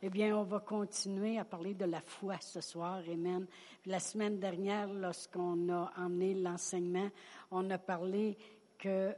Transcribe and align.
Eh 0.00 0.10
bien, 0.10 0.38
on 0.38 0.44
va 0.44 0.60
continuer 0.60 1.38
à 1.38 1.44
parler 1.44 1.74
de 1.74 1.84
la 1.84 2.00
foi 2.00 2.36
ce 2.40 2.60
soir. 2.60 3.02
Amen. 3.12 3.48
La 3.84 3.98
semaine 3.98 4.38
dernière, 4.38 4.86
lorsqu'on 4.92 5.68
a 5.70 5.92
emmené 5.96 6.34
l'enseignement, 6.34 7.08
on 7.50 7.68
a 7.70 7.78
parlé 7.78 8.38
que 8.78 9.12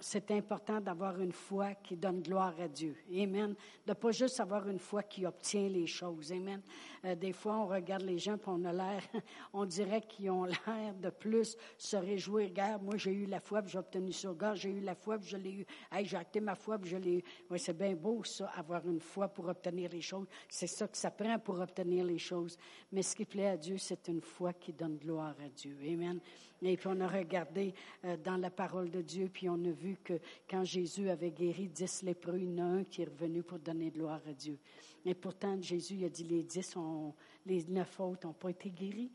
c'est 0.00 0.30
important 0.30 0.80
d'avoir 0.80 1.20
une 1.20 1.32
foi 1.32 1.74
qui 1.74 1.96
donne 1.96 2.22
gloire 2.22 2.54
à 2.60 2.68
Dieu. 2.68 2.96
Amen. 3.12 3.54
De 3.86 3.92
pas 3.92 4.12
juste 4.12 4.38
avoir 4.40 4.68
une 4.68 4.78
foi 4.78 5.02
qui 5.02 5.26
obtient 5.26 5.68
les 5.68 5.86
choses. 5.86 6.32
Amen. 6.32 6.60
Euh, 7.04 7.14
des 7.14 7.32
fois, 7.32 7.56
on 7.56 7.66
regarde 7.66 8.02
les 8.02 8.18
gens, 8.18 8.38
puis 8.38 8.48
on 8.48 8.64
a 8.64 8.72
l'air, 8.72 9.02
on 9.52 9.64
dirait 9.64 10.02
qu'ils 10.02 10.30
ont 10.30 10.44
l'air 10.44 10.94
de 11.00 11.10
plus 11.10 11.56
se 11.78 11.96
réjouir. 11.96 12.48
Regarde, 12.48 12.82
moi, 12.82 12.96
j'ai 12.96 13.12
eu 13.12 13.26
la 13.26 13.40
foi, 13.40 13.62
puis 13.62 13.72
j'ai 13.72 13.78
obtenu 13.78 14.12
ça. 14.12 14.28
Regarde, 14.28 14.56
j'ai 14.56 14.70
eu 14.70 14.80
la 14.80 14.94
foi, 14.94 15.18
puis 15.18 15.28
je 15.28 15.36
l'ai 15.36 15.52
eu. 15.52 15.66
Hey, 15.90 16.04
j'ai 16.04 16.16
acté 16.16 16.40
ma 16.40 16.54
foi, 16.54 16.78
puis 16.78 16.90
je 16.90 16.96
l'ai 16.96 17.18
eu. 17.18 17.22
Oui, 17.50 17.58
c'est 17.58 17.76
bien 17.76 17.94
beau, 17.94 18.22
ça, 18.24 18.46
avoir 18.56 18.86
une 18.86 19.00
foi 19.00 19.28
pour 19.28 19.48
obtenir 19.48 19.90
les 19.90 20.00
choses. 20.00 20.26
C'est 20.48 20.66
ça 20.66 20.86
que 20.86 20.96
ça 20.96 21.10
prend 21.10 21.38
pour 21.38 21.60
obtenir 21.60 22.04
les 22.04 22.18
choses. 22.18 22.56
Mais 22.92 23.02
ce 23.02 23.16
qui 23.16 23.24
plaît 23.24 23.48
à 23.48 23.56
Dieu, 23.56 23.78
c'est 23.78 24.08
une 24.08 24.20
foi 24.20 24.52
qui 24.52 24.72
donne 24.72 24.96
gloire 24.96 25.34
à 25.44 25.48
Dieu. 25.48 25.76
Amen. 25.82 26.20
Et 26.62 26.76
puis 26.76 26.88
on 26.90 27.00
a 27.00 27.06
regardé 27.06 27.74
euh, 28.04 28.16
dans 28.16 28.36
la 28.36 28.50
parole 28.50 28.90
de 28.90 29.02
Dieu, 29.02 29.28
puis 29.32 29.48
on 29.48 29.55
a 29.64 29.70
vu 29.70 29.96
que 30.02 30.14
quand 30.48 30.64
Jésus 30.64 31.08
avait 31.08 31.30
guéri 31.30 31.68
dix 31.68 32.02
lépreux, 32.02 32.38
il 32.38 32.54
y 32.54 32.60
en 32.60 32.64
a 32.64 32.68
un 32.78 32.84
qui 32.84 33.02
est 33.02 33.06
revenu 33.06 33.42
pour 33.42 33.58
donner 33.58 33.90
gloire 33.90 34.20
à 34.26 34.32
Dieu. 34.32 34.58
Et 35.04 35.14
pourtant, 35.14 35.60
Jésus 35.60 36.04
a 36.04 36.08
dit 36.08 36.24
les 36.24 36.42
dix, 36.42 36.76
ont, 36.76 37.14
les 37.44 37.64
neuf 37.64 38.00
autres 38.00 38.26
n'ont 38.26 38.32
pas 38.32 38.50
été 38.50 38.70
guéris. 38.70 39.10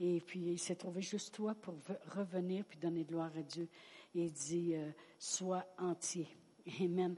Et 0.00 0.20
puis, 0.20 0.40
il 0.40 0.58
s'est 0.58 0.74
trouvé 0.74 1.02
juste 1.02 1.34
toi 1.34 1.54
pour 1.54 1.74
revenir 2.14 2.64
puis 2.64 2.78
donner 2.78 3.04
gloire 3.04 3.30
à 3.36 3.42
Dieu. 3.42 3.68
Et 4.14 4.24
il 4.24 4.32
dit, 4.32 4.74
euh, 4.74 4.90
sois 5.18 5.64
entier. 5.78 6.26
Amen. 6.80 7.16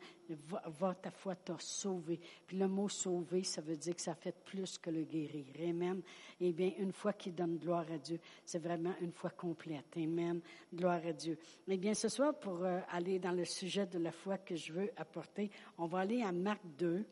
Va, 0.79 0.95
ta 0.95 1.11
foi 1.11 1.35
t'a 1.37 1.57
sauvé. 1.59 2.21
Puis 2.47 2.59
le 2.59 2.69
mot 2.69 2.89
sauvé, 2.89 3.43
ça 3.45 3.63
veut 3.63 3.77
dire 3.77 3.97
que 3.97 4.03
ça 4.03 4.15
fait 4.15 4.35
plus 4.45 4.77
que 4.77 4.91
le 4.91 5.05
guérir. 5.05 5.47
Amen. 5.67 6.03
Eh 6.41 6.53
bien, 6.53 6.73
une 6.79 6.93
foi 6.93 7.15
qui 7.15 7.33
donne 7.33 7.57
gloire 7.57 7.87
à 7.91 7.99
Dieu, 7.99 8.21
c'est 8.45 8.59
vraiment 8.59 8.95
une 9.01 9.13
foi 9.13 9.31
complète. 9.31 9.97
Amen. 9.97 10.41
Gloire 10.73 11.01
à 11.07 11.13
Dieu. 11.13 11.39
Eh 11.67 11.79
bien, 11.79 11.95
ce 11.95 12.09
soir, 12.09 12.39
pour 12.39 12.63
euh, 12.63 12.81
aller 12.91 13.19
dans 13.19 13.33
le 13.33 13.45
sujet 13.45 13.87
de 13.87 13.99
la 13.99 14.13
foi 14.13 14.39
que 14.39 14.55
je 14.55 14.73
veux 14.73 14.91
apporter, 14.97 15.51
on 15.79 15.87
va 15.87 16.01
aller 16.01 16.23
à 16.23 16.33
Marc 16.33 16.61
2. 16.79 17.05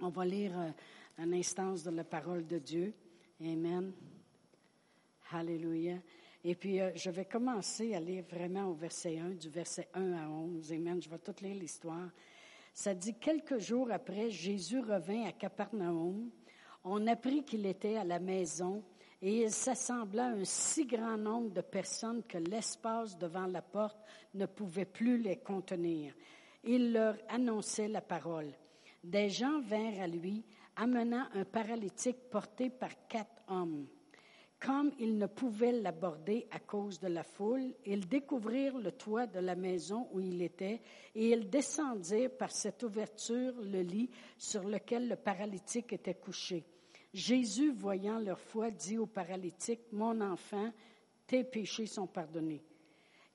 On 0.00 0.08
va 0.08 0.24
lire 0.24 0.58
euh, 0.58 0.70
un 1.18 1.32
instance 1.32 1.84
de 1.84 1.90
la 1.90 2.04
parole 2.04 2.46
de 2.46 2.58
Dieu. 2.58 2.92
Amen. 3.40 3.92
Alléluia. 5.30 5.98
Et 6.48 6.54
puis, 6.54 6.80
euh, 6.80 6.92
je 6.94 7.10
vais 7.10 7.24
commencer 7.24 7.92
à 7.92 7.98
lire 7.98 8.22
vraiment 8.30 8.68
au 8.68 8.74
verset 8.74 9.18
1, 9.18 9.30
du 9.30 9.48
verset 9.48 9.88
1 9.94 10.12
à 10.12 10.28
11. 10.28 10.72
Amen. 10.74 11.02
Je 11.02 11.10
vais 11.10 11.18
tout 11.18 11.34
lire 11.42 11.56
l'histoire. 11.56 12.08
Ça 12.72 12.94
dit, 12.94 13.14
quelques 13.18 13.58
jours 13.58 13.90
après, 13.90 14.30
Jésus 14.30 14.78
revint 14.78 15.24
à 15.24 15.32
Capernaum. 15.32 16.30
On 16.84 17.04
apprit 17.08 17.44
qu'il 17.44 17.66
était 17.66 17.96
à 17.96 18.04
la 18.04 18.20
maison 18.20 18.84
et 19.20 19.42
il 19.42 19.50
s'assembla 19.50 20.26
un 20.26 20.44
si 20.44 20.86
grand 20.86 21.16
nombre 21.16 21.50
de 21.50 21.62
personnes 21.62 22.22
que 22.22 22.38
l'espace 22.38 23.18
devant 23.18 23.46
la 23.46 23.62
porte 23.62 23.98
ne 24.32 24.46
pouvait 24.46 24.84
plus 24.84 25.18
les 25.18 25.38
contenir. 25.38 26.14
Il 26.62 26.92
leur 26.92 27.16
annonçait 27.28 27.88
la 27.88 28.02
parole. 28.02 28.52
Des 29.02 29.30
gens 29.30 29.60
vinrent 29.62 30.00
à 30.00 30.06
lui, 30.06 30.44
amenant 30.76 31.26
un 31.34 31.44
paralytique 31.44 32.30
porté 32.30 32.70
par 32.70 32.90
quatre 33.08 33.42
hommes. 33.48 33.88
Comme 34.58 34.90
ils 34.98 35.18
ne 35.18 35.26
pouvaient 35.26 35.72
l'aborder 35.72 36.46
à 36.50 36.58
cause 36.58 36.98
de 36.98 37.08
la 37.08 37.22
foule, 37.22 37.74
ils 37.84 38.08
découvrirent 38.08 38.78
le 38.78 38.92
toit 38.92 39.26
de 39.26 39.38
la 39.38 39.54
maison 39.54 40.08
où 40.12 40.20
il 40.20 40.40
était 40.40 40.80
et 41.14 41.30
ils 41.30 41.50
descendirent 41.50 42.36
par 42.36 42.50
cette 42.50 42.82
ouverture 42.82 43.52
le 43.60 43.82
lit 43.82 44.10
sur 44.38 44.64
lequel 44.64 45.08
le 45.08 45.16
paralytique 45.16 45.92
était 45.92 46.14
couché. 46.14 46.64
Jésus, 47.12 47.72
voyant 47.72 48.18
leur 48.18 48.40
foi, 48.40 48.70
dit 48.70 48.98
au 48.98 49.06
paralytique, 49.06 49.92
Mon 49.92 50.20
enfant, 50.20 50.72
tes 51.26 51.44
péchés 51.44 51.86
sont 51.86 52.06
pardonnés. 52.06 52.62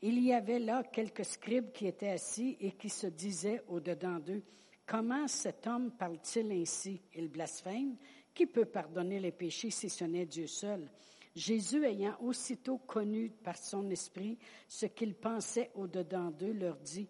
Il 0.01 0.19
y 0.23 0.33
avait 0.33 0.59
là 0.59 0.83
quelques 0.83 1.25
scribes 1.25 1.71
qui 1.71 1.85
étaient 1.85 2.09
assis 2.09 2.57
et 2.59 2.71
qui 2.71 2.89
se 2.89 3.07
disaient 3.07 3.61
au-dedans 3.67 4.19
d'eux, 4.19 4.43
Comment 4.91 5.27
cet 5.27 5.67
homme 5.67 5.91
parle-t-il 5.91 6.51
ainsi? 6.51 7.01
Il 7.15 7.29
blasphème. 7.29 7.95
Qui 8.33 8.45
peut 8.45 8.65
pardonner 8.65 9.19
les 9.19 9.31
péchés 9.31 9.69
si 9.69 9.89
ce 9.89 10.03
n'est 10.03 10.25
Dieu 10.25 10.47
seul? 10.47 10.89
Jésus, 11.35 11.85
ayant 11.85 12.17
aussitôt 12.21 12.77
connu 12.77 13.29
par 13.29 13.57
son 13.57 13.89
esprit 13.89 14.37
ce 14.67 14.85
qu'il 14.85 15.15
pensait 15.15 15.71
au-dedans 15.75 16.29
d'eux, 16.31 16.51
leur 16.53 16.77
dit, 16.77 17.07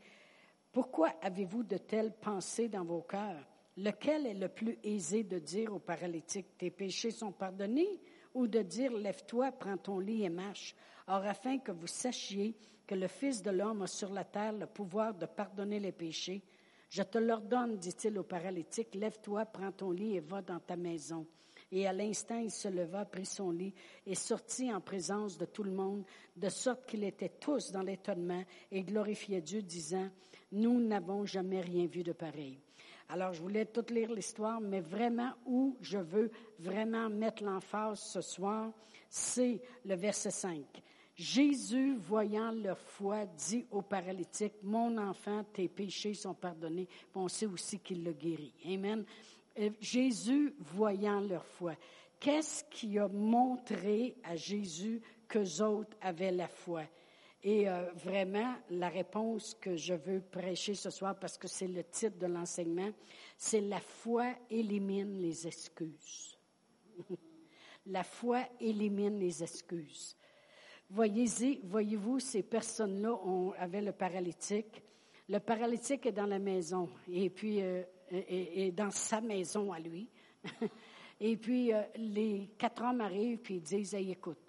Pourquoi 0.71 1.09
avez-vous 1.21 1.63
de 1.63 1.77
telles 1.77 2.13
pensées 2.13 2.69
dans 2.69 2.83
vos 2.83 3.01
cœurs? 3.01 3.47
Lequel 3.77 4.27
est 4.27 4.35
le 4.35 4.49
plus 4.49 4.77
aisé 4.83 5.23
de 5.23 5.39
dire 5.39 5.73
au 5.73 5.79
paralytique, 5.79 6.57
Tes 6.57 6.69
péchés 6.69 7.11
sont 7.11 7.31
pardonnés? 7.31 7.99
ou 8.33 8.47
de 8.47 8.61
dire, 8.61 8.93
Lève-toi, 8.93 9.51
prends 9.53 9.77
ton 9.77 9.99
lit 9.99 10.23
et 10.23 10.29
marche? 10.29 10.75
Or, 11.07 11.25
afin 11.25 11.57
que 11.57 11.71
vous 11.71 11.87
sachiez 11.87 12.55
que 12.85 12.95
le 12.95 13.07
Fils 13.07 13.41
de 13.41 13.51
l'homme 13.51 13.81
a 13.81 13.87
sur 13.87 14.11
la 14.13 14.23
terre 14.23 14.53
le 14.53 14.67
pouvoir 14.67 15.13
de 15.15 15.25
pardonner 15.25 15.79
les 15.79 15.91
péchés, 15.91 16.43
je 16.89 17.03
te 17.03 17.17
l'ordonne, 17.17 17.77
dit-il 17.77 18.19
au 18.19 18.23
paralytique, 18.23 18.93
lève-toi, 18.95 19.45
prends 19.45 19.71
ton 19.71 19.91
lit 19.91 20.17
et 20.17 20.19
va 20.19 20.41
dans 20.41 20.59
ta 20.59 20.75
maison. 20.75 21.25
Et 21.71 21.87
à 21.87 21.93
l'instant, 21.93 22.37
il 22.37 22.51
se 22.51 22.67
leva, 22.67 23.05
prit 23.05 23.25
son 23.25 23.51
lit 23.51 23.73
et 24.05 24.15
sortit 24.15 24.73
en 24.73 24.81
présence 24.81 25.37
de 25.37 25.45
tout 25.45 25.63
le 25.63 25.71
monde, 25.71 26.03
de 26.35 26.49
sorte 26.49 26.85
qu'ils 26.85 27.05
étaient 27.05 27.29
tous 27.39 27.71
dans 27.71 27.81
l'étonnement 27.81 28.43
et 28.71 28.83
glorifiaient 28.83 29.41
Dieu, 29.41 29.61
disant, 29.61 30.09
Nous 30.51 30.81
n'avons 30.81 31.25
jamais 31.25 31.61
rien 31.61 31.85
vu 31.85 32.03
de 32.03 32.11
pareil. 32.11 32.59
Alors, 33.07 33.33
je 33.33 33.41
voulais 33.41 33.65
tout 33.65 33.85
lire 33.89 34.11
l'histoire, 34.11 34.61
mais 34.61 34.79
vraiment 34.79 35.33
où 35.45 35.77
je 35.81 35.97
veux 35.97 36.31
vraiment 36.59 37.09
mettre 37.09 37.43
l'emphase 37.43 37.99
ce 37.99 38.21
soir, 38.21 38.71
c'est 39.09 39.61
le 39.85 39.95
verset 39.95 40.31
5. 40.31 40.63
Jésus, 41.15 41.97
voyant 41.97 42.51
leur 42.51 42.79
foi, 42.79 43.25
dit 43.25 43.65
au 43.69 43.81
paralytique, 43.81 44.53
Mon 44.63 44.97
enfant, 44.97 45.43
tes 45.53 45.67
péchés 45.67 46.13
sont 46.13 46.33
pardonnés. 46.33 46.87
on 47.13 47.27
sait 47.27 47.45
aussi 47.45 47.79
qu'il 47.79 48.03
le 48.03 48.13
guérit. 48.13 48.53
Amen. 48.65 49.05
Euh, 49.59 49.69
Jésus, 49.79 50.53
voyant 50.59 51.19
leur 51.19 51.45
foi, 51.45 51.75
qu'est-ce 52.19 52.63
qui 52.65 52.97
a 52.97 53.07
montré 53.07 54.15
à 54.23 54.35
Jésus 54.35 55.01
qu'eux 55.27 55.61
autres 55.61 55.95
avaient 56.01 56.31
la 56.31 56.47
foi? 56.47 56.83
Et 57.43 57.67
euh, 57.67 57.91
vraiment, 57.95 58.53
la 58.69 58.89
réponse 58.89 59.57
que 59.59 59.75
je 59.75 59.95
veux 59.95 60.21
prêcher 60.21 60.75
ce 60.75 60.91
soir, 60.91 61.17
parce 61.19 61.37
que 61.37 61.47
c'est 61.47 61.67
le 61.67 61.83
titre 61.83 62.19
de 62.19 62.27
l'enseignement, 62.27 62.91
c'est 63.35 63.61
la 63.61 63.79
foi 63.79 64.27
élimine 64.49 65.19
les 65.19 65.47
excuses. 65.47 66.37
la 67.87 68.03
foi 68.03 68.43
élimine 68.59 69.19
les 69.19 69.41
excuses. 69.41 70.15
Voyez-y, 70.91 71.61
voyez-vous, 71.63 72.19
ces 72.19 72.43
personnes-là 72.43 73.17
avaient 73.57 73.81
le 73.81 73.93
paralytique. 73.93 74.83
Le 75.29 75.39
paralytique 75.39 76.05
est 76.05 76.11
dans 76.11 76.25
la 76.25 76.39
maison 76.39 76.89
et 77.09 77.29
puis 77.29 77.61
euh, 77.61 77.81
est, 78.11 78.71
dans 78.71 78.91
sa 78.91 79.21
maison 79.21 79.71
à 79.71 79.79
lui. 79.79 80.09
et 81.19 81.37
puis 81.37 81.73
euh, 81.73 81.81
les 81.95 82.49
quatre 82.57 82.83
hommes 82.83 83.01
arrivent 83.01 83.39
puis 83.39 83.55
ils 83.55 83.61
disent 83.61 83.93
écoute, 83.93 84.39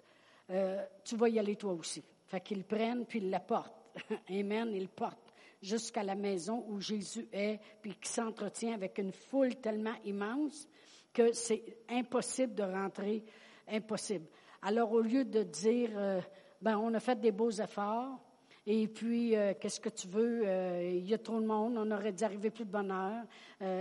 euh, 0.49 0.83
tu 1.03 1.15
vas 1.15 1.29
y 1.29 1.39
aller 1.39 1.55
toi 1.55 1.73
aussi. 1.73 2.03
Fait 2.27 2.41
qu'ils 2.41 2.63
prennent 2.63 3.05
puis 3.05 3.19
ils 3.19 3.29
la 3.29 3.39
portent. 3.39 3.75
Amen, 4.29 4.71
ils 4.73 4.89
portent 4.89 5.33
jusqu'à 5.61 6.03
la 6.03 6.15
maison 6.15 6.65
où 6.67 6.79
Jésus 6.79 7.27
est 7.31 7.59
puis 7.81 7.95
qui 7.95 8.09
s'entretient 8.09 8.73
avec 8.73 8.97
une 8.97 9.13
foule 9.13 9.55
tellement 9.55 9.95
immense 10.03 10.67
que 11.13 11.31
c'est 11.31 11.63
impossible 11.89 12.55
de 12.55 12.63
rentrer, 12.63 13.23
impossible. 13.67 14.25
Alors, 14.61 14.91
au 14.91 15.01
lieu 15.01 15.23
de 15.23 15.43
dire, 15.43 15.91
euh, 15.93 16.21
ben, 16.61 16.77
on 16.77 16.93
a 16.93 16.99
fait 16.99 17.19
des 17.19 17.31
beaux 17.31 17.51
efforts, 17.51 18.19
et 18.65 18.87
puis, 18.87 19.35
euh, 19.35 19.53
qu'est-ce 19.59 19.79
que 19.81 19.89
tu 19.89 20.07
veux? 20.07 20.43
Euh, 20.45 20.93
il 20.95 21.05
y 21.07 21.13
a 21.13 21.17
trop 21.17 21.41
de 21.41 21.45
monde, 21.45 21.77
on 21.77 21.91
aurait 21.91 22.13
dû 22.13 22.23
arriver 22.23 22.49
plus 22.49 22.63
de 22.63 22.71
bonne 22.71 22.91
heure. 22.91 23.25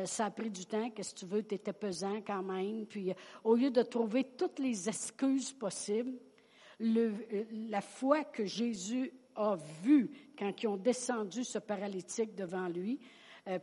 ça 0.07 0.27
a 0.27 0.31
pris 0.31 0.51
du 0.51 0.67
temps, 0.67 0.91
qu'est-ce 0.91 1.15
que 1.15 1.21
tu 1.21 1.27
veux? 1.27 1.43
Tu 1.45 1.55
étais 1.55 1.73
pesant 1.73 2.21
quand 2.27 2.43
même. 2.43 2.87
Puis, 2.87 3.13
au 3.45 3.55
lieu 3.55 3.71
de 3.71 3.83
trouver 3.83 4.25
toutes 4.37 4.59
les 4.59 4.89
excuses 4.89 5.53
possibles, 5.53 6.19
le, 6.81 7.13
la 7.69 7.81
foi 7.81 8.25
que 8.25 8.45
Jésus 8.45 9.13
a 9.37 9.57
vue 9.83 10.11
quand 10.37 10.53
ils 10.63 10.67
ont 10.67 10.77
descendu 10.77 11.45
ce 11.45 11.59
paralytique 11.59 12.35
devant 12.35 12.69
lui, 12.69 12.99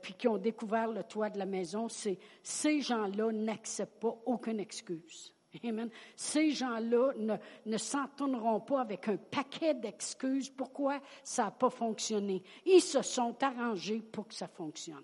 puis 0.02 0.14
qu'ils 0.14 0.30
ont 0.30 0.38
découvert 0.38 0.88
le 0.88 1.04
toit 1.04 1.30
de 1.30 1.38
la 1.38 1.46
maison, 1.46 1.88
c'est 1.90 2.18
ces 2.44 2.82
gens-là 2.82 3.32
n'acceptent 3.32 4.00
pas 4.00 4.18
aucune 4.26 4.60
excuse. 4.60 5.34
Amen. 5.64 5.90
Ces 6.16 6.52
gens-là 6.52 7.14
ne, 7.18 7.36
ne 7.66 7.78
s'en 7.78 8.08
tourneront 8.16 8.60
pas 8.60 8.82
avec 8.82 9.08
un 9.08 9.18
paquet 9.18 9.74
d'excuses 9.74 10.50
pourquoi 10.50 11.00
ça 11.24 11.46
n'a 11.46 11.52
pas 11.52 11.70
fonctionné. 11.70 12.44
Ils 12.66 12.82
se 12.82 13.02
sont 13.02 13.36
arrangés 13.44 14.02
pour 14.12 14.28
que 14.28 14.36
ça 14.36 14.48
fonctionne. 14.48 15.04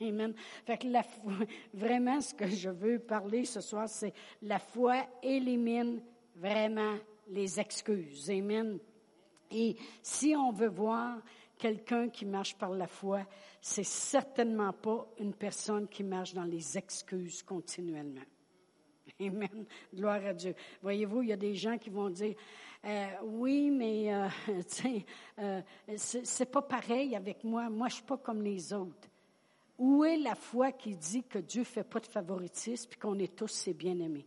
Amen. 0.00 0.34
Fait 0.64 0.78
que 0.78 0.86
la 0.86 1.02
vraiment, 1.74 2.20
ce 2.20 2.34
que 2.34 2.46
je 2.46 2.70
veux 2.70 3.00
parler 3.00 3.44
ce 3.44 3.60
soir, 3.60 3.88
c'est 3.88 4.14
la 4.42 4.58
foi 4.58 5.04
élimine 5.22 6.00
vraiment 6.36 6.96
les 7.28 7.58
excuses. 7.58 8.30
Amen. 8.30 8.78
Et 9.50 9.76
si 10.00 10.34
on 10.36 10.52
veut 10.52 10.68
voir 10.68 11.18
quelqu'un 11.58 12.08
qui 12.08 12.24
marche 12.24 12.56
par 12.56 12.70
la 12.70 12.86
foi, 12.86 13.26
c'est 13.60 13.84
certainement 13.84 14.72
pas 14.72 15.06
une 15.18 15.34
personne 15.34 15.88
qui 15.88 16.02
marche 16.02 16.34
dans 16.34 16.44
les 16.44 16.78
excuses 16.78 17.42
continuellement. 17.42 18.22
Amen. 19.20 19.66
Gloire 19.94 20.24
à 20.26 20.32
Dieu. 20.32 20.54
Voyez-vous, 20.80 21.22
il 21.22 21.28
y 21.28 21.32
a 21.32 21.36
des 21.36 21.54
gens 21.54 21.78
qui 21.78 21.90
vont 21.90 22.10
dire, 22.10 22.34
euh, 22.84 23.06
oui, 23.24 23.70
mais 23.70 24.12
euh, 24.12 24.28
euh, 25.38 25.62
c'est 25.96 26.50
pas 26.50 26.62
pareil 26.62 27.14
avec 27.16 27.44
moi. 27.44 27.68
Moi, 27.68 27.88
je 27.88 27.94
suis 27.94 28.04
pas 28.04 28.18
comme 28.18 28.42
les 28.42 28.72
autres. 28.72 29.08
Où 29.78 30.04
est 30.04 30.18
la 30.18 30.34
foi 30.34 30.72
qui 30.72 30.96
dit 30.96 31.24
que 31.24 31.38
Dieu 31.38 31.64
fait 31.64 31.84
pas 31.84 32.00
de 32.00 32.06
favoritisme 32.06 32.90
et 32.92 32.98
qu'on 32.98 33.18
est 33.18 33.34
tous 33.34 33.48
ses 33.48 33.74
bien-aimés? 33.74 34.26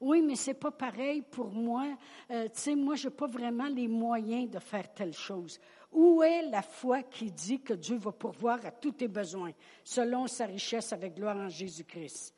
Oui, 0.00 0.20
mais 0.20 0.36
c'est 0.36 0.54
pas 0.54 0.70
pareil 0.70 1.22
pour 1.22 1.50
moi. 1.50 1.96
Euh, 2.30 2.44
tu 2.44 2.60
sais, 2.60 2.74
moi, 2.74 2.96
j'ai 2.96 3.10
pas 3.10 3.26
vraiment 3.26 3.68
les 3.68 3.88
moyens 3.88 4.50
de 4.50 4.58
faire 4.58 4.92
telle 4.92 5.14
chose. 5.14 5.58
Où 5.92 6.22
est 6.22 6.42
la 6.42 6.60
foi 6.62 7.02
qui 7.02 7.30
dit 7.30 7.60
que 7.60 7.72
Dieu 7.72 7.96
va 7.96 8.12
pourvoir 8.12 8.64
à 8.66 8.70
tous 8.70 8.92
tes 8.92 9.08
besoins, 9.08 9.52
selon 9.82 10.26
sa 10.26 10.44
richesse 10.46 10.92
avec 10.92 11.14
gloire 11.14 11.36
en 11.36 11.48
Jésus-Christ? 11.48 12.35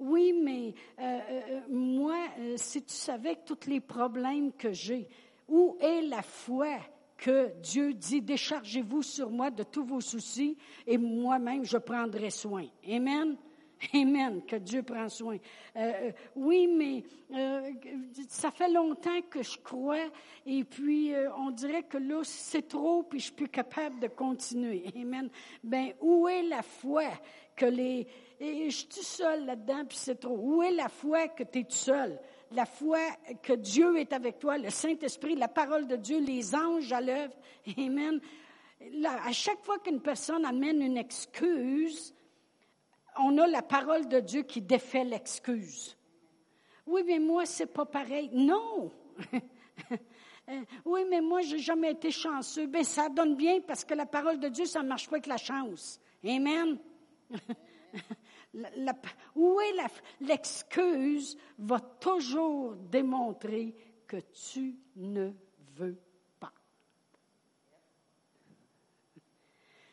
Oui, 0.00 0.32
mais 0.32 0.74
euh, 0.98 1.20
euh, 1.30 1.60
moi, 1.68 2.16
si 2.56 2.82
tu 2.82 2.94
savais 2.94 3.36
tous 3.44 3.68
les 3.68 3.80
problèmes 3.80 4.50
que 4.52 4.72
j'ai, 4.72 5.06
où 5.46 5.76
est 5.78 6.02
la 6.02 6.22
foi 6.22 6.78
que 7.18 7.52
Dieu 7.60 7.92
dit, 7.92 8.22
déchargez-vous 8.22 9.02
sur 9.02 9.30
moi 9.30 9.50
de 9.50 9.62
tous 9.62 9.84
vos 9.84 10.00
soucis 10.00 10.56
et 10.86 10.96
moi-même, 10.96 11.64
je 11.64 11.76
prendrai 11.76 12.30
soin. 12.30 12.64
Amen. 12.88 13.36
Amen, 13.94 14.42
que 14.46 14.56
Dieu 14.56 14.82
prend 14.82 15.08
soin. 15.08 15.36
Euh, 15.76 15.80
euh, 15.80 16.12
oui, 16.36 16.66
mais 16.66 17.02
euh, 17.34 17.72
ça 18.28 18.50
fait 18.50 18.70
longtemps 18.70 19.20
que 19.30 19.42
je 19.42 19.58
crois 19.58 20.10
et 20.46 20.64
puis 20.64 21.12
on 21.38 21.50
dirait 21.50 21.84
que 21.84 21.98
là, 21.98 22.20
c'est 22.24 22.68
trop 22.68 23.02
puis 23.02 23.20
je 23.20 23.24
suis 23.26 23.34
plus 23.34 23.48
capable 23.48 24.00
de 24.00 24.08
continuer. 24.08 24.84
Amen. 24.96 25.30
Ben, 25.64 25.92
où 26.00 26.28
est 26.28 26.42
la 26.42 26.62
foi 26.62 27.04
que 27.56 27.66
les... 27.66 28.06
Et 28.38 28.70
je 28.70 28.76
suis 28.76 29.02
seul 29.02 29.46
là-dedans 29.46 29.84
puis 29.86 29.98
c'est 29.98 30.20
trop. 30.20 30.36
Où 30.36 30.62
est 30.62 30.72
la 30.72 30.88
foi 30.88 31.28
que 31.28 31.44
tu 31.44 31.60
es 31.60 31.64
tout 31.64 31.70
seul? 31.70 32.18
La 32.52 32.66
foi 32.66 32.98
que 33.42 33.52
Dieu 33.52 33.96
est 33.98 34.12
avec 34.12 34.38
toi, 34.38 34.58
le 34.58 34.70
Saint-Esprit, 34.70 35.36
la 35.36 35.48
parole 35.48 35.86
de 35.86 35.96
Dieu, 35.96 36.18
les 36.20 36.54
anges 36.54 36.92
à 36.92 37.00
l'œuvre. 37.00 37.34
Amen. 37.78 38.20
Là, 38.92 39.20
à 39.24 39.32
chaque 39.32 39.62
fois 39.62 39.78
qu'une 39.78 40.00
personne 40.00 40.44
amène 40.44 40.82
une 40.82 40.96
excuse, 40.96 42.14
on 43.20 43.38
a 43.38 43.46
la 43.46 43.62
parole 43.62 44.08
de 44.08 44.20
Dieu 44.20 44.42
qui 44.42 44.60
défait 44.60 45.04
l'excuse. 45.04 45.96
Oui, 46.86 47.02
mais 47.06 47.18
moi, 47.18 47.46
c'est 47.46 47.66
pas 47.66 47.86
pareil. 47.86 48.30
Non! 48.32 48.90
oui, 50.84 51.04
mais 51.08 51.20
moi, 51.20 51.42
j'ai 51.42 51.58
jamais 51.58 51.92
été 51.92 52.10
chanceux. 52.10 52.66
Bien, 52.66 52.82
ça 52.82 53.08
donne 53.08 53.36
bien 53.36 53.60
parce 53.60 53.84
que 53.84 53.94
la 53.94 54.06
parole 54.06 54.40
de 54.40 54.48
Dieu, 54.48 54.64
ça 54.64 54.82
ne 54.82 54.88
marche 54.88 55.08
pas 55.08 55.16
avec 55.16 55.26
la 55.26 55.36
chance. 55.36 56.00
Amen. 56.24 56.78
où 59.36 59.60
est 59.60 59.74
l'excuse 60.20 61.36
va 61.58 61.80
toujours 61.80 62.74
démontrer 62.74 63.74
que 64.06 64.16
tu 64.16 64.76
ne 64.96 65.30
veux 65.76 66.00
pas. 66.40 66.52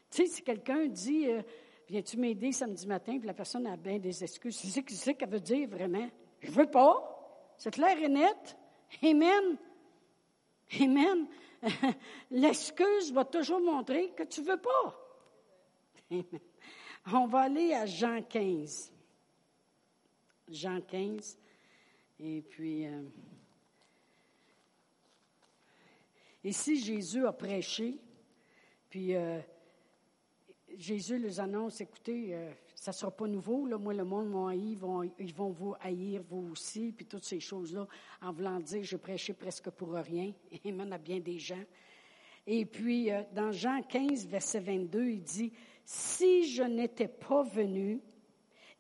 Tu 0.09 0.24
sais, 0.24 0.27
si 0.27 0.41
quelqu'un 0.41 0.88
dit, 0.88 1.27
euh, 1.27 1.44
Viens-tu 1.88 2.18
m'aider 2.18 2.51
samedi 2.51 2.86
matin? 2.86 3.18
Puis 3.18 3.28
la 3.28 3.34
personne 3.34 3.66
a 3.68 3.78
bien 3.78 3.98
des 3.98 4.24
excuses. 4.24 4.57
Sais 4.57 4.84
ce 4.88 5.12
qu'elle 5.12 5.30
veut 5.30 5.39
dire 5.39 5.69
vraiment? 5.69 6.10
Je 6.42 6.51
veux 6.51 6.69
pas. 6.69 7.54
C'est 7.57 7.72
clair 7.72 7.98
et 7.98 8.10
net. 8.10 8.57
Amen. 9.01 9.57
Amen. 10.81 11.28
L'excuse 12.31 13.12
va 13.13 13.24
toujours 13.25 13.62
montrer 13.62 14.12
que 14.12 14.24
tu 14.24 14.42
veux 14.42 14.60
pas. 14.60 14.95
Amen. 16.12 16.24
On 17.13 17.25
va 17.25 17.42
aller 17.42 17.74
à 17.74 17.86
Jean 17.86 18.22
15. 18.22 18.92
Jean 20.50 20.81
15. 20.81 21.38
Et 22.19 22.42
puis, 22.42 22.86
euh, 22.86 23.04
ici, 26.44 26.80
Jésus 26.80 27.25
a 27.25 27.31
prêché. 27.31 27.98
Puis, 28.89 29.16
euh, 29.16 29.39
Jésus 30.77 31.18
les 31.18 31.39
annonce, 31.39 31.81
écoutez, 31.81 32.35
euh, 32.35 32.51
ça 32.75 32.91
ne 32.91 32.95
sera 32.95 33.12
pas 33.12 33.27
nouveau. 33.27 33.65
Là. 33.65 33.79
Moi, 33.79 33.95
le 33.95 34.03
monde 34.03 34.29
m'a 34.29 34.51
haï, 34.51 34.74
ils 34.74 34.77
vont, 34.77 35.01
ils 35.18 35.33
vont 35.33 35.50
vous 35.50 35.74
haïr, 35.81 36.21
vous 36.29 36.51
aussi, 36.51 36.94
puis 36.95 37.06
toutes 37.06 37.25
ces 37.25 37.39
choses-là, 37.39 37.88
en 38.21 38.31
voulant 38.31 38.59
dire, 38.59 38.83
je 38.83 38.95
prêchais 38.95 39.33
presque 39.33 39.71
pour 39.71 39.94
rien. 39.94 40.31
Et 40.63 40.71
même 40.71 40.94
à 40.94 41.00
bien 41.00 41.19
des 41.19 41.39
gens. 41.39 41.63
Et 42.45 42.65
puis, 42.65 43.12
euh, 43.12 43.24
dans 43.33 43.51
Jean 43.51 43.81
15, 43.81 44.27
verset 44.27 44.59
22, 44.59 45.09
il 45.09 45.24
dit, 45.24 45.51
Si 45.83 46.47
je 46.47 46.63
n'étais 46.63 47.07
pas 47.07 47.41
venu 47.41 48.00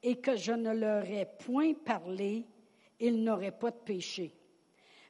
et 0.03 0.17
que 0.17 0.35
je 0.35 0.51
ne 0.51 0.73
leur 0.73 1.03
ai 1.03 1.25
point 1.25 1.73
parlé, 1.73 2.45
ils 2.99 3.23
n'auraient 3.23 3.57
pas 3.57 3.71
de 3.71 3.77
péché. 3.83 4.35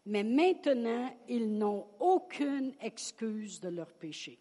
Mais 0.05 0.23
maintenant, 0.23 1.13
ils 1.27 1.57
n'ont 1.57 1.85
aucune 1.99 2.73
excuse 2.79 3.59
de 3.59 3.67
leur 3.67 3.91
péché. 3.91 4.39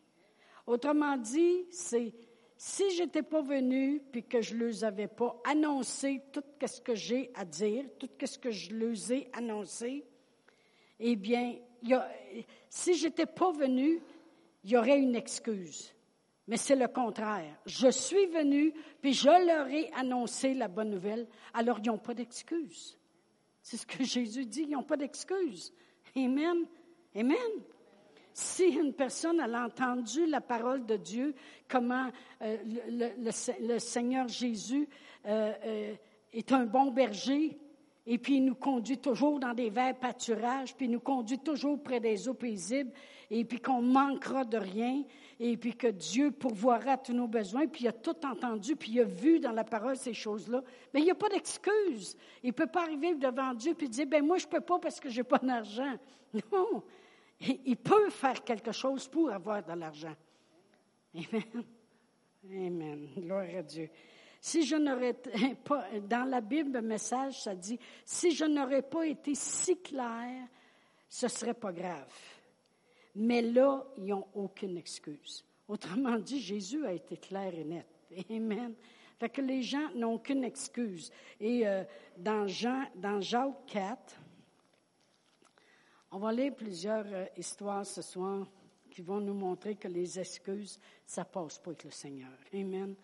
Autrement 0.66 1.16
dit, 1.16 1.66
c'est 1.70 2.12
si 2.56 2.90
je 2.96 3.02
n'étais 3.02 3.22
pas 3.22 3.42
venu 3.42 4.00
puis 4.10 4.22
que 4.22 4.40
je 4.40 4.54
leur 4.54 4.84
avais 4.84 5.08
pas 5.08 5.40
annoncé 5.44 6.22
tout 6.32 6.42
ce 6.66 6.80
que 6.80 6.94
j'ai 6.94 7.30
à 7.34 7.44
dire, 7.44 7.84
tout 7.98 8.08
ce 8.24 8.38
que 8.38 8.50
je 8.50 8.74
leur 8.74 9.12
ai 9.12 9.28
annoncé, 9.34 10.04
eh 10.98 11.16
bien, 11.16 11.56
si 12.70 12.94
je 12.94 13.06
n'étais 13.06 13.26
pas 13.26 13.52
venu, 13.52 14.00
il 14.64 14.70
y 14.70 14.76
aurait 14.76 14.98
une 14.98 15.14
excuse. 15.14 15.92
Mais 16.48 16.56
c'est 16.56 16.76
le 16.76 16.88
contraire. 16.88 17.58
Je 17.66 17.90
suis 17.90 18.26
venu, 18.26 18.72
puis 19.02 19.12
je 19.12 19.28
leur 19.28 19.68
ai 19.68 19.90
annoncé 19.94 20.54
la 20.54 20.68
bonne 20.68 20.90
nouvelle, 20.90 21.26
alors 21.52 21.78
ils 21.80 21.88
n'ont 21.88 21.98
pas 21.98 22.14
d'excuse. 22.14 22.98
C'est 23.60 23.76
ce 23.76 23.86
que 23.86 24.02
Jésus 24.04 24.46
dit, 24.46 24.62
ils 24.62 24.70
n'ont 24.70 24.82
pas 24.82 24.96
d'excuse. 24.96 25.74
Amen. 26.16 26.66
Amen 27.14 27.36
si 28.36 28.64
une 28.64 28.92
personne 28.92 29.40
a 29.40 29.64
entendu 29.64 30.26
la 30.26 30.42
parole 30.42 30.84
de 30.84 30.96
Dieu, 30.96 31.34
comment 31.68 32.10
euh, 32.42 32.58
le, 33.60 33.78
Seigneur 33.78 34.28
Jésus 34.28 34.86
euh, 35.24 35.54
euh, 35.64 35.94
est 36.34 36.52
un 36.52 36.66
bon 36.66 36.90
berger, 36.90 37.58
et 38.06 38.18
puis 38.18 38.36
il 38.36 38.44
nous 38.44 38.54
conduit 38.54 38.98
toujours 38.98 39.40
dans 39.40 39.54
des 39.54 39.70
verts 39.70 39.98
pâturages, 39.98 40.76
puis 40.76 40.84
il 40.84 40.90
nous 40.90 41.00
conduit 41.00 41.38
toujours 41.38 41.82
près 41.82 41.98
des 41.98 42.28
eaux 42.28 42.34
paisibles, 42.34 42.92
et 43.30 43.42
puis 43.46 43.58
qu'on 43.58 43.80
manquera 43.80 44.44
de 44.44 44.58
rien, 44.58 45.02
et 45.40 45.56
puis 45.56 45.74
que 45.74 45.86
Dieu 45.86 46.30
pourvoira 46.30 46.98
tous 46.98 47.14
nos 47.14 47.28
besoins, 47.28 47.66
puis 47.66 47.84
il 47.84 47.88
a 47.88 47.92
tout 47.92 48.26
entendu, 48.26 48.76
puis 48.76 48.92
il 48.92 49.00
a 49.00 49.04
vu 49.04 49.40
dans 49.40 49.52
la 49.52 49.64
parole 49.64 49.96
ces 49.96 50.12
choses-là. 50.12 50.62
Mais 50.92 51.00
il 51.00 51.04
n'y 51.04 51.10
a 51.10 51.14
pas 51.14 51.30
d'excuse. 51.30 52.18
Il 52.42 52.48
ne 52.48 52.52
peut 52.52 52.66
pas 52.66 52.82
arriver 52.82 53.14
devant 53.14 53.54
Dieu 53.54 53.72
puis 53.72 53.88
dire, 53.88 54.06
ben 54.06 54.22
moi 54.22 54.36
je 54.36 54.44
ne 54.44 54.50
peux 54.50 54.60
pas 54.60 54.78
parce 54.78 55.00
que 55.00 55.08
je 55.08 55.16
n'ai 55.16 55.24
pas 55.24 55.38
d'argent. 55.38 55.94
Non, 56.52 56.82
il 57.40 57.76
peut 57.76 58.10
faire 58.10 58.42
quelque 58.44 58.72
chose 58.72 59.08
pour 59.08 59.30
avoir 59.30 59.64
de 59.64 59.72
l'argent. 59.72 60.14
Amen. 61.14 61.64
Amen. 62.50 63.08
Gloire 63.16 63.46
à 63.56 63.62
Dieu. 63.62 63.90
Si 64.40 64.64
je 64.64 64.76
n'aurais 64.76 65.14
pas, 65.64 65.86
dans 66.08 66.28
la 66.28 66.40
Bible, 66.40 66.72
le 66.72 66.82
message, 66.82 67.42
ça 67.42 67.54
dit, 67.54 67.78
si 68.04 68.30
je 68.30 68.44
n'aurais 68.44 68.82
pas 68.82 69.06
été 69.06 69.34
si 69.34 69.80
clair, 69.80 70.46
ce 71.08 71.28
serait 71.28 71.54
pas 71.54 71.72
grave. 71.72 72.12
Mais 73.16 73.42
là, 73.42 73.84
ils 73.96 74.06
n'ont 74.06 74.26
aucune 74.34 74.76
excuse. 74.76 75.44
Autrement 75.66 76.18
dit, 76.18 76.40
Jésus 76.40 76.84
a 76.86 76.92
été 76.92 77.16
clair 77.16 77.52
et 77.54 77.64
net. 77.64 77.86
Amen. 78.30 78.74
Fait 79.18 79.30
que 79.30 79.40
les 79.40 79.62
gens 79.62 79.90
n'ont 79.94 80.14
aucune 80.14 80.44
excuse. 80.44 81.10
Et 81.40 81.66
euh, 81.66 81.82
dans, 82.18 82.46
Jean, 82.46 82.84
dans 82.96 83.20
Jacques 83.20 83.66
4, 83.66 84.20
on 86.16 86.18
va 86.18 86.32
lire 86.32 86.54
plusieurs 86.54 87.04
euh, 87.12 87.26
histoires 87.36 87.84
ce 87.84 88.00
soir 88.00 88.50
qui 88.90 89.02
vont 89.02 89.20
nous 89.20 89.34
montrer 89.34 89.74
que 89.74 89.86
les 89.86 90.18
excuses, 90.18 90.80
ça 91.04 91.26
passe 91.26 91.58
pas 91.58 91.72
avec 91.72 91.84
le 91.84 91.90
Seigneur. 91.90 92.32
Amen. 92.54 92.94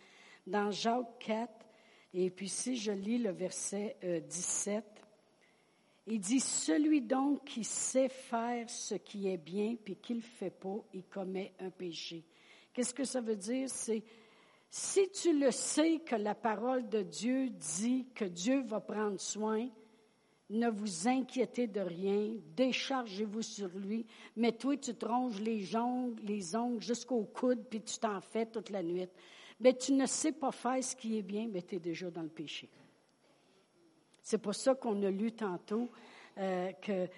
Dans 0.47 0.71
Jacques 0.71 1.19
4, 1.19 1.53
et 2.15 2.31
puis 2.31 2.49
si 2.49 2.75
je 2.75 2.91
lis 2.91 3.19
le 3.19 3.33
verset 3.33 3.99
17, 4.03 4.77
euh, 4.83 5.03
il 6.07 6.21
dit, 6.21 6.41
Celui 6.41 7.03
donc 7.03 7.45
qui 7.45 7.65
sait 7.65 8.09
faire 8.09 8.71
ce 8.71 8.95
qui 8.95 9.29
est 9.29 9.37
bien, 9.37 9.77
puis 9.77 9.97
qui 9.97 10.15
ne 10.15 10.21
le 10.21 10.25
fait 10.25 10.49
pas, 10.49 10.79
il 10.95 11.05
commet 11.05 11.53
un 11.59 11.69
péché. 11.69 12.25
Qu'est-ce 12.73 12.95
que 12.95 13.05
ça 13.05 13.21
veut 13.21 13.37
dire? 13.37 13.69
C'est, 13.69 14.03
si 14.71 15.11
tu 15.11 15.39
le 15.39 15.51
sais 15.51 15.99
que 15.99 16.17
la 16.17 16.35
parole 16.35 16.89
de 16.89 17.03
Dieu 17.03 17.51
dit 17.51 18.07
que 18.15 18.25
Dieu 18.25 18.63
va 18.63 18.81
prendre 18.81 19.21
soin, 19.21 19.69
ne 20.53 20.69
vous 20.69 21.09
inquiétez 21.09 21.67
de 21.67 21.81
rien, 21.81 22.35
déchargez-vous 22.55 23.43
sur 23.43 23.69
lui, 23.71 24.07
mais 24.37 24.53
toi, 24.53 24.77
tu 24.77 24.95
te 24.95 25.07
ronges 25.07 25.41
les 25.41 25.75
ongles, 25.75 26.23
les 26.23 26.55
ongles 26.55 26.83
jusqu'au 26.83 27.25
coude, 27.25 27.65
puis 27.69 27.81
tu 27.81 27.99
t'en 27.99 28.21
fais 28.21 28.47
toute 28.47 28.71
la 28.71 28.83
nuit. 28.83 29.09
Mais 29.61 29.75
tu 29.75 29.93
ne 29.93 30.07
sais 30.07 30.33
pas 30.33 30.53
faire 30.53 30.83
ce 30.83 30.95
qui 30.95 31.19
est 31.19 31.23
bien, 31.23 31.49
mais 31.51 31.63
tu 31.63 31.77
es 31.77 31.79
déjà 31.79 32.11
dans 32.11 32.23
le 32.23 32.29
péché. 32.29 32.69
C'est 34.23 34.39
pour 34.39 34.55
ça 34.55 34.75
qu'on 34.75 35.03
a 35.03 35.11
lu 35.11 35.33
tantôt 35.33 35.91
euh, 36.39 36.73
que, 36.73 37.09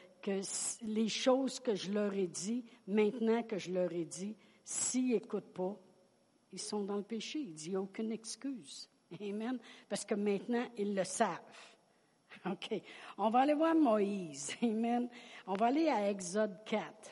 les 0.83 1.09
choses 1.09 1.61
que 1.61 1.75
je 1.75 1.93
leur 1.93 2.14
ai 2.14 2.26
dit, 2.26 2.64
maintenant 2.87 3.43
que 3.43 3.59
je 3.59 3.73
leur 3.73 3.93
ai 3.93 4.05
dit, 4.05 4.35
s'ils 4.64 5.11
n'écoutent 5.11 5.53
pas, 5.53 5.76
ils 6.53 6.61
sont 6.61 6.85
dans 6.85 6.97
le 6.97 7.03
péché. 7.03 7.41
Il 7.41 7.53
dit, 7.53 7.76
aucune 7.76 8.12
excuse. 8.12 8.88
Amen. 9.21 9.59
Parce 9.88 10.05
que 10.05 10.14
maintenant, 10.14 10.67
ils 10.79 10.95
le 10.95 11.05
savent. 11.05 11.74
OK. 12.51 12.83
On 13.19 13.31
va 13.31 13.41
aller 13.41 13.55
voir 13.55 13.75
Moïse. 13.75 14.55
Amen. 14.63 15.09
On 15.47 15.55
va 15.55 15.67
aller 15.67 15.89
à 15.89 16.11
Exode 16.11 16.57
4. 16.65 17.11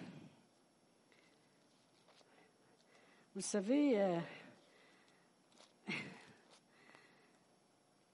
Vous 3.34 3.40
savez, 3.40 3.98
euh, 3.98 4.20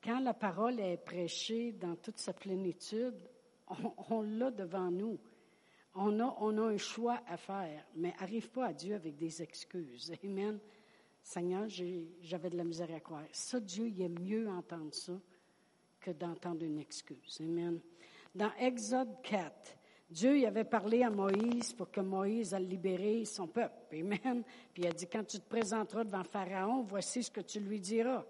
quand 0.03 0.21
la 0.21 0.35
parole 0.35 0.79
est 0.79 0.99
prêchée 0.99 1.73
dans 1.73 1.97
toute 1.97 2.19
sa 2.19 2.33
plénitude, 2.33 3.17
on, 4.11 4.23
l'a 4.23 4.53
devant 4.53 4.91
nous. 4.93 5.19
On 5.95 6.21
a, 6.21 6.37
on 6.41 6.57
a 6.57 6.63
un 6.73 6.77
choix 6.77 7.21
à 7.27 7.37
faire, 7.37 7.85
mais 7.97 8.15
arrive 8.21 8.49
pas 8.51 8.67
à 8.67 8.73
Dieu 8.73 8.95
avec 8.95 9.17
des 9.17 9.43
excuses. 9.43 10.13
Amen. 10.25 10.61
Seigneur, 11.21 11.69
j'avais 11.69 12.49
de 12.49 12.57
la 12.57 12.65
misère 12.65 12.95
à 12.95 13.01
croire. 13.01 13.27
Ça, 13.33 13.59
Dieu, 13.59 13.89
il 13.89 14.01
est 14.01 14.09
mieux 14.09 14.49
entendre 14.49 14.95
ça 14.95 15.21
d'entendre 16.15 16.65
une 16.65 16.79
excuse. 16.79 17.39
Amen. 17.41 17.81
Dans 18.35 18.53
Exode 18.59 19.23
4, 19.23 19.79
Dieu 20.11 20.39
il 20.39 20.47
avait 20.47 20.65
parlé 20.65 21.03
à 21.03 21.11
Moïse 21.11 21.73
pour 21.73 21.91
que 21.91 22.01
Moïse 22.01 22.55
ait 22.55 22.61
libéré 22.61 23.25
son 23.25 23.47
peuple. 23.47 23.75
Amen. 23.93 24.43
Puis 24.73 24.83
il 24.83 24.87
a 24.87 24.93
dit, 24.93 25.07
quand 25.07 25.25
tu 25.25 25.39
te 25.39 25.49
présenteras 25.49 26.05
devant 26.05 26.25
Pharaon, 26.25 26.83
voici 26.83 27.23
ce 27.23 27.31
que 27.31 27.41
tu 27.41 27.61
lui 27.61 27.81
diras. 27.81 28.25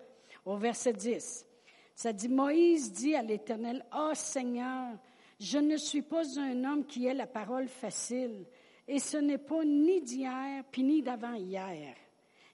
Au 0.44 0.56
verset 0.56 0.92
10, 0.92 1.46
ça 1.94 2.12
dit, 2.12 2.28
Moïse 2.28 2.92
dit 2.92 3.14
à 3.14 3.22
l'Éternel, 3.22 3.84
oh 3.94 4.12
Seigneur, 4.14 4.96
je 5.40 5.58
ne 5.58 5.76
suis 5.76 6.02
pas 6.02 6.22
un 6.38 6.64
homme 6.64 6.84
qui 6.84 7.06
ait 7.06 7.14
la 7.14 7.26
parole 7.26 7.68
facile, 7.68 8.44
et 8.86 8.98
ce 8.98 9.18
n'est 9.18 9.38
pas 9.38 9.64
ni 9.64 10.00
d'hier, 10.00 10.64
puis 10.70 10.82
ni 10.82 11.02
d'avant-hier, 11.02 11.94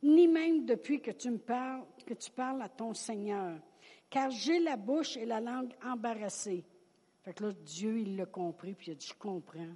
ni 0.02 0.28
même 0.28 0.64
depuis 0.66 1.00
que 1.00 1.12
tu 1.12 1.30
me 1.30 1.38
parles, 1.38 1.84
que 2.06 2.14
tu 2.14 2.30
parles 2.30 2.60
à 2.62 2.68
ton 2.68 2.92
Seigneur, 2.92 3.58
car 4.14 4.30
j'ai 4.30 4.60
la 4.60 4.76
bouche 4.76 5.16
et 5.16 5.26
la 5.26 5.40
langue 5.40 5.74
embarrassées. 5.84 6.64
Fait 7.22 7.34
que 7.34 7.46
là, 7.46 7.52
Dieu, 7.52 7.98
il 7.98 8.16
l'a 8.16 8.26
compris, 8.26 8.72
puis 8.72 8.86
il 8.86 8.90
a 8.92 8.94
dit, 8.94 9.08
je 9.08 9.14
comprends. 9.14 9.74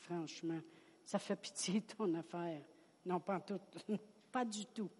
franchement, 0.00 0.60
ça 1.02 1.18
fait 1.18 1.36
pitié 1.36 1.80
ton 1.80 2.12
affaire. 2.12 2.60
Non, 3.06 3.20
pas 3.20 3.40
tout. 3.40 3.58
pas 4.30 4.44
du 4.44 4.66
tout. 4.66 4.90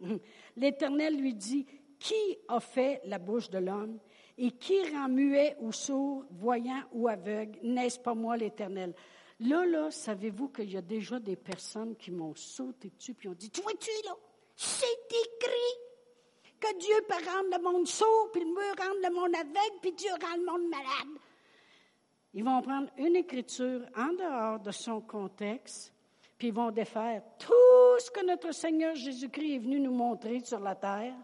L'Éternel 0.56 1.20
lui 1.20 1.34
dit, 1.34 1.66
qui 1.98 2.38
a 2.48 2.58
fait 2.58 3.02
la 3.04 3.18
bouche 3.18 3.50
de 3.50 3.58
l'homme 3.58 3.98
et 4.38 4.52
qui 4.52 4.80
rend 4.90 5.10
muet 5.10 5.54
ou 5.60 5.70
sourd, 5.70 6.24
voyant 6.30 6.84
ou 6.92 7.08
aveugle? 7.08 7.58
N'est-ce 7.62 8.00
pas 8.00 8.14
moi 8.14 8.38
l'Éternel? 8.38 8.94
Là, 9.40 9.66
là, 9.66 9.90
savez-vous 9.90 10.48
qu'il 10.48 10.72
y 10.72 10.78
a 10.78 10.82
déjà 10.82 11.20
des 11.20 11.36
personnes 11.36 11.96
qui 11.96 12.10
m'ont 12.10 12.34
sauté 12.34 12.88
dessus 12.96 13.12
puis 13.12 13.28
ont 13.28 13.34
dit, 13.34 13.50
tu 13.50 13.60
vois-tu, 13.60 13.90
là, 14.06 14.16
c'est 14.56 14.86
écrit 15.10 15.91
que 16.62 16.78
Dieu 16.78 16.94
peut 17.08 17.24
rendre 17.28 17.56
le 17.56 17.62
monde 17.62 17.86
sourd, 17.88 18.30
puis 18.32 18.42
il 18.46 18.54
peut 18.54 18.82
rendre 18.82 19.00
le 19.02 19.14
monde 19.14 19.34
aveugle, 19.34 19.78
puis 19.80 19.92
Dieu 19.92 20.10
rend 20.10 20.36
le 20.36 20.44
monde 20.44 20.70
malade. 20.70 21.18
Ils 22.34 22.44
vont 22.44 22.62
prendre 22.62 22.88
une 22.96 23.16
écriture 23.16 23.82
en 23.96 24.12
dehors 24.12 24.60
de 24.60 24.70
son 24.70 25.00
contexte, 25.00 25.92
puis 26.38 26.48
ils 26.48 26.54
vont 26.54 26.70
défaire 26.70 27.22
tout 27.38 27.98
ce 27.98 28.10
que 28.10 28.24
notre 28.24 28.52
Seigneur 28.52 28.94
Jésus-Christ 28.94 29.54
est 29.56 29.58
venu 29.58 29.80
nous 29.80 29.92
montrer 29.92 30.40
sur 30.40 30.60
la 30.60 30.76
terre, 30.76 31.14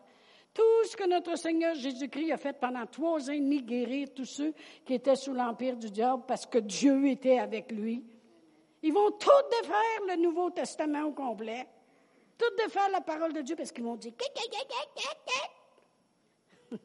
tout 0.53 0.85
ce 0.85 0.97
que 0.97 1.09
notre 1.09 1.37
Seigneur 1.39 1.75
Jésus-Christ 1.77 2.33
a 2.33 2.37
fait 2.37 2.59
pendant 2.59 2.85
trois 2.87 3.31
ans 3.31 3.35
demi, 3.35 3.63
guérir 3.63 4.09
tous 4.13 4.25
ceux 4.25 4.53
qui 4.85 4.95
étaient 4.95 5.15
sous 5.15 5.33
l'empire 5.33 5.77
du 5.77 5.89
diable 5.89 6.25
parce 6.27 6.47
que 6.47 6.59
Dieu 6.59 7.07
était 7.07 7.39
avec 7.39 7.71
lui. 7.71 8.05
Ils 8.83 8.93
vont 8.93 9.13
tout 9.13 9.31
défaire 9.63 10.17
le 10.17 10.23
Nouveau 10.23 10.51
Testament 10.51 11.05
au 11.05 11.13
complet, 11.13 11.67
tout 12.39 12.57
défaire 12.57 12.89
la 12.91 13.01
parole 13.01 13.33
de 13.33 13.41
Dieu 13.43 13.57
parce 13.57 13.73
qu'ils 13.73 13.85
vont 13.85 13.97
dire 13.97 14.15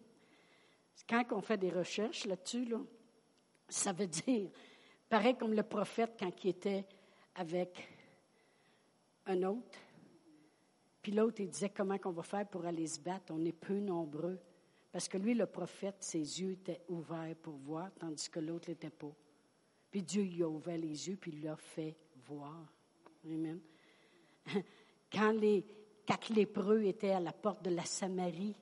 quand 1.10 1.24
on 1.32 1.42
fait 1.42 1.58
des 1.58 1.70
recherches 1.70 2.26
là-dessus, 2.26 2.66
là, 2.66 2.80
ça 3.70 3.94
veut 3.94 4.08
dire, 4.08 4.50
pareil 5.08 5.38
comme 5.38 5.54
le 5.54 5.64
prophète 5.64 6.16
quand 6.20 6.44
il 6.44 6.50
était 6.50 6.86
avec 7.36 7.88
un 9.26 9.44
autre, 9.44 9.80
puis 11.04 11.12
l'autre, 11.12 11.42
il 11.42 11.50
disait 11.50 11.70
comment 11.70 11.98
qu'on 11.98 12.12
va 12.12 12.24
faire 12.24 12.48
pour 12.48 12.66
aller 12.66 12.88
se 12.88 13.00
battre. 13.00 13.34
On 13.36 13.44
est 13.44 13.52
peu 13.52 13.78
nombreux. 13.78 14.40
Parce 14.90 15.10
que 15.10 15.18
lui, 15.18 15.34
le 15.34 15.46
prophète, 15.46 15.98
ses 16.00 16.42
yeux 16.42 16.52
étaient 16.52 16.82
ouverts 16.88 17.36
pour 17.42 17.56
voir, 17.58 17.92
tandis 18.00 18.30
que 18.30 18.40
l'autre 18.40 18.70
n'était 18.70 18.90
pas. 18.90 19.12
Puis 19.92 20.02
Dieu 20.02 20.24
lui 20.24 20.44
a 20.44 20.48
ouvert 20.48 20.78
les 20.78 21.10
yeux, 21.10 21.18
puis 21.18 21.32
il 21.32 21.44
l'a 21.44 21.58
fait 21.58 21.98
voir. 22.26 22.66
Amen. 23.26 23.60
Quand 25.14 25.32
les 25.32 25.66
quatre 26.06 26.34
lépreux 26.34 26.84
étaient 26.84 27.12
à 27.12 27.20
la 27.20 27.32
porte 27.32 27.64
de 27.64 27.70
la 27.70 27.86
Samarie, 27.86 28.56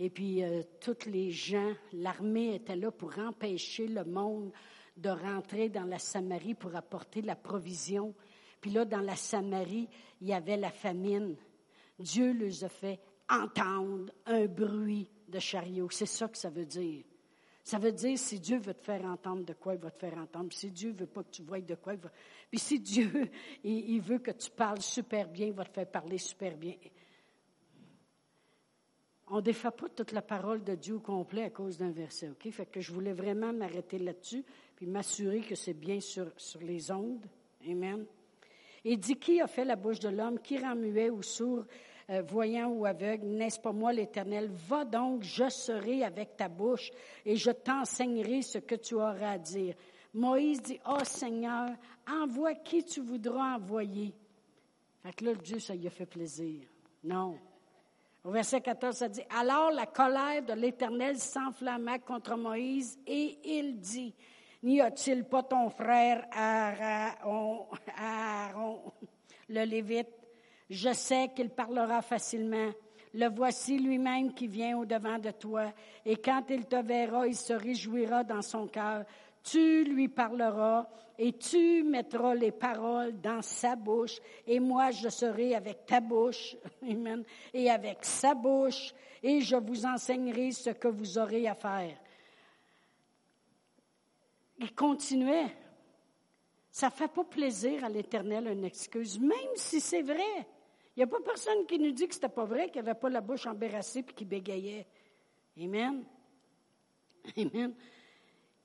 et 0.00 0.10
puis, 0.10 0.44
euh, 0.44 0.62
tous 0.80 1.06
les 1.06 1.30
gens, 1.30 1.72
l'armée 1.92 2.54
était 2.54 2.76
là 2.76 2.90
pour 2.90 3.18
empêcher 3.18 3.88
le 3.88 4.04
monde 4.04 4.52
de 4.96 5.10
rentrer 5.10 5.68
dans 5.68 5.84
la 5.84 5.98
Samarie 5.98 6.54
pour 6.54 6.74
apporter 6.76 7.20
la 7.20 7.34
provision. 7.34 8.14
Puis 8.60 8.70
là, 8.70 8.84
dans 8.84 9.00
la 9.00 9.16
Samarie, 9.16 9.88
il 10.20 10.28
y 10.28 10.32
avait 10.32 10.56
la 10.56 10.70
famine. 10.70 11.36
Dieu 11.98 12.32
les 12.32 12.64
a 12.64 12.68
fait 12.68 13.00
entendre 13.28 14.12
un 14.26 14.46
bruit 14.46 15.08
de 15.28 15.38
chariot. 15.38 15.88
C'est 15.90 16.06
ça 16.06 16.28
que 16.28 16.38
ça 16.38 16.50
veut 16.50 16.66
dire. 16.66 17.04
Ça 17.68 17.78
veut 17.78 17.92
dire, 17.92 18.18
si 18.18 18.40
Dieu 18.40 18.58
veut 18.58 18.74
te 18.74 18.84
faire 18.84 19.04
entendre 19.04 19.44
de 19.44 19.52
quoi, 19.52 19.74
il 19.74 19.80
va 19.80 19.90
te 19.90 19.98
faire 19.98 20.16
entendre. 20.16 20.52
si 20.52 20.70
Dieu 20.70 20.92
veut 20.92 21.06
pas 21.06 21.22
que 21.22 21.30
tu 21.30 21.42
voies 21.42 21.60
de 21.60 21.74
quoi, 21.74 21.94
il 21.94 22.00
va... 22.00 22.10
Puis 22.50 22.58
si 22.58 22.80
Dieu, 22.80 23.30
il 23.64 24.00
veut 24.00 24.18
que 24.18 24.30
tu 24.30 24.50
parles 24.50 24.80
super 24.80 25.28
bien, 25.28 25.48
il 25.48 25.52
va 25.52 25.64
te 25.64 25.72
faire 25.72 25.90
parler 25.90 26.18
super 26.18 26.56
bien 26.56 26.74
on 29.30 29.36
ne 29.36 29.40
défait 29.42 29.70
pas 29.70 29.88
toute 29.88 30.12
la 30.12 30.22
parole 30.22 30.64
de 30.64 30.74
Dieu 30.74 30.96
au 30.96 31.00
complet 31.00 31.44
à 31.44 31.50
cause 31.50 31.78
d'un 31.78 31.90
verset, 31.90 32.30
OK? 32.30 32.50
Fait 32.50 32.66
que 32.66 32.80
je 32.80 32.92
voulais 32.92 33.12
vraiment 33.12 33.52
m'arrêter 33.52 33.98
là-dessus, 33.98 34.44
puis 34.74 34.86
m'assurer 34.86 35.40
que 35.40 35.54
c'est 35.54 35.74
bien 35.74 36.00
sur, 36.00 36.30
sur 36.36 36.60
les 36.62 36.90
ondes. 36.90 37.26
Amen. 37.68 38.06
Et 38.84 38.96
dit, 38.96 39.16
qui 39.16 39.40
a 39.40 39.46
fait 39.46 39.64
la 39.64 39.76
bouche 39.76 39.98
de 39.98 40.08
l'homme? 40.08 40.38
Qui 40.40 40.58
rend 40.58 40.76
muet 40.76 41.10
ou 41.10 41.22
sourd, 41.22 41.64
euh, 42.10 42.22
voyant 42.22 42.68
ou 42.68 42.86
aveugle? 42.86 43.26
N'est-ce 43.26 43.60
pas 43.60 43.72
moi 43.72 43.92
l'Éternel? 43.92 44.48
Va 44.50 44.84
donc, 44.84 45.22
je 45.22 45.48
serai 45.48 46.04
avec 46.04 46.36
ta 46.36 46.48
bouche 46.48 46.90
et 47.24 47.36
je 47.36 47.50
t'enseignerai 47.50 48.42
ce 48.42 48.58
que 48.58 48.74
tu 48.74 48.94
auras 48.94 49.32
à 49.32 49.38
dire. 49.38 49.74
Moïse 50.14 50.62
dit, 50.62 50.80
oh 50.88 51.04
Seigneur, 51.04 51.70
envoie 52.10 52.54
qui 52.54 52.82
tu 52.84 53.00
voudras 53.00 53.56
envoyer. 53.56 54.14
Fait 55.02 55.12
que 55.12 55.24
là, 55.24 55.34
Dieu, 55.34 55.58
ça 55.58 55.74
lui 55.74 55.86
a 55.86 55.90
fait 55.90 56.06
plaisir. 56.06 56.62
Non. 57.04 57.38
Au 58.24 58.30
verset 58.30 58.60
14, 58.60 58.96
ça 58.96 59.08
dit, 59.08 59.22
Alors 59.30 59.70
la 59.70 59.86
colère 59.86 60.42
de 60.42 60.52
l'Éternel 60.54 61.18
s'enflamma 61.18 61.98
contre 61.98 62.36
Moïse 62.36 62.98
et 63.06 63.38
il 63.44 63.78
dit, 63.78 64.14
N'y 64.62 64.80
a-t-il 64.80 65.24
pas 65.24 65.44
ton 65.44 65.70
frère 65.70 66.26
Aaron, 66.32 67.68
Aaron, 67.96 68.92
le 69.48 69.64
Lévite? 69.64 70.17
Je 70.70 70.92
sais 70.92 71.30
qu'il 71.34 71.50
parlera 71.50 72.02
facilement. 72.02 72.70
Le 73.14 73.28
voici 73.28 73.78
lui-même 73.78 74.34
qui 74.34 74.46
vient 74.46 74.78
au-devant 74.78 75.18
de 75.18 75.30
toi, 75.30 75.72
et 76.04 76.16
quand 76.16 76.44
il 76.50 76.66
te 76.66 76.76
verra, 76.76 77.26
il 77.26 77.34
se 77.34 77.54
réjouira 77.54 78.22
dans 78.22 78.42
son 78.42 78.66
cœur 78.66 79.04
tu 79.42 79.84
lui 79.84 80.08
parleras 80.08 80.86
et 81.18 81.32
tu 81.32 81.82
mettras 81.82 82.34
les 82.34 82.52
paroles 82.52 83.20
dans 83.20 83.42
sa 83.42 83.76
bouche 83.76 84.18
et 84.46 84.60
moi 84.60 84.90
je 84.90 85.08
serai 85.08 85.54
avec 85.54 85.86
ta 85.86 86.00
bouche, 86.00 86.56
et 87.54 87.70
avec 87.70 88.04
sa 88.04 88.34
bouche 88.34 88.92
et 89.22 89.40
je 89.40 89.56
vous 89.56 89.86
enseignerai 89.86 90.52
ce 90.52 90.70
que 90.70 90.88
vous 90.88 91.18
aurez 91.18 91.48
à 91.48 91.54
faire. 91.54 91.96
Il 94.58 94.74
continuait. 94.74 95.54
Ça 96.70 96.90
fait 96.90 97.08
pas 97.08 97.24
plaisir 97.24 97.84
à 97.84 97.88
l'Éternel 97.88 98.48
une 98.48 98.64
excuse, 98.64 99.18
même 99.18 99.56
si 99.56 99.80
c'est 99.80 100.02
vrai. 100.02 100.46
Il 100.98 101.02
n'y 101.02 101.04
a 101.04 101.16
pas 101.16 101.20
personne 101.20 101.64
qui 101.64 101.78
nous 101.78 101.92
dit 101.92 102.08
que 102.08 102.14
c'était 102.14 102.28
pas 102.28 102.44
vrai, 102.44 102.70
qu'il 102.70 102.82
n'avait 102.82 102.98
pas 102.98 103.08
la 103.08 103.20
bouche 103.20 103.46
embarrassée 103.46 104.00
et 104.00 104.02
qu'il 104.02 104.26
bégayait. 104.26 104.84
Amen. 105.56 106.04
Amen. 107.36 107.72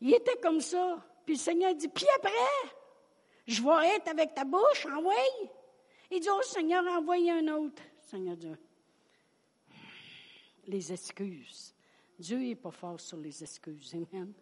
Il 0.02 0.16
était 0.16 0.38
comme 0.38 0.60
ça. 0.60 0.98
Puis 1.28 1.36
le 1.36 1.40
Seigneur 1.40 1.76
dit, 1.76 1.90
puis 1.90 2.08
après, 2.18 2.32
je 3.46 3.62
vais 3.62 3.98
être 3.98 4.08
avec 4.08 4.34
ta 4.34 4.46
bouche, 4.46 4.88
envoie. 4.88 5.14
Il 6.10 6.22
dit, 6.22 6.28
oh 6.32 6.42
Seigneur, 6.42 6.84
envoie 6.88 7.18
un 7.18 7.48
autre. 7.50 7.84
Seigneur 8.00 8.36
Dieu. 8.36 8.58
Les 10.66 10.92
excuses. 10.92 11.76
Dieu 12.18 12.40
n'est 12.40 12.56
pas 12.56 12.72
fort 12.72 13.00
sur 13.00 13.18
les 13.18 13.44
excuses. 13.44 13.94
Amen. 13.94 14.34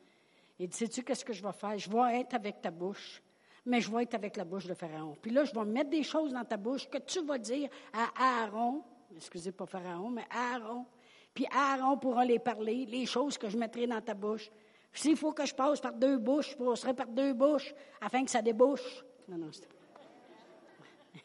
Il 0.57 0.69
dit, 0.69 0.77
sais-tu 0.77 1.03
qu'est-ce 1.03 1.25
que 1.25 1.33
je 1.33 1.43
vais 1.43 1.51
faire? 1.51 1.77
Je 1.77 1.89
vais 1.89 2.21
être 2.21 2.35
avec 2.35 2.61
ta 2.61 2.71
bouche, 2.71 3.21
mais 3.65 3.81
je 3.81 3.91
vais 3.91 4.03
être 4.03 4.15
avec 4.15 4.37
la 4.37 4.45
bouche 4.45 4.65
de 4.65 4.73
Pharaon. 4.73 5.15
Puis 5.21 5.31
là, 5.31 5.43
je 5.43 5.53
vais 5.53 5.65
mettre 5.65 5.89
des 5.89 6.03
choses 6.03 6.33
dans 6.33 6.43
ta 6.43 6.57
bouche 6.57 6.89
que 6.89 6.97
tu 6.97 7.23
vas 7.23 7.37
dire 7.37 7.69
à 7.93 8.43
Aaron, 8.43 8.83
excusez 9.15 9.51
pas 9.51 9.65
Pharaon, 9.65 10.09
mais 10.09 10.25
Aaron. 10.29 10.85
Puis 11.33 11.45
Aaron 11.51 11.97
pourra 11.97 12.25
les 12.25 12.39
parler, 12.39 12.85
les 12.85 13.05
choses 13.05 13.37
que 13.37 13.49
je 13.49 13.57
mettrai 13.57 13.87
dans 13.87 14.01
ta 14.01 14.13
bouche. 14.13 14.51
S'il 14.93 15.15
faut 15.15 15.31
que 15.31 15.45
je 15.45 15.53
passe 15.53 15.79
par 15.79 15.93
deux 15.93 16.17
bouches, 16.17 16.51
je 16.51 16.57
passerai 16.57 16.93
par 16.93 17.07
deux 17.07 17.33
bouches 17.33 17.73
afin 18.01 18.25
que 18.25 18.31
ça 18.31 18.41
débouche. 18.41 19.05
Non, 19.27 19.37
non, 19.37 19.49
c'est... 19.51 19.67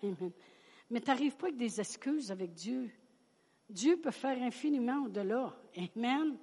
Mais 0.90 1.00
tu 1.00 1.08
n'arrives 1.08 1.36
pas 1.36 1.46
avec 1.46 1.56
des 1.56 1.80
excuses 1.80 2.30
avec 2.30 2.52
Dieu. 2.52 2.90
Dieu 3.68 3.96
peut 3.96 4.12
faire 4.12 4.40
infiniment 4.40 5.06
au-delà. 5.06 5.52
Amen. 5.76 6.38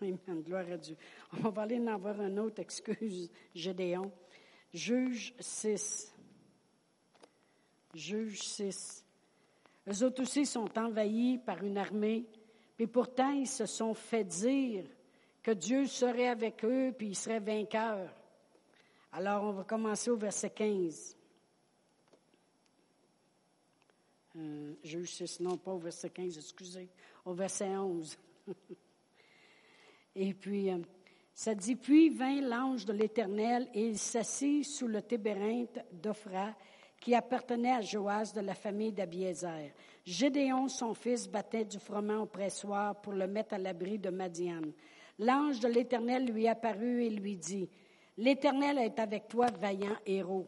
Amen. 0.00 0.42
Gloire 0.42 0.64
à 0.72 0.78
Dieu. 0.78 0.96
On 1.44 1.50
va 1.50 1.62
aller 1.62 1.78
en 1.78 1.88
avoir 1.88 2.18
une 2.22 2.38
autre 2.38 2.60
excuse, 2.60 3.30
Gédéon. 3.54 4.10
Juge 4.72 5.34
6. 5.38 6.14
Juge 7.94 8.40
6. 8.40 9.04
Eux 9.88 10.04
autres 10.04 10.22
aussi 10.22 10.46
sont 10.46 10.78
envahis 10.78 11.38
par 11.38 11.62
une 11.64 11.78
armée, 11.78 12.24
puis 12.76 12.86
pourtant 12.86 13.30
ils 13.30 13.48
se 13.48 13.66
sont 13.66 13.94
fait 13.94 14.24
dire 14.24 14.84
que 15.42 15.50
Dieu 15.50 15.86
serait 15.86 16.28
avec 16.28 16.64
eux, 16.64 16.94
puis 16.96 17.08
ils 17.08 17.16
seraient 17.16 17.40
vainqueurs. 17.40 18.12
Alors 19.12 19.42
on 19.44 19.52
va 19.52 19.64
commencer 19.64 20.10
au 20.10 20.16
verset 20.16 20.50
15. 20.50 21.16
Euh, 24.36 24.74
juge 24.84 25.12
6, 25.14 25.40
non 25.40 25.56
pas 25.56 25.72
au 25.72 25.78
verset 25.78 26.10
15, 26.10 26.38
excusez, 26.38 26.88
au 27.24 27.34
verset 27.34 27.76
11. 27.76 28.16
Et 30.14 30.34
puis, 30.34 30.70
euh, 30.70 30.78
ça 31.40 31.54
dit, 31.54 31.74
puis 31.74 32.10
vint 32.10 32.42
l'ange 32.42 32.84
de 32.84 32.92
l'Éternel 32.92 33.66
et 33.72 33.86
il 33.86 33.96
s'assit 33.96 34.62
sous 34.62 34.86
le 34.86 35.00
tébérinthe 35.00 35.78
d'Ophra 35.90 36.54
qui 37.00 37.14
appartenait 37.14 37.72
à 37.72 37.80
Joas 37.80 38.32
de 38.34 38.42
la 38.42 38.52
famille 38.52 38.92
d'Abiézer. 38.92 39.72
Gédéon, 40.04 40.68
son 40.68 40.92
fils, 40.92 41.26
battait 41.26 41.64
du 41.64 41.78
froment 41.78 42.24
au 42.24 42.26
pressoir 42.26 43.00
pour 43.00 43.14
le 43.14 43.26
mettre 43.26 43.54
à 43.54 43.58
l'abri 43.58 43.98
de 43.98 44.10
Madian. 44.10 44.60
L'ange 45.18 45.60
de 45.60 45.68
l'Éternel 45.68 46.26
lui 46.26 46.46
apparut 46.46 47.04
et 47.04 47.08
lui 47.08 47.36
dit, 47.36 47.70
L'Éternel 48.18 48.76
est 48.76 48.98
avec 48.98 49.26
toi, 49.26 49.46
vaillant 49.46 49.96
héros. 50.04 50.46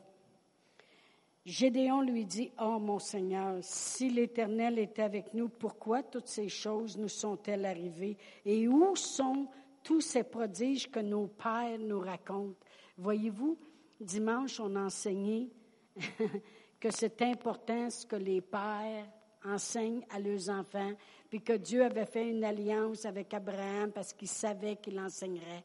Gédéon 1.46 2.02
lui 2.02 2.26
dit, 2.26 2.52
Oh 2.60 2.78
mon 2.78 2.98
Seigneur, 2.98 3.56
si 3.62 4.10
l'Éternel 4.10 4.78
est 4.78 4.98
avec 4.98 5.32
nous, 5.32 5.48
pourquoi 5.48 6.02
toutes 6.02 6.28
ces 6.28 6.50
choses 6.50 6.98
nous 6.98 7.08
sont-elles 7.08 7.64
arrivées? 7.64 8.18
Et 8.44 8.68
où 8.68 8.94
sont 8.94 9.48
tous 9.82 10.00
ces 10.00 10.24
prodiges 10.24 10.90
que 10.90 11.00
nos 11.00 11.26
pères 11.26 11.78
nous 11.78 12.00
racontent? 12.00 12.58
Voyez-vous, 12.96 13.58
dimanche, 14.00 14.60
on 14.60 14.76
a 14.76 14.84
enseigné 14.84 15.50
que 16.80 16.90
c'est 16.90 17.22
important 17.22 17.90
ce 17.90 18.06
que 18.06 18.16
les 18.16 18.40
pères 18.40 19.06
enseignent 19.44 20.04
à 20.10 20.20
leurs 20.20 20.50
enfants, 20.50 20.92
puis 21.28 21.40
que 21.40 21.54
Dieu 21.54 21.84
avait 21.84 22.06
fait 22.06 22.28
une 22.28 22.44
alliance 22.44 23.04
avec 23.04 23.34
Abraham 23.34 23.90
parce 23.92 24.12
qu'il 24.12 24.28
savait 24.28 24.76
qu'il 24.76 24.98
enseignerait. 25.00 25.64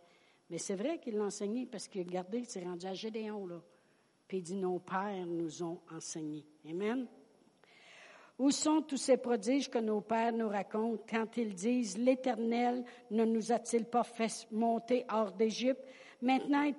Mais 0.50 0.58
c'est 0.58 0.76
vrai 0.76 1.00
qu'il 1.00 1.18
l'enseignait 1.18 1.66
parce 1.66 1.88
que, 1.88 2.00
regardez, 2.00 2.44
c'est 2.46 2.64
rendu 2.64 2.86
à 2.86 2.94
Gédéon, 2.94 3.46
là. 3.48 3.62
Puis 4.28 4.40
il 4.40 4.44
dit, 4.44 4.56
nos 4.56 4.80
pères 4.80 5.26
nous 5.26 5.64
ont 5.64 5.80
enseigné. 5.92 6.46
Amen. 6.70 7.08
Où 8.40 8.52
sont 8.52 8.82
tous 8.84 8.98
ces 8.98 9.18
prodiges 9.18 9.70
que 9.70 9.80
nos 9.80 10.02
pères 10.02 10.32
nous 10.32 10.48
racontent 10.48 11.04
quand 11.10 11.38
ils 11.38 11.56
disent, 11.56 11.98
l'Éternel 11.98 12.84
ne 13.10 13.26
nous 13.26 13.52
a-t-il 13.52 13.86
pas 13.86 14.04
fait 14.04 14.48
monter 14.52 15.06
hors 15.12 15.32
d'Égypte? 15.32 15.82
Maintenant, 16.22 16.72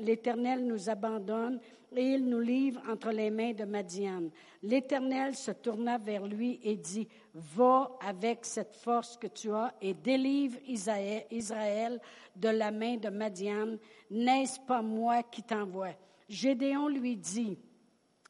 l'Éternel 0.00 0.66
nous 0.66 0.88
abandonne 0.88 1.60
et 1.94 2.02
il 2.02 2.24
nous 2.24 2.40
livre 2.40 2.80
entre 2.88 3.10
les 3.10 3.30
mains 3.30 3.52
de 3.52 3.64
Madian. 3.64 4.30
L'Éternel 4.62 5.34
se 5.34 5.52
tourna 5.52 5.98
vers 5.98 6.26
lui 6.26 6.60
et 6.62 6.76
dit, 6.76 7.08
Va 7.34 7.96
avec 8.00 8.44
cette 8.44 8.74
force 8.74 9.16
que 9.16 9.28
tu 9.28 9.50
as 9.52 9.74
et 9.80 9.94
délivre 9.94 10.58
Israël 10.66 12.00
de 12.34 12.48
la 12.48 12.70
main 12.70 12.96
de 12.96 13.08
Madian. 13.08 13.76
N'est-ce 14.10 14.60
pas 14.60 14.82
moi 14.82 15.22
qui 15.22 15.42
t'envoie? 15.42 15.94
Gédéon 16.28 16.88
lui 16.88 17.16
dit, 17.16 17.58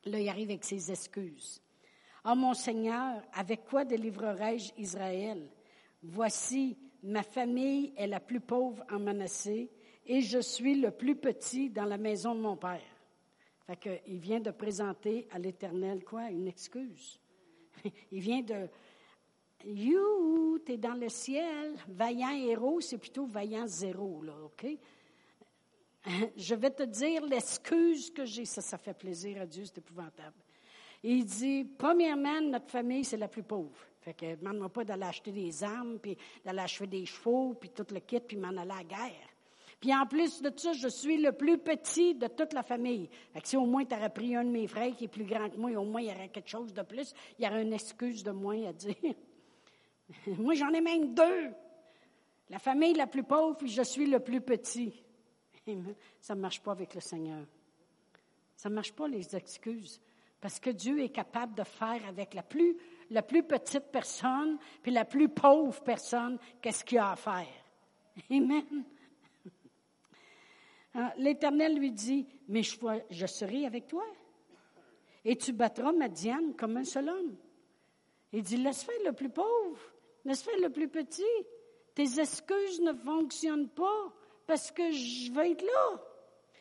là 0.05 0.21
il 0.21 0.29
arrive 0.29 0.51
avec 0.51 0.65
ses 0.65 0.91
excuses. 0.91 1.63
Ah 2.29 2.35
mon 2.35 2.55
Seigneur, 2.55 3.23
avec 3.35 3.67
quoi 3.67 3.85
délivrerai-je 3.85 4.73
Israël? 4.79 5.49
Voici, 6.03 6.77
ma 7.05 7.23
famille 7.23 7.93
est 7.97 8.09
la 8.09 8.19
plus 8.19 8.41
pauvre 8.41 8.85
en 8.91 8.99
Manassé 8.99 9.71
et 10.05 10.23
je 10.23 10.41
suis 10.41 10.75
le 10.75 10.91
plus 10.91 11.15
petit 11.15 11.71
dans 11.71 11.85
la 11.85 11.97
maison 11.97 12.35
de 12.35 12.41
mon 12.41 12.57
père. 12.57 12.83
Fait 13.69 13.77
que, 13.77 13.91
il 14.09 14.19
vient 14.19 14.41
de 14.41 14.51
présenter 14.51 15.29
à 15.31 15.39
l'Éternel 15.39 16.03
quoi? 16.05 16.29
Une 16.29 16.49
excuse. 16.49 17.21
Il 18.11 18.21
vient 18.21 18.43
de. 18.43 18.69
You, 19.65 20.59
t'es 20.65 20.79
dans 20.79 20.95
le 20.95 21.09
ciel. 21.09 21.77
Vaillant 21.87 22.33
héros, 22.33 22.81
c'est 22.81 22.99
plutôt 22.99 23.27
vaillant 23.27 23.69
zéro, 23.69 24.23
là, 24.23 24.35
OK? 24.45 24.67
Je 26.37 26.55
vais 26.57 26.71
te 26.71 26.83
dire 26.83 27.25
l'excuse 27.25 28.11
que 28.11 28.25
j'ai. 28.25 28.47
Ça, 28.47 28.63
ça 28.63 28.79
fait 28.79 28.95
plaisir 28.95 29.43
à 29.43 29.47
Dieu, 29.47 29.65
c'est 29.65 29.79
épouvantable. 29.79 30.46
Il 31.03 31.25
dit, 31.25 31.65
premièrement, 31.65 32.41
notre 32.41 32.71
famille, 32.71 33.05
c'est 33.05 33.17
la 33.17 33.29
plus 33.29 33.43
pauvre. 33.43 33.77
Fait 34.01 34.15
que, 34.15 34.37
demande-moi 34.37 34.69
pas 34.69 34.85
d'aller 34.85 35.05
acheter 35.05 35.33
des 35.33 35.65
armes, 35.65 35.99
puis 35.99 36.17
d'aller 36.45 36.61
acheter 36.61 36.87
des 36.87 37.05
chevaux, 37.07 37.55
puis 37.55 37.71
tout 37.71 37.87
le 37.93 38.01
kit, 38.01 38.21
puis 38.21 38.37
m'en 38.37 38.49
aller 38.49 38.61
à 38.71 38.77
la 38.77 38.85
guerre. 38.85 39.29
Puis 39.81 39.95
en 39.95 40.07
plus 40.07 40.41
de 40.41 40.51
ça, 40.57 40.73
je 40.73 40.89
suis 40.89 41.19
le 41.19 41.33
plus 41.33 41.59
petit 41.59 42.15
de 42.15 42.29
toute 42.29 42.53
la 42.53 42.63
famille. 42.63 43.09
Fait 43.33 43.41
que 43.41 43.49
si 43.49 43.57
au 43.57 43.67
moins 43.67 43.85
tu 43.85 43.95
aurais 43.95 44.11
pris 44.11 44.35
un 44.35 44.45
de 44.45 44.51
mes 44.51 44.67
frères 44.67 44.95
qui 44.97 45.05
est 45.05 45.09
plus 45.09 45.25
grand 45.25 45.51
que 45.51 45.57
moi, 45.57 45.71
et 45.71 45.77
au 45.77 45.85
moins 45.85 46.01
il 46.01 46.09
y 46.09 46.13
aurait 46.13 46.29
quelque 46.29 46.49
chose 46.49 46.73
de 46.73 46.83
plus, 46.83 47.13
il 47.39 47.45
y 47.45 47.49
aurait 47.49 47.63
une 47.63 47.75
excuse 47.75 48.23
de 48.23 48.31
moins 48.31 48.65
à 48.65 48.73
dire. 48.73 48.95
moi, 50.39 50.55
j'en 50.55 50.71
ai 50.71 50.81
même 50.81 51.15
deux. 51.15 51.51
La 52.49 52.59
famille 52.59 52.95
la 52.95 53.07
plus 53.07 53.25
pauvre, 53.25 53.57
puis 53.57 53.69
je 53.69 53.83
suis 53.83 54.07
le 54.07 54.21
plus 54.21 54.41
petit. 54.41 55.05
Ça 56.21 56.35
ne 56.35 56.41
marche 56.41 56.63
pas 56.63 56.73
avec 56.73 56.95
le 56.95 57.01
Seigneur. 57.01 57.45
Ça 58.57 58.71
ne 58.71 58.75
marche 58.75 58.93
pas 58.93 59.09
les 59.09 59.35
excuses. 59.37 60.01
Parce 60.47 60.61
que 60.61 60.71
Dieu 60.71 61.03
est 61.03 61.09
capable 61.09 61.57
de 61.57 61.65
faire 61.65 62.07
avec 62.07 62.33
la 62.33 62.45
plus, 62.45 62.77
la 63.11 63.23
plus 63.23 63.43
petite 63.43 63.91
personne, 63.91 64.59
puis 64.81 64.93
la 64.93 65.05
plus 65.05 65.29
pauvre 65.29 65.83
personne, 65.83 66.39
qu'est-ce 66.63 66.85
qu'il 66.85 66.99
a 66.99 67.11
à 67.11 67.17
faire. 67.17 67.49
Amen. 68.31 68.85
Hein, 70.95 71.11
L'Éternel 71.19 71.77
lui 71.77 71.91
dit, 71.91 72.29
mais 72.47 72.63
je, 72.63 73.27
serai 73.27 73.67
avec 73.67 73.89
toi. 73.89 74.05
Et 75.25 75.35
tu 75.35 75.53
battras 75.53 75.91
Madiane 75.91 76.55
comme 76.55 76.77
un 76.77 76.85
seul 76.85 77.09
homme. 77.09 77.35
Il 78.33 78.45
dit, 78.45 78.57
laisse 78.57 78.85
faire 78.85 79.03
le 79.05 79.15
plus 79.15 79.31
pauvre, 79.31 79.81
laisse 80.25 80.45
faire 80.45 80.61
le 80.63 80.71
plus 80.71 80.87
petit. 80.87 81.25
Tes 81.93 82.21
excuses 82.21 82.81
ne 82.83 82.93
fonctionnent 82.93 83.71
pas 83.71 84.13
parce 84.47 84.71
que 84.71 84.93
je 84.93 85.33
vais 85.33 85.51
être 85.51 85.65
là. 85.65 86.01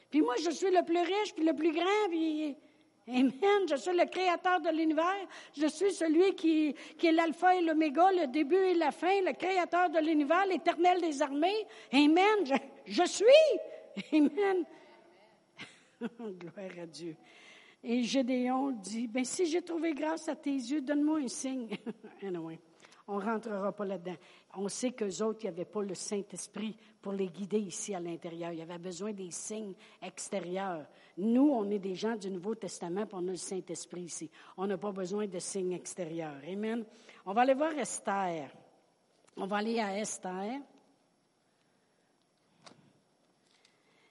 Puis 0.10 0.24
moi, 0.24 0.34
je 0.43 0.50
suis 0.50 0.71
le 0.71 0.84
plus 0.84 1.02
riche, 1.02 1.36
puis 1.36 1.45
le 1.45 1.54
plus 1.54 1.71
grand, 1.71 2.10
puis 2.10 2.58
Amen. 3.07 3.67
Je 3.69 3.75
suis 3.75 3.95
le 3.95 4.05
créateur 4.05 4.59
de 4.61 4.69
l'univers. 4.69 5.27
Je 5.55 5.67
suis 5.67 5.93
celui 5.93 6.33
qui, 6.35 6.75
est 7.03 7.11
l'alpha 7.11 7.55
et 7.55 7.61
l'oméga, 7.61 8.11
le 8.11 8.27
début 8.27 8.55
et 8.55 8.73
la 8.73 8.91
fin, 8.91 9.21
le 9.21 9.33
créateur 9.33 9.89
de 9.89 9.99
l'univers, 9.99 10.45
l'éternel 10.47 11.01
des 11.01 11.21
armées. 11.21 11.67
Amen. 11.93 12.59
Je, 12.85 13.05
suis. 13.05 13.25
Amen. 14.11 14.65
Gloire 16.19 16.79
à 16.81 16.85
Dieu. 16.87 17.15
Et 17.83 18.01
Gédéon 18.01 18.71
dit, 18.71 19.07
ben 19.07 19.23
si 19.23 19.45
j'ai 19.45 19.61
trouvé 19.61 19.93
grâce 19.93 20.27
à 20.27 20.35
tes 20.35 20.55
yeux, 20.55 20.81
donne-moi 20.81 21.19
un 21.19 21.27
signe. 21.27 21.77
on 23.07 23.19
ne 23.19 23.25
rentrera 23.25 23.71
pas 23.71 23.85
là-dedans. 23.85 24.15
On 24.55 24.67
sait 24.67 24.91
qu'eux 24.91 25.21
autres, 25.21 25.39
il 25.41 25.45
n'y 25.45 25.53
avait 25.53 25.65
pas 25.65 25.83
le 25.83 25.93
Saint-Esprit 25.93 26.75
pour 27.01 27.13
les 27.13 27.27
guider 27.27 27.59
ici 27.59 27.93
à 27.93 27.99
l'intérieur. 27.99 28.51
Il 28.51 28.59
y 28.59 28.63
avait 28.63 28.79
besoin 28.79 29.13
des 29.13 29.29
signes 29.29 29.75
extérieurs. 30.01 30.87
Nous, 31.17 31.49
on 31.49 31.69
est 31.69 31.79
des 31.79 31.93
gens 31.93 32.15
du 32.15 32.31
Nouveau 32.31 32.55
Testament, 32.55 33.05
puis 33.05 33.15
on 33.15 33.27
a 33.27 33.31
le 33.31 33.35
Saint-Esprit 33.35 34.03
ici. 34.03 34.31
On 34.57 34.65
n'a 34.65 34.77
pas 34.77 34.91
besoin 34.91 35.27
de 35.27 35.37
signes 35.37 35.73
extérieurs. 35.73 36.41
Amen. 36.47 36.83
On 37.25 37.33
va 37.33 37.41
aller 37.41 37.53
voir 37.53 37.77
Esther. 37.77 38.49
On 39.37 39.45
va 39.45 39.57
aller 39.57 39.79
à 39.79 39.99
Esther. 39.99 40.61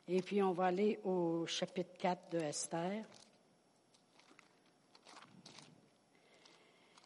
Et 0.06 0.22
puis 0.22 0.42
on 0.42 0.52
va 0.52 0.66
aller 0.66 1.00
au 1.02 1.46
chapitre 1.46 1.96
4 1.98 2.30
de 2.32 2.38
Esther. 2.38 3.04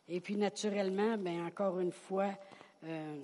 Et 0.09 0.21
puis 0.21 0.37
naturellement, 0.37 1.17
bien 1.19 1.47
encore 1.47 1.81
une 1.81 1.93
fois, 1.93 2.31
euh, 2.85 3.21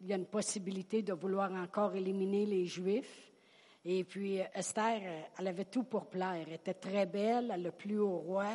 il 0.00 0.06
y 0.06 0.12
a 0.12 0.16
une 0.16 0.26
possibilité 0.26 1.02
de 1.02 1.12
vouloir 1.12 1.52
encore 1.52 1.94
éliminer 1.94 2.46
les 2.46 2.66
Juifs. 2.66 3.32
Et 3.84 4.04
puis 4.04 4.38
Esther, 4.54 5.00
elle 5.38 5.48
avait 5.48 5.64
tout 5.64 5.84
pour 5.84 6.06
plaire. 6.06 6.44
Elle 6.46 6.54
était 6.54 6.74
très 6.74 7.06
belle, 7.06 7.50
elle 7.52 7.66
a 7.66 7.72
plu 7.72 7.98
au 7.98 8.18
roi, 8.18 8.46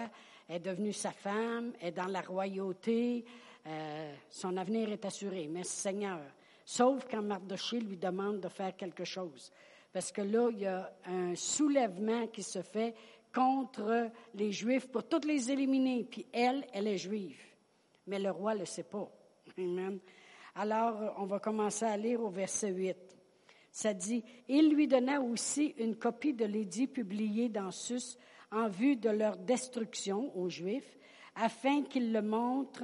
elle 0.48 0.58
est 0.58 0.60
devenue 0.60 0.94
sa 0.94 1.12
femme, 1.12 1.74
elle 1.82 1.90
est 1.90 1.92
dans 1.92 2.06
la 2.06 2.22
royauté, 2.22 3.26
euh, 3.66 4.14
son 4.30 4.56
avenir 4.56 4.90
est 4.92 5.04
assuré. 5.04 5.48
Merci 5.52 5.76
Seigneur. 5.76 6.22
Sauf 6.64 7.08
quand 7.10 7.22
Mardoché 7.22 7.80
lui 7.80 7.98
demande 7.98 8.40
de 8.40 8.50
faire 8.50 8.76
quelque 8.76 9.04
chose 9.04 9.52
parce 9.98 10.12
que 10.12 10.22
là, 10.22 10.50
il 10.52 10.60
y 10.60 10.66
a 10.68 10.94
un 11.06 11.34
soulèvement 11.34 12.28
qui 12.28 12.44
se 12.44 12.62
fait 12.62 12.94
contre 13.34 14.12
les 14.36 14.52
Juifs 14.52 14.88
pour 14.92 15.08
toutes 15.08 15.26
les 15.26 15.52
éliminer. 15.52 16.04
Puis 16.04 16.26
elle, 16.32 16.68
elle 16.72 16.88
est 16.88 17.00
juive. 17.00 17.47
Mais 18.08 18.20
le 18.20 18.32
roi 18.32 18.56
ne 18.56 18.60
le 18.60 18.66
sait 18.66 18.84
pas. 18.84 19.10
Amen. 19.58 20.00
Alors, 20.56 21.16
on 21.18 21.26
va 21.26 21.40
commencer 21.40 21.86
à 21.86 21.96
lire 21.98 22.22
au 22.22 22.30
verset 22.30 22.72
8. 22.72 22.98
Ça 23.72 23.94
dit, 23.94 24.24
il 24.48 24.74
lui 24.74 24.88
donna 24.88 25.22
aussi 25.22 25.76
une 25.78 25.96
copie 25.96 26.34
de 26.34 26.46
l'édit 26.46 26.88
publié 26.88 27.48
dans 27.48 27.70
Sus 27.70 28.18
en 28.52 28.68
vue 28.68 28.96
de 28.96 29.10
leur 29.10 29.38
destruction 29.38 30.36
aux 30.36 30.50
Juifs, 30.50 30.98
afin 31.36 31.84
qu'il 31.84 32.12
le 32.12 32.22
montre 32.22 32.84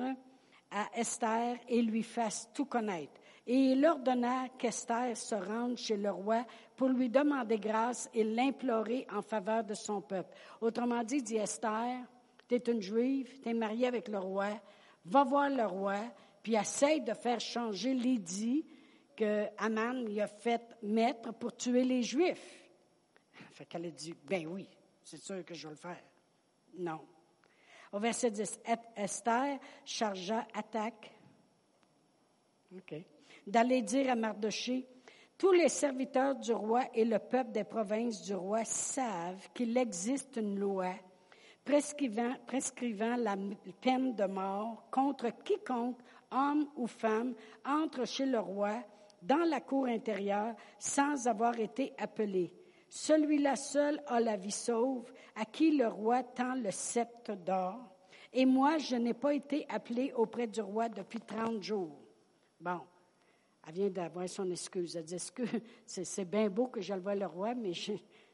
à 0.70 0.88
Esther 0.96 1.58
et 1.68 1.82
lui 1.82 2.04
fasse 2.04 2.50
tout 2.54 2.66
connaître. 2.66 3.20
Et 3.46 3.56
il 3.56 3.86
ordonna 3.86 4.50
qu'Esther 4.58 5.18
se 5.18 5.36
rende 5.36 5.78
chez 5.78 5.98
le 5.98 6.12
roi 6.12 6.46
pour 6.76 6.90
lui 6.90 7.10
demander 7.10 7.58
grâce 7.58 8.10
et 8.14 8.24
l'implorer 8.24 9.06
en 9.12 9.22
faveur 9.22 9.64
de 9.64 9.74
son 9.74 10.02
peuple. 10.02 10.34
Autrement 10.62 11.04
dit, 11.04 11.22
dit 11.22 11.38
Esther, 11.38 12.06
tu 12.48 12.56
es 12.56 12.72
une 12.72 12.82
juive, 12.82 13.42
tu 13.42 13.50
es 13.50 13.54
mariée 13.54 13.88
avec 13.88 14.08
le 14.08 14.20
roi, 14.20 14.62
va 15.06 15.24
voir 15.24 15.50
le 15.50 15.66
roi, 15.66 15.98
puis 16.42 16.56
essaye 16.56 17.02
de 17.02 17.14
faire 17.14 17.40
changer 17.40 17.94
l'édit 17.94 18.66
que 19.16 19.48
Aman 19.58 20.06
lui 20.06 20.20
a 20.22 20.28
fait 20.28 20.62
mettre 20.82 21.34
pour 21.34 21.56
tuer 21.56 21.84
les 21.84 22.04
Juifs. 22.04 22.70
Fait 23.52 23.66
qu'elle 23.66 23.86
a 23.86 23.92
dit, 23.92 24.16
ben 24.26 24.48
oui, 24.48 24.68
c'est 25.04 25.18
sûr 25.18 25.44
que 25.46 25.54
je 25.54 25.68
vais 25.68 25.74
le 25.74 25.80
faire. 25.80 26.04
Non. 26.78 27.02
Au 27.92 28.00
verset 28.00 28.32
10, 28.32 28.60
Esther 28.96 29.60
chargea 29.86 30.48
attaque 30.54 31.12
d'aller 33.46 33.84
dire 33.84 34.10
à 34.10 34.16
Mardoché, 34.16 34.88
tous 35.38 35.52
les 35.52 35.70
serviteurs 35.70 36.36
du 36.36 36.54
roi 36.54 36.86
et 36.94 37.06
le 37.06 37.20
peuple 37.20 37.52
des 37.52 37.64
provinces 37.64 38.24
du 38.24 38.34
roi 38.34 38.66
savent 38.66 39.48
qu'il 39.54 39.78
existe 39.78 40.38
une 40.38 40.58
loi 40.58 40.94
prescrivant, 41.64 43.16
la 43.18 43.36
peine 43.82 44.16
de 44.16 44.26
mort 44.26 44.86
contre 44.92 45.30
quiconque, 45.44 46.00
homme 46.32 46.68
ou 46.76 46.88
femme, 46.88 47.34
entre 47.66 48.06
chez 48.06 48.26
le 48.26 48.40
roi 48.40 48.84
dans 49.22 49.50
la 49.50 49.62
cour 49.62 49.88
intérieure 49.88 50.56
sans 50.78 51.28
avoir 51.28 51.58
été 51.60 51.94
appelé. 51.98 52.54
Celui-là 52.90 53.56
seul 53.56 54.02
a 54.08 54.20
la 54.20 54.38
vie 54.38 54.52
sauve, 54.52 55.12
à 55.36 55.46
qui 55.46 55.78
le 55.78 55.88
roi 55.88 56.22
tend 56.24 56.56
le 56.56 56.70
sceptre 56.72 57.36
d'or. 57.36 57.80
Et 58.32 58.46
moi, 58.46 58.78
je 58.78 58.96
n'ai 58.96 59.14
pas 59.14 59.34
été 59.34 59.66
appelé 59.70 60.12
auprès 60.16 60.48
du 60.48 60.62
roi 60.62 60.90
depuis 60.90 61.22
30 61.22 61.62
jours. 61.64 62.00
Bon, 62.60 62.82
elle 63.68 63.74
vient 63.74 63.90
d'avoir 63.90 64.28
son 64.28 64.50
excuse. 64.52 64.96
Elle 64.96 65.06
dit, 65.06 65.18
c'est 65.86 66.30
bien 66.30 66.50
beau 66.50 66.68
que 66.68 66.82
je 66.82 66.94
le 66.94 67.00
vois 67.00 67.16
le 67.16 67.26
roi, 67.26 67.54
mais 67.56 67.74
je, 67.74 67.94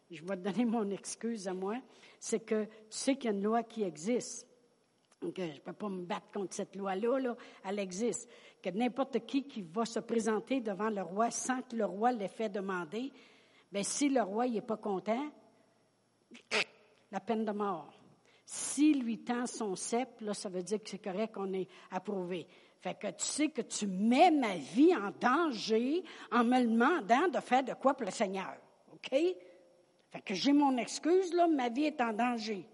je 0.09 0.23
vais 0.23 0.37
te 0.37 0.41
donner 0.41 0.65
mon 0.65 0.89
excuse 0.89 1.47
à 1.47 1.53
moi. 1.53 1.75
C'est 2.19 2.39
que 2.41 2.65
tu 2.65 2.71
sais 2.89 3.15
qu'il 3.15 3.31
y 3.31 3.33
a 3.33 3.35
une 3.35 3.43
loi 3.43 3.63
qui 3.63 3.83
existe. 3.83 4.47
Je 5.21 5.27
ne 5.27 5.59
peux 5.59 5.73
pas 5.73 5.89
me 5.89 6.05
battre 6.05 6.31
contre 6.33 6.53
cette 6.53 6.75
loi-là, 6.75 7.19
là. 7.19 7.35
elle 7.65 7.79
existe. 7.79 8.29
Que 8.61 8.69
n'importe 8.69 9.25
qui 9.25 9.47
qui 9.47 9.61
va 9.61 9.85
se 9.85 9.99
présenter 9.99 10.61
devant 10.61 10.89
le 10.89 11.01
roi 11.01 11.29
sans 11.29 11.61
que 11.61 11.75
le 11.75 11.85
roi 11.85 12.11
l'ait 12.11 12.29
fait 12.29 12.49
demander, 12.49 13.11
Bien, 13.71 13.83
si 13.83 14.09
le 14.09 14.21
roi 14.21 14.47
n'est 14.47 14.61
pas 14.61 14.77
content, 14.77 15.29
la 17.11 17.19
peine 17.19 17.45
de 17.45 17.51
mort. 17.51 17.93
S'il 18.45 19.03
lui 19.03 19.19
tend 19.19 19.45
son 19.45 19.75
cep, 19.75 20.21
là, 20.21 20.33
ça 20.33 20.49
veut 20.49 20.63
dire 20.63 20.81
que 20.81 20.89
c'est 20.89 21.03
correct 21.03 21.35
qu'on 21.35 21.53
est 21.53 21.67
approuvé. 21.91 22.47
Fait 22.79 22.97
que 22.97 23.07
tu 23.07 23.25
sais 23.25 23.49
que 23.49 23.61
tu 23.61 23.85
mets 23.85 24.31
ma 24.31 24.55
vie 24.55 24.95
en 24.95 25.11
danger 25.11 26.03
en 26.31 26.43
me 26.43 26.63
demandant 26.63 27.27
de 27.27 27.39
faire 27.41 27.63
de 27.63 27.73
quoi 27.73 27.93
pour 27.93 28.05
le 28.05 28.11
Seigneur. 28.11 28.55
OK? 28.91 29.13
Fait 30.11 30.21
que 30.21 30.33
j'ai 30.33 30.53
mon 30.53 30.75
excuse, 30.77 31.33
là, 31.33 31.47
ma 31.47 31.69
vie 31.69 31.85
est 31.85 32.01
en 32.01 32.13
danger. 32.13 32.65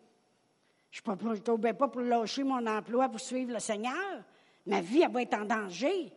Je 0.92 1.02
ne 1.06 1.38
t'obéis 1.38 1.74
pas 1.74 1.90
pour 1.90 2.02
lâcher 2.02 2.44
mon 2.44 2.66
emploi 2.66 3.10
pour 3.10 3.20
suivre 3.20 3.52
le 3.52 3.60
Seigneur. 3.60 4.24
Ma 4.66 4.82
vie, 4.82 5.06
va 5.12 5.22
être 5.22 5.34
en 5.34 5.46
danger. 5.46 6.12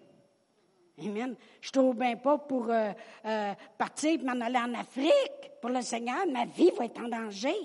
Amen. 1.01 1.35
Je 1.61 1.71
trouve 1.71 1.97
bien 1.97 2.17
pas 2.17 2.39
pour 2.39 2.71
euh, 2.71 2.93
euh, 3.25 3.55
partir 3.77 4.21
et 4.21 4.25
m'en 4.25 4.41
aller 4.41 4.59
en 4.59 4.75
Afrique 4.75 5.51
pour 5.61 5.71
le 5.71 5.83
Seigneur. 5.83 6.27
Ma 6.31 6.45
vie 6.47 6.71
va 6.77 6.85
être 6.85 7.01
en 7.01 7.09
danger. 7.09 7.57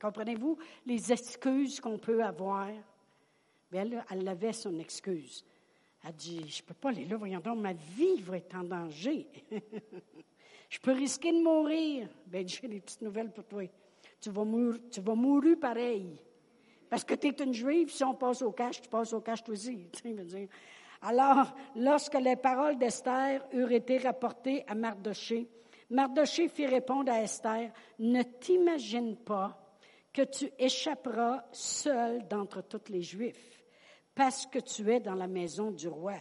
Comprenez-vous 0.00 0.58
les 0.86 1.12
excuses 1.12 1.80
qu'on 1.80 1.98
peut 1.98 2.22
avoir? 2.22 2.68
elle, 3.72 4.04
elle 4.10 4.28
avait 4.28 4.52
son 4.52 4.78
excuse. 4.78 5.44
Elle 6.04 6.14
dit, 6.14 6.48
je 6.48 6.62
ne 6.62 6.66
peux 6.66 6.74
pas 6.74 6.90
aller 6.90 7.06
là, 7.06 7.16
voyons 7.16 7.40
donc, 7.40 7.58
ma 7.58 7.72
vie 7.72 8.20
va 8.20 8.36
être 8.36 8.54
en 8.54 8.64
danger. 8.64 9.26
je 10.74 10.80
peux 10.80 10.90
risquer 10.90 11.30
de 11.30 11.40
mourir. 11.40 12.08
Bien, 12.26 12.42
j'ai 12.44 12.66
des 12.66 12.80
petites 12.80 13.02
nouvelles 13.02 13.30
pour 13.30 13.44
toi. 13.44 13.62
Tu 14.20 14.28
vas 14.30 14.42
mourir, 14.42 14.80
tu 14.90 15.00
vas 15.00 15.14
mourir 15.14 15.56
pareil. 15.60 16.20
Parce 16.90 17.04
que 17.04 17.14
tu 17.14 17.28
es 17.28 17.44
une 17.44 17.54
juive, 17.54 17.92
si 17.92 18.02
on 18.02 18.14
passe 18.14 18.42
au 18.42 18.50
cash, 18.50 18.82
tu 18.82 18.88
passes 18.88 19.12
au 19.12 19.20
cash 19.20 19.44
toi 19.44 19.52
aussi. 19.52 19.88
Alors, 21.02 21.54
lorsque 21.76 22.14
les 22.14 22.34
paroles 22.34 22.76
d'Esther 22.76 23.46
eurent 23.52 23.70
été 23.70 23.98
rapportées 23.98 24.64
à 24.66 24.74
Mardoché, 24.74 25.48
Mardoché 25.90 26.48
fit 26.48 26.66
répondre 26.66 27.12
à 27.12 27.22
Esther, 27.22 27.70
Ne 28.00 28.24
t'imagine 28.24 29.14
pas 29.14 29.56
que 30.12 30.22
tu 30.22 30.50
échapperas 30.58 31.44
seul 31.52 32.26
d'entre 32.26 32.62
tous 32.62 32.90
les 32.90 33.02
Juifs, 33.02 33.62
parce 34.12 34.46
que 34.46 34.58
tu 34.58 34.90
es 34.92 34.98
dans 34.98 35.14
la 35.14 35.28
maison 35.28 35.70
du 35.70 35.86
roi. 35.86 36.16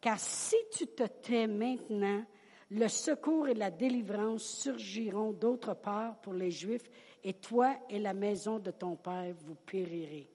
Car 0.00 0.20
si 0.20 0.54
tu 0.70 0.86
te 0.86 1.02
tais 1.02 1.48
maintenant, 1.48 2.22
le 2.70 2.88
secours 2.88 3.48
et 3.48 3.54
la 3.54 3.70
délivrance 3.70 4.44
surgiront 4.44 5.32
d'autre 5.32 5.74
part 5.74 6.20
pour 6.20 6.34
les 6.34 6.50
Juifs, 6.50 6.90
et 7.24 7.34
toi 7.34 7.76
et 7.88 7.98
la 7.98 8.14
maison 8.14 8.58
de 8.58 8.70
ton 8.70 8.96
Père, 8.96 9.34
vous 9.44 9.54
périrez. 9.54 10.28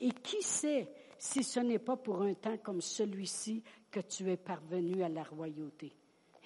Et 0.00 0.10
qui 0.10 0.42
sait 0.42 0.88
si 1.18 1.44
ce 1.44 1.60
n'est 1.60 1.78
pas 1.78 1.96
pour 1.96 2.22
un 2.22 2.34
temps 2.34 2.56
comme 2.58 2.80
celui-ci 2.80 3.62
que 3.90 4.00
tu 4.00 4.30
es 4.30 4.36
parvenu 4.36 5.02
à 5.02 5.08
la 5.08 5.22
royauté? 5.22 5.92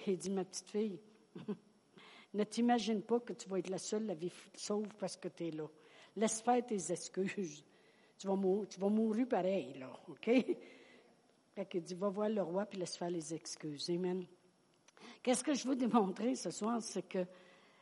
Il 0.07 0.19
dit, 0.19 0.31
ma 0.31 0.45
petite 0.45 0.71
fille, 0.71 1.01
ne 2.35 2.45
t'imagine 2.45 3.03
pas 3.03 3.21
que 3.21 3.33
tu 3.33 3.49
vas 3.49 3.59
être 3.59 3.71
la 3.71 3.79
seule 3.79 4.07
la 4.07 4.15
vie 4.15 4.33
sauve 4.55 4.89
parce 4.99 5.17
que 5.17 5.29
tu 5.29 5.49
es 5.49 5.51
là. 5.51 5.67
Laisse 6.17 6.41
faire 6.41 6.65
tes 6.67 6.93
excuses. 6.93 7.65
Tu 8.19 8.27
vas, 8.27 8.35
mourir, 8.35 9.29
pareil, 9.29 9.75
là, 9.79 9.93
OK? 10.09 10.31
Fait 11.55 11.81
dit, 11.81 11.95
va 11.95 12.09
voir 12.09 12.29
le 12.29 12.43
roi 12.43 12.67
puis 12.67 12.79
laisse 12.79 12.97
faire 12.97 13.11
les 13.11 13.33
excuses. 13.33 13.89
Amen. 13.91 14.25
Qu'est-ce 15.23 15.45
que 15.45 15.55
je 15.55 15.67
veux 15.67 15.77
démontrer 15.77 16.35
ce 16.35 16.51
soir, 16.51 16.83
c'est 16.83 17.09
que 17.09 17.27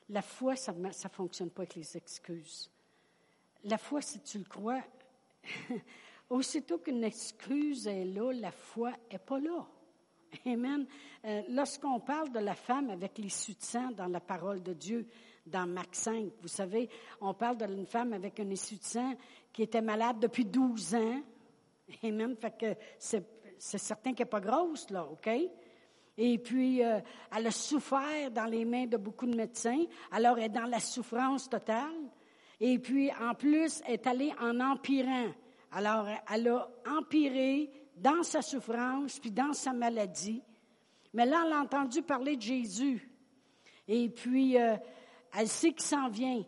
la 0.09 0.23
foi, 0.23 0.57
ça 0.57 0.73
ne 0.73 0.91
fonctionne 1.13 1.51
pas 1.51 1.63
avec 1.63 1.75
les 1.75 1.97
excuses. 1.97 2.71
La 3.65 3.79
foi, 3.79 4.01
si 4.01 4.21
tu 4.21 4.39
le 4.39 4.45
crois, 4.45 4.83
Aussitôt 6.31 6.79
qu'une 6.79 7.05
excuse 7.05 7.87
est 7.87 8.05
là, 8.05 8.33
la 8.33 8.51
foi 8.51 8.93
n'est 9.13 9.19
pas 9.19 9.39
là. 9.39 9.65
Amen. 10.47 10.87
Euh, 11.25 11.43
lorsqu'on 11.49 12.01
parle 12.01 12.33
de 12.33 12.41
la 12.41 12.55
femme 12.55 12.91
avec 12.91 13.21
de 13.21 13.29
sang 13.29 13.93
dans 13.93 14.09
la 14.09 14.21
parole 14.21 14.63
de 14.63 14.73
Dieu, 14.73 15.07
dans 15.47 15.67
Marc 15.67 15.95
5, 15.95 16.33
vous 16.43 16.49
savez, 16.49 16.91
on 17.21 17.33
parle 17.33 17.59
d'une 17.59 17.87
femme 17.87 18.13
avec 18.13 18.41
une 18.41 18.51
issue 18.51 18.77
de 18.77 18.83
sang 18.83 19.15
qui 19.53 19.63
était 19.63 19.81
malade 19.81 20.19
depuis 20.19 20.45
12 20.45 20.97
ans. 20.97 21.23
Amen. 22.03 22.35
Fait 22.37 22.59
que 22.59 22.75
c'est, 22.99 23.25
certain 23.57 24.13
qu'elle 24.13 24.27
n'est 24.27 24.31
pas 24.31 24.41
grosse, 24.41 24.91
là, 24.91 25.07
OK? 25.07 25.31
Et 26.19 26.39
puis, 26.39 26.83
euh, 26.83 27.01
elle 27.37 27.47
a 27.47 27.51
souffert 27.51 28.31
dans 28.31 28.47
les 28.47 28.65
mains 28.65 28.87
de 28.87 28.97
beaucoup 28.97 29.27
de 29.27 29.37
médecins. 29.37 29.85
Alors, 30.11 30.39
elle 30.39 30.45
est 30.45 30.49
dans 30.49 30.65
la 30.65 30.81
souffrance 30.81 31.49
totale. 31.49 32.11
Et 32.59 32.79
puis, 32.79 33.11
en 33.21 33.35
plus, 33.35 33.83
elle 33.87 33.95
est 33.95 34.07
allée 34.07 34.33
en 34.41 34.61
empirant. 34.61 35.29
Alors, 35.73 36.09
elle 36.33 36.49
a 36.49 36.69
empiré 36.99 37.71
dans 37.97 38.23
sa 38.23 38.41
souffrance, 38.41 39.19
puis 39.19 39.31
dans 39.31 39.53
sa 39.53 39.73
maladie. 39.73 40.43
Mais 41.13 41.27
là, 41.27 41.45
elle 41.47 41.53
a 41.53 41.61
entendu 41.61 42.03
parler 42.03 42.37
de 42.37 42.43
Jésus. 42.43 43.11
Et 43.89 44.09
puis, 44.09 44.59
euh, 44.59 44.77
elle 45.37 45.49
sait 45.49 45.73
qu'il 45.73 45.83
s'en 45.83 46.09
vient. 46.09 46.43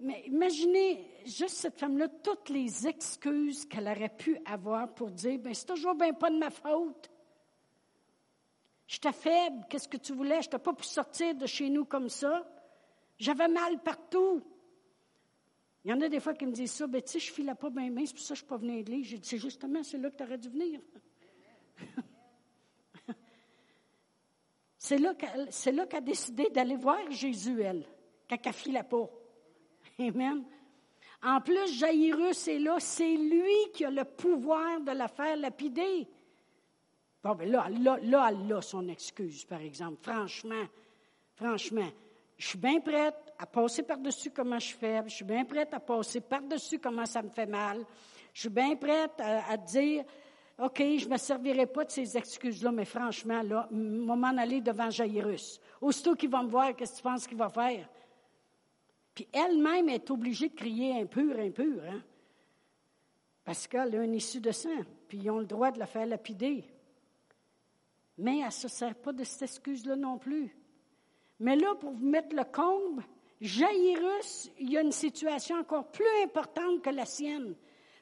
Mais 0.00 0.22
imaginez 0.26 1.06
juste 1.26 1.56
cette 1.56 1.78
femme-là, 1.78 2.08
toutes 2.08 2.48
les 2.48 2.86
excuses 2.86 3.66
qu'elle 3.66 3.88
aurait 3.88 4.14
pu 4.16 4.38
avoir 4.46 4.92
pour 4.94 5.10
dire, 5.10 5.38
ben 5.38 5.52
c'est 5.52 5.66
toujours 5.66 5.94
bien 5.94 6.12
pas 6.14 6.30
de 6.30 6.38
ma 6.38 6.50
faute. 6.50 7.10
J'étais 8.90 9.12
faible, 9.12 9.64
qu'est-ce 9.68 9.86
que 9.86 9.98
tu 9.98 10.12
voulais? 10.12 10.42
Je 10.42 10.48
n'étais 10.48 10.58
pas 10.58 10.72
pu 10.72 10.82
sortir 10.82 11.32
de 11.36 11.46
chez 11.46 11.70
nous 11.70 11.84
comme 11.84 12.08
ça. 12.08 12.44
J'avais 13.20 13.46
mal 13.46 13.78
partout. 13.78 14.42
Il 15.84 15.92
y 15.92 15.94
en 15.94 16.00
a 16.00 16.08
des 16.08 16.18
fois 16.18 16.34
qui 16.34 16.44
me 16.44 16.50
disent 16.50 16.72
ça, 16.72 16.88
ben, 16.88 17.00
tu 17.00 17.10
sais, 17.10 17.20
je 17.20 17.32
filais 17.32 17.54
pas 17.54 17.70
bien, 17.70 17.88
bien, 17.88 18.04
c'est 18.04 18.14
pour 18.14 18.24
ça 18.24 18.34
que 18.34 18.40
je 18.40 18.42
ne 18.42 18.46
suis 18.46 18.48
pas 18.48 18.56
venu 18.56 18.72
à 18.72 18.74
l'église. 18.74 19.06
J'ai 19.06 19.18
dit, 19.18 19.28
c'est 19.28 19.38
justement, 19.38 19.80
c'est 19.84 19.96
là 19.96 20.10
que 20.10 20.16
tu 20.16 20.24
aurais 20.24 20.38
dû 20.38 20.48
venir. 20.48 20.80
c'est 24.76 24.98
là 24.98 25.14
qu'elle 25.14 25.80
a 25.92 26.00
décidé 26.00 26.50
d'aller 26.50 26.74
voir 26.74 26.98
Jésus, 27.12 27.62
elle, 27.62 27.86
quand 28.28 28.38
elle 28.44 28.52
filait 28.52 28.82
pas. 28.82 29.08
Amen. 30.00 30.42
En 31.22 31.40
plus, 31.40 31.78
Jairus 31.78 32.48
est 32.48 32.58
là, 32.58 32.80
c'est 32.80 33.14
lui 33.14 33.70
qui 33.72 33.84
a 33.84 33.90
le 33.90 34.04
pouvoir 34.04 34.80
de 34.80 34.90
la 34.90 35.06
faire 35.06 35.36
lapider. 35.36 36.08
Bon, 37.22 37.34
ben 37.34 37.50
là, 37.50 37.68
là, 37.68 37.98
là, 38.02 38.30
elle 38.30 38.52
a 38.52 38.62
son 38.62 38.88
excuse, 38.88 39.44
par 39.44 39.60
exemple. 39.60 39.98
Franchement, 40.02 40.64
franchement, 41.34 41.88
je 42.38 42.46
suis 42.46 42.58
bien 42.58 42.80
prête 42.80 43.34
à 43.38 43.44
passer 43.44 43.82
par-dessus 43.82 44.30
comment 44.30 44.58
je 44.58 44.74
fais. 44.74 45.02
Je 45.06 45.16
suis 45.16 45.24
bien 45.24 45.44
prête 45.44 45.74
à 45.74 45.80
passer 45.80 46.22
par-dessus 46.22 46.78
comment 46.78 47.04
ça 47.04 47.20
me 47.20 47.28
fait 47.28 47.44
mal. 47.44 47.84
Je 48.32 48.40
suis 48.40 48.48
bien 48.48 48.74
prête 48.76 49.20
à, 49.20 49.56
dire, 49.58 50.04
OK, 50.58 50.78
je 50.78 51.04
ne 51.04 51.10
me 51.10 51.16
servirai 51.18 51.66
pas 51.66 51.84
de 51.84 51.90
ces 51.90 52.16
excuses-là, 52.16 52.72
mais 52.72 52.86
franchement, 52.86 53.42
là, 53.42 53.68
m'en 53.70 54.38
aller 54.38 54.62
devant 54.62 54.88
Jairus. 54.88 55.60
Aussitôt 55.82 56.14
qu'il 56.14 56.30
va 56.30 56.42
me 56.42 56.48
voir, 56.48 56.74
qu'est-ce 56.74 56.92
que 56.92 56.96
tu 56.96 57.02
penses 57.02 57.26
qu'il 57.26 57.36
va 57.36 57.50
faire? 57.50 57.86
Puis 59.14 59.28
elle-même 59.32 59.90
est 59.90 60.10
obligée 60.10 60.48
de 60.48 60.54
crier 60.54 60.98
impur, 61.02 61.38
impur. 61.38 61.82
Hein? 61.86 62.00
Parce 63.44 63.66
qu'elle 63.66 63.94
a 63.96 64.02
une 64.02 64.14
issue 64.14 64.40
de 64.40 64.52
sang, 64.52 64.84
puis 65.08 65.18
ils 65.18 65.30
ont 65.30 65.40
le 65.40 65.46
droit 65.46 65.70
de 65.70 65.78
la 65.78 65.86
faire 65.86 66.06
lapider. 66.06 66.64
Mais 68.20 68.38
elle 68.38 68.46
ne 68.46 68.50
se 68.50 68.68
sert 68.68 68.94
pas 68.94 69.12
de 69.12 69.24
cette 69.24 69.42
excuse-là 69.42 69.96
non 69.96 70.18
plus. 70.18 70.54
Mais 71.38 71.56
là, 71.56 71.74
pour 71.74 71.92
vous 71.92 72.06
mettre 72.06 72.36
le 72.36 72.44
comble, 72.44 73.02
Jairus, 73.40 74.50
il 74.58 74.72
y 74.72 74.76
a 74.76 74.82
une 74.82 74.92
situation 74.92 75.56
encore 75.56 75.90
plus 75.90 76.22
importante 76.22 76.82
que 76.82 76.90
la 76.90 77.06
sienne. 77.06 77.56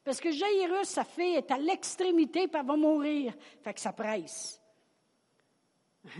Parce 0.04 0.20
que 0.20 0.32
Jairus, 0.32 0.88
sa 0.88 1.04
fille, 1.04 1.36
est 1.36 1.50
à 1.52 1.58
l'extrémité, 1.58 2.48
puis 2.48 2.60
elle 2.60 2.66
va 2.66 2.76
mourir. 2.76 3.32
Fait 3.62 3.72
que 3.72 3.80
ça 3.80 3.92
presse. 3.92 4.60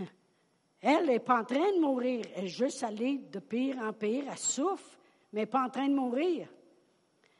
Elle 0.81 1.07
n'est 1.07 1.19
pas 1.19 1.41
en 1.41 1.43
train 1.43 1.73
de 1.73 1.81
mourir. 1.81 2.23
Elle 2.35 2.45
est 2.45 2.47
juste 2.47 2.83
allée 2.83 3.17
de 3.17 3.39
pire 3.39 3.79
en 3.79 3.91
pire. 3.91 4.23
Elle 4.31 4.37
souffre, 4.37 4.97
mais 5.33 5.41
elle 5.41 5.45
n'est 5.45 5.51
pas 5.51 5.65
en 5.65 5.69
train 5.69 5.89
de 5.89 5.93
mourir. 5.93 6.47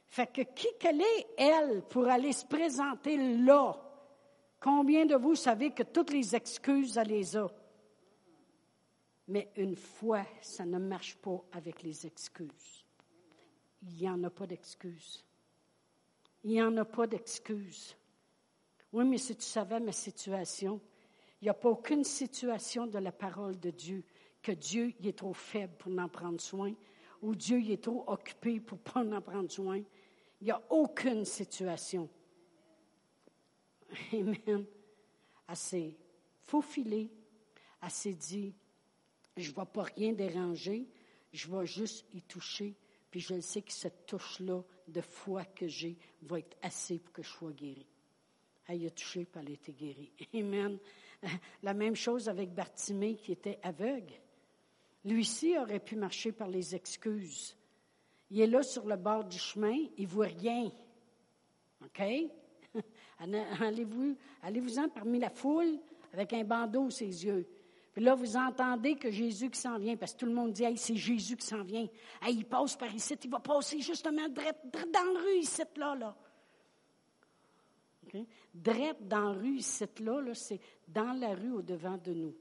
Fait 0.07 0.27
que 0.27 0.41
qui 0.41 0.67
qu'elle 0.77 0.99
est, 0.99 1.27
elle, 1.37 1.83
pour 1.83 2.05
aller 2.09 2.33
se 2.33 2.45
présenter 2.45 3.15
là? 3.15 3.77
Combien 4.59 5.05
de 5.05 5.15
vous 5.15 5.35
savez 5.35 5.71
que 5.71 5.83
toutes 5.83 6.11
les 6.11 6.35
excuses, 6.35 6.97
elle 6.97 7.07
les 7.07 7.37
a? 7.37 7.47
Mais 9.27 9.51
une 9.55 9.75
fois, 9.75 10.25
ça 10.41 10.65
ne 10.65 10.79
marche 10.79 11.15
pas 11.17 11.41
avec 11.51 11.83
les 11.83 12.05
excuses. 12.05 12.85
Il 13.83 13.95
n'y 13.95 14.09
en 14.09 14.23
a 14.23 14.29
pas 14.29 14.47
d'excuses. 14.47 15.23
Il 16.43 16.51
n'y 16.51 16.61
en 16.61 16.75
a 16.77 16.85
pas 16.85 17.07
d'excuses. 17.07 17.95
Oui, 18.91 19.05
mais 19.05 19.17
si 19.17 19.35
tu 19.35 19.45
savais 19.45 19.79
ma 19.79 19.91
situation, 19.91 20.81
il 21.41 21.45
n'y 21.45 21.49
a 21.49 21.53
pas 21.53 21.69
aucune 21.69 22.03
situation 22.03 22.87
de 22.87 22.97
la 22.97 23.11
parole 23.11 23.59
de 23.59 23.69
Dieu 23.69 24.03
que 24.41 24.51
Dieu 24.51 24.93
il 24.99 25.07
est 25.07 25.17
trop 25.17 25.33
faible 25.33 25.73
pour 25.77 25.91
en 25.97 26.07
prendre 26.07 26.39
soin 26.39 26.73
ou 27.21 27.35
Dieu 27.35 27.59
il 27.59 27.71
est 27.71 27.83
trop 27.83 28.03
occupé 28.07 28.59
pour 28.59 28.77
ne 28.77 28.83
pas 28.83 29.17
en 29.17 29.21
prendre 29.21 29.51
soin. 29.51 29.81
Il 30.41 30.45
n'y 30.45 30.51
a 30.51 30.61
aucune 30.69 31.25
situation. 31.25 32.09
Amen. 34.13 34.65
Elle 35.47 35.55
s'est 35.55 35.95
faufilée. 36.41 37.09
Elle 37.81 37.89
s'est 37.89 38.13
dit, 38.13 38.53
je 39.37 39.51
ne 39.51 39.55
vais 39.55 39.65
pas 39.65 39.83
rien 39.83 40.13
déranger, 40.13 40.87
je 41.31 41.47
vais 41.49 41.65
juste 41.65 42.05
y 42.13 42.21
toucher. 42.21 42.75
Puis 43.09 43.21
je 43.21 43.39
sais 43.39 43.61
que 43.61 43.71
cette 43.71 44.05
touche-là 44.05 44.61
de 44.87 45.01
foi 45.01 45.45
que 45.45 45.67
j'ai 45.67 45.97
va 46.21 46.39
être 46.39 46.57
assez 46.61 46.99
pour 46.99 47.13
que 47.13 47.23
je 47.23 47.29
sois 47.29 47.51
guérie. 47.51 47.87
Elle 48.67 48.85
a 48.85 48.91
touché, 48.91 49.25
puis 49.25 49.41
elle 49.41 49.49
a 49.49 49.53
été 49.53 49.73
guérie. 49.73 50.11
Amen. 50.33 50.77
La 51.63 51.73
même 51.73 51.95
chose 51.95 52.29
avec 52.29 52.53
Bartimée 52.53 53.15
qui 53.15 53.31
était 53.31 53.59
aveugle. 53.63 54.13
Lui-ci 55.05 55.57
aurait 55.57 55.79
pu 55.79 55.95
marcher 55.95 56.31
par 56.31 56.49
les 56.49 56.75
excuses. 56.75 57.55
Il 58.29 58.41
est 58.41 58.47
là 58.47 58.61
sur 58.61 58.85
le 58.85 58.95
bord 58.95 59.23
du 59.23 59.39
chemin, 59.39 59.75
il 59.97 60.07
voit 60.07 60.27
rien. 60.27 60.71
OK? 61.83 62.03
Allez-vous, 63.19 64.15
allez-vous-en 64.41 64.89
parmi 64.89 65.19
la 65.19 65.29
foule 65.29 65.77
avec 66.13 66.33
un 66.33 66.43
bandeau 66.43 66.89
ses 66.89 67.25
yeux? 67.25 67.45
Puis 67.93 68.03
là, 68.03 68.15
vous 68.15 68.37
entendez 68.37 68.95
que 68.95 69.09
Jésus 69.09 69.49
qui 69.49 69.59
s'en 69.59 69.77
vient, 69.77 69.97
parce 69.97 70.13
que 70.13 70.19
tout 70.19 70.25
le 70.25 70.33
monde 70.33 70.53
dit, 70.53 70.63
hey, 70.63 70.77
c'est 70.77 70.95
Jésus 70.95 71.35
qui 71.35 71.45
s'en 71.45 71.63
vient. 71.63 71.87
Hey, 72.21 72.35
il 72.35 72.45
passe 72.45 72.75
par 72.75 72.93
ici, 72.93 73.15
il 73.23 73.29
va 73.29 73.39
passer 73.39 73.81
justement 73.81 74.29
drette, 74.29 74.57
dans 74.71 75.13
la 75.13 75.19
rue 75.19 75.39
ici, 75.39 75.63
là, 75.75 75.95
là. 75.95 76.15
Okay? 78.05 78.25
Drette 78.53 79.07
dans 79.07 79.33
la 79.33 79.39
rue 79.39 79.57
ici, 79.57 79.85
là, 79.99 80.21
là 80.21 80.33
c'est 80.33 80.59
dans 80.87 81.13
la 81.13 81.33
rue 81.33 81.51
au-devant 81.51 81.97
de 81.97 82.13
nous. 82.13 82.35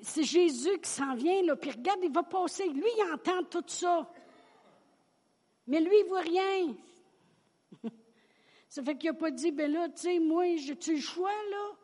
C'est 0.00 0.24
Jésus 0.24 0.78
qui 0.80 0.90
s'en 0.90 1.14
vient, 1.14 1.42
là, 1.42 1.54
puis 1.54 1.70
regarde, 1.70 2.00
il 2.02 2.12
va 2.12 2.22
passer. 2.22 2.68
Lui, 2.68 2.82
il 2.96 3.12
entend 3.12 3.44
tout 3.44 3.64
ça. 3.66 4.10
Mais 5.66 5.80
lui, 5.80 5.94
il 6.00 6.08
voit 6.08 6.20
rien. 6.20 6.74
Ça 8.68 8.82
fait 8.82 8.96
qu'il 8.96 9.10
n'a 9.10 9.16
pas 9.16 9.30
dit, 9.30 9.50
ben 9.50 9.70
là, 9.70 9.88
tu 9.88 10.02
sais, 10.02 10.18
moi, 10.18 10.56
j'ai-tu 10.56 10.96
le 10.96 11.00
choix, 11.00 11.32
là? 11.50 11.76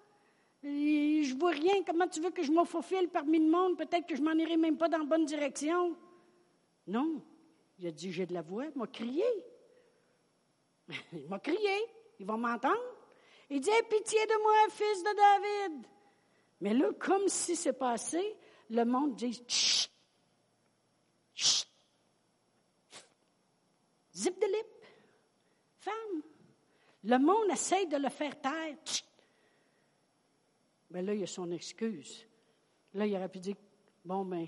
Je 0.62 1.34
vois 1.38 1.50
rien. 1.50 1.82
Comment 1.86 2.08
tu 2.08 2.20
veux 2.20 2.30
que 2.30 2.42
je 2.42 2.50
me 2.50 2.64
faufile 2.64 3.08
parmi 3.08 3.38
le 3.38 3.50
monde? 3.50 3.76
Peut-être 3.76 4.06
que 4.06 4.16
je 4.16 4.22
m'en 4.22 4.32
irai 4.32 4.56
même 4.56 4.78
pas 4.78 4.88
dans 4.88 4.98
la 4.98 5.04
bonne 5.04 5.26
direction. 5.26 5.94
Non. 6.86 7.22
Il 7.78 7.86
a 7.86 7.90
dit, 7.90 8.10
j'ai 8.10 8.24
de 8.24 8.32
la 8.32 8.42
voix. 8.42 8.64
Il 8.66 8.78
m'a 8.78 8.86
crié. 8.86 9.24
Il 11.12 11.28
m'a 11.28 11.38
crié. 11.38 11.76
Il 12.18 12.26
va 12.26 12.36
m'entendre. 12.36 12.80
Il 13.50 13.60
dit, 13.60 13.70
pitié 13.90 14.24
de 14.26 14.42
moi, 14.42 14.54
fils 14.70 15.02
de 15.02 15.16
David. 15.16 15.86
Mais 16.60 16.72
là, 16.72 16.92
comme 16.98 17.28
si 17.28 17.56
c'est 17.56 17.74
passé, 17.74 18.36
le 18.70 18.84
monde 18.84 19.16
dit, 19.16 19.44
chut, 19.46 19.90
chut, 21.34 21.68
zip 24.14 24.40
de 24.40 24.46
lip, 24.46 24.66
Le 27.04 27.18
monde 27.18 27.50
essaye 27.52 27.86
de 27.86 27.96
le 27.96 28.08
faire 28.08 28.40
taire. 28.40 28.76
Mais 30.90 31.02
là, 31.02 31.14
il 31.14 31.22
a 31.22 31.26
son 31.26 31.50
excuse. 31.50 32.26
Là, 32.94 33.06
il 33.06 33.14
aurait 33.14 33.28
pu 33.28 33.40
dire, 33.40 33.56
bon, 34.04 34.24
ben, 34.24 34.46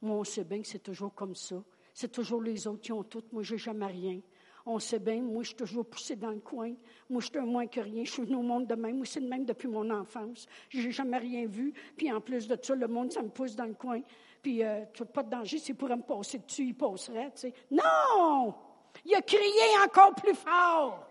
moi, 0.00 0.16
on 0.16 0.24
sait 0.24 0.44
bien 0.44 0.60
que 0.62 0.66
c'est 0.66 0.82
toujours 0.82 1.14
comme 1.14 1.36
ça. 1.36 1.62
C'est 1.94 2.10
toujours 2.10 2.42
les 2.42 2.66
autres 2.66 2.80
qui 2.80 2.92
ont 2.92 3.04
tout. 3.04 3.22
Moi, 3.30 3.42
j'ai 3.42 3.58
jamais 3.58 3.86
rien. 3.86 4.20
On 4.64 4.78
sait 4.78 4.98
bien, 4.98 5.20
moi, 5.20 5.42
je 5.42 5.48
suis 5.48 5.56
toujours 5.56 5.84
poussé 5.84 6.16
dans 6.16 6.30
le 6.30 6.40
coin. 6.40 6.72
Moi, 7.08 7.20
je 7.20 7.26
suis 7.26 7.38
un 7.38 7.44
moins 7.44 7.66
que 7.66 7.80
rien. 7.80 8.04
Je 8.04 8.10
suis 8.10 8.22
venu 8.22 8.36
au 8.36 8.42
monde 8.42 8.66
de 8.66 8.74
même. 8.74 8.96
Moi, 8.96 9.06
c'est 9.06 9.20
de 9.20 9.28
même 9.28 9.44
depuis 9.44 9.68
mon 9.68 9.88
enfance. 9.90 10.46
Je 10.70 10.80
n'ai 10.80 10.90
jamais 10.90 11.18
rien 11.18 11.46
vu. 11.46 11.72
Puis, 11.96 12.10
en 12.12 12.20
plus 12.20 12.48
de 12.48 12.58
ça, 12.60 12.74
le 12.74 12.88
monde, 12.88 13.12
ça 13.12 13.22
me 13.22 13.28
pousse 13.28 13.54
dans 13.54 13.66
le 13.66 13.74
coin. 13.74 14.00
Puis, 14.40 14.64
euh, 14.64 14.84
pas 15.12 15.22
de 15.22 15.30
danger. 15.30 15.58
S'il 15.58 15.76
pourrait 15.76 15.96
me 15.96 16.02
passer 16.02 16.38
dessus, 16.38 16.66
il 16.66 16.74
passerait. 16.74 17.32
Non! 17.70 18.54
Il 19.04 19.14
a 19.14 19.22
crié 19.22 19.78
encore 19.84 20.14
plus 20.14 20.34
fort. 20.34 21.06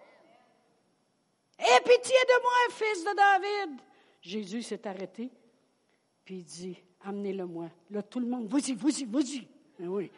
Aie 1.60 1.82
pitié 1.82 2.16
de 2.28 2.42
moi, 2.42 2.52
fils 2.72 3.04
de 3.04 3.16
David. 3.16 3.82
Jésus 4.22 4.64
s'est 4.64 4.88
arrêté, 4.88 5.30
puis 6.24 6.38
il 6.38 6.44
dit, 6.44 6.78
amenez-le-moi. 7.04 7.70
Là, 7.90 8.02
tout 8.02 8.20
le 8.20 8.28
monde, 8.28 8.48
vas-y, 8.48 8.74
vas-y, 8.74 9.06
vas-y. 9.06 9.48
Ah 9.80 9.88
oui. 9.88 10.12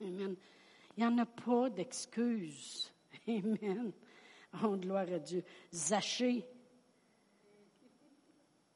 Amen. 0.00 0.34
Il 0.96 1.00
n'y 1.00 1.06
en 1.06 1.18
a 1.18 1.26
pas 1.26 1.70
d'excuses. 1.70 2.92
Amen. 3.28 3.92
Oh, 4.64 4.76
gloire 4.76 5.06
à 5.12 5.18
Dieu. 5.18 5.44
Zaché, 5.72 6.44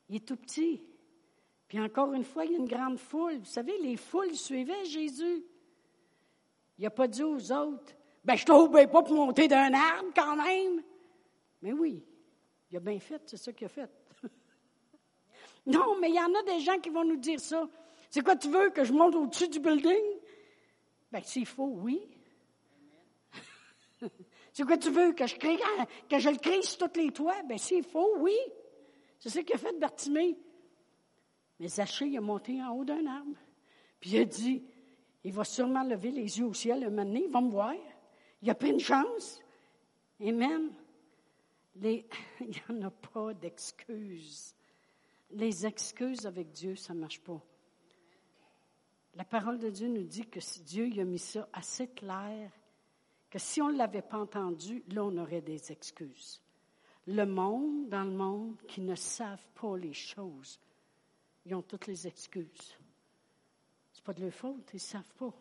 il 0.08 0.16
est 0.16 0.26
tout 0.26 0.36
petit. 0.36 0.82
Puis 1.66 1.80
encore 1.80 2.12
une 2.12 2.24
fois, 2.24 2.44
il 2.44 2.52
y 2.52 2.54
a 2.54 2.58
une 2.58 2.68
grande 2.68 2.98
foule. 2.98 3.38
Vous 3.38 3.44
savez, 3.44 3.76
les 3.78 3.96
foules 3.96 4.34
suivaient 4.34 4.84
Jésus. 4.84 5.44
Il 6.78 6.84
n'a 6.84 6.90
pas 6.90 7.06
dit 7.06 7.22
aux 7.22 7.52
autres, 7.52 7.94
ben 8.24 8.37
je 8.37 8.44
t'obéis 8.44 8.87
pas 8.87 9.02
pour 9.02 9.14
monter 9.14 9.48
d'un 9.48 9.72
arbre 9.72 10.10
quand 10.14 10.37
même. 10.37 10.82
Mais 11.62 11.72
oui, 11.72 12.04
il 12.70 12.76
a 12.76 12.80
bien 12.80 12.98
fait, 12.98 13.22
c'est 13.26 13.37
ça 13.37 13.52
qu'il 13.52 13.66
a 13.66 13.68
fait. 13.68 13.90
non, 15.66 15.98
mais 16.00 16.08
il 16.08 16.14
y 16.16 16.20
en 16.20 16.34
a 16.34 16.42
des 16.42 16.60
gens 16.60 16.78
qui 16.78 16.90
vont 16.90 17.04
nous 17.04 17.16
dire 17.16 17.40
ça. 17.40 17.68
C'est 18.10 18.22
quoi 18.22 18.37
tu 18.37 18.48
veux, 18.48 18.70
que 18.70 18.84
je 18.84 18.92
monte 18.92 19.14
au-dessus 19.14 19.48
du 19.48 19.60
building? 19.60 20.20
Bien, 21.10 21.22
s'il 21.22 21.46
faut, 21.46 21.66
oui. 21.66 22.00
c'est 24.52 24.64
quoi 24.64 24.76
tu 24.76 24.90
veux, 24.90 25.12
que 25.12 25.26
je, 25.26 25.37
crie, 25.37 25.58
que 26.08 26.18
je 26.18 26.28
le 26.28 26.38
crie 26.38 26.62
sur 26.62 26.90
tous 26.90 27.00
les 27.00 27.12
toits? 27.12 27.42
Bien, 27.44 27.58
s'il 27.58 27.84
faut, 27.84 28.16
oui. 28.18 28.37
C'est 29.18 29.30
ça 29.30 29.42
qu'il 29.42 29.54
a 29.54 29.58
fait 29.58 29.78
Bartimée. 29.78 30.37
Mais 31.60 31.68
Zachée, 31.68 32.06
il 32.06 32.18
a 32.18 32.20
monté 32.20 32.62
en 32.62 32.70
haut 32.72 32.84
d'un 32.84 33.06
arbre. 33.06 33.37
Puis 34.00 34.10
il 34.10 34.18
a 34.18 34.24
dit, 34.24 34.64
il 35.24 35.32
va 35.32 35.44
sûrement 35.44 35.82
lever 35.82 36.10
les 36.10 36.38
yeux 36.38 36.46
au 36.46 36.54
ciel 36.54 36.84
un 36.84 36.90
moment 36.90 37.04
donné, 37.04 37.24
il 37.24 37.30
va 37.30 37.40
me 37.40 37.50
voir. 37.50 37.74
Il 38.42 38.50
a 38.50 38.54
pas 38.54 38.68
une 38.68 38.80
chance. 38.80 39.40
Amen. 40.20 40.70
il 41.82 42.04
n'y 42.40 42.62
en 42.68 42.82
a 42.82 42.90
pas 42.90 43.34
d'excuses. 43.34 44.54
Les 45.30 45.66
excuses 45.66 46.26
avec 46.26 46.52
Dieu, 46.52 46.76
ça 46.76 46.94
ne 46.94 47.00
marche 47.00 47.20
pas. 47.20 47.40
La 49.14 49.24
parole 49.24 49.58
de 49.58 49.70
Dieu 49.70 49.88
nous 49.88 50.04
dit 50.04 50.26
que 50.26 50.40
Dieu 50.62 50.88
il 50.88 51.00
a 51.00 51.04
mis 51.04 51.18
ça 51.18 51.48
assez 51.52 51.88
clair, 51.88 52.50
que 53.30 53.38
si 53.38 53.62
on 53.62 53.70
ne 53.70 53.78
l'avait 53.78 54.02
pas 54.02 54.18
entendu, 54.18 54.84
là, 54.88 55.04
on 55.04 55.16
aurait 55.16 55.40
des 55.40 55.72
excuses. 55.72 56.40
Le 57.06 57.24
monde, 57.24 57.88
dans 57.88 58.04
le 58.04 58.12
monde, 58.12 58.56
qui 58.68 58.80
ne 58.80 58.94
savent 58.94 59.46
pas 59.54 59.76
les 59.76 59.92
choses, 59.92 60.60
ils 61.44 61.54
ont 61.54 61.62
toutes 61.62 61.87
les 61.87 62.06
excuses. 62.06 62.76
Pas 64.04 64.12
de 64.12 64.22
leur 64.22 64.32
faute, 64.32 64.68
ils 64.72 64.76
ne 64.76 64.80
savent 64.80 65.14
pas. 65.14 65.32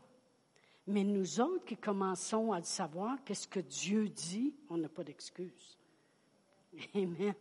Mais 0.87 1.03
nous 1.03 1.39
autres 1.39 1.65
qui 1.65 1.77
commençons 1.77 2.51
à 2.51 2.61
savoir 2.61 3.23
qu'est-ce 3.23 3.47
que 3.47 3.59
Dieu 3.59 4.09
dit, 4.09 4.55
on 4.69 4.77
n'a 4.77 4.89
pas 4.89 5.03
d'excuses. 5.03 5.77
Amen. 6.95 7.35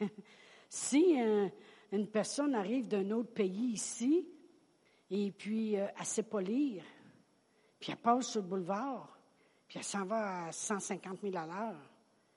si 0.68 1.20
euh, 1.20 1.48
une 1.92 2.06
personne 2.06 2.54
arrive 2.54 2.88
d'un 2.88 3.10
autre 3.10 3.32
pays 3.32 3.72
ici, 3.72 4.28
et 5.10 5.30
puis 5.30 5.76
euh, 5.76 5.86
elle 5.94 6.00
ne 6.00 6.06
sait 6.06 6.22
pas 6.22 6.40
lire, 6.40 6.84
puis 7.80 7.92
elle 7.92 7.98
passe 7.98 8.30
sur 8.30 8.42
le 8.42 8.48
boulevard, 8.48 9.18
puis 9.66 9.78
elle 9.78 9.84
s'en 9.84 10.04
va 10.04 10.46
à 10.46 10.52
150 10.52 11.20
000 11.22 11.36
à 11.36 11.46
l'heure, 11.46 11.90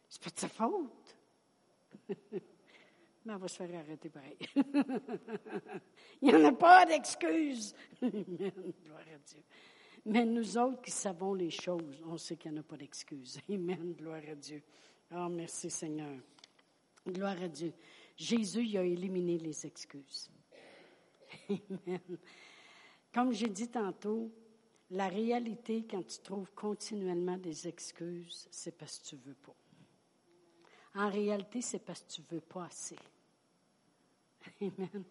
c'est 0.07 0.23
pas 0.23 0.29
de 0.29 0.39
sa 0.39 0.49
faute. 0.49 1.17
Mais 3.27 3.35
va 3.35 3.47
se 3.49 3.57
faire 3.57 3.79
arrêter 3.79 4.09
pareil. 4.09 4.37
Il 6.21 6.29
n'y 6.29 6.35
en 6.35 6.45
a 6.45 6.53
pas 6.53 6.85
d'excuses. 6.85 7.75
Mais 10.05 10.23
nous 10.25 10.57
autres 10.57 10.81
qui 10.81 10.91
savons 10.91 11.33
les 11.33 11.49
choses, 11.49 12.01
on 12.05 12.15
sait 12.15 12.37
qu'il 12.37 12.51
n'y 12.51 12.57
en 12.57 12.61
a 12.61 12.63
pas 12.63 12.77
d'excuses. 12.77 13.41
Amen. 13.49 13.93
Gloire 13.97 14.21
à 14.31 14.35
Dieu. 14.35 14.63
Oh, 15.11 15.27
merci 15.27 15.69
Seigneur. 15.69 16.15
Gloire 17.05 17.41
à 17.41 17.49
Dieu. 17.49 17.73
Jésus 18.15 18.63
il 18.63 18.77
a 18.77 18.83
éliminé 18.85 19.37
les 19.37 19.65
excuses. 19.65 20.31
Amen. 21.49 21.99
Comme 23.13 23.33
j'ai 23.33 23.49
dit 23.49 23.67
tantôt, 23.67 24.31
la 24.91 25.09
réalité, 25.09 25.85
quand 25.89 26.03
tu 26.07 26.19
trouves 26.19 26.49
continuellement 26.53 27.37
des 27.37 27.67
excuses, 27.67 28.47
c'est 28.51 28.77
parce 28.77 28.99
que 28.99 29.07
tu 29.07 29.15
ne 29.15 29.21
veux 29.21 29.35
pas. 29.35 29.55
En 30.95 31.09
réalité, 31.09 31.61
c'est 31.61 31.79
parce 31.79 32.03
que 32.03 32.11
tu 32.13 32.21
ne 32.21 32.35
veux 32.35 32.41
pas 32.41 32.65
assez. 32.67 32.95
Amen. 34.61 35.03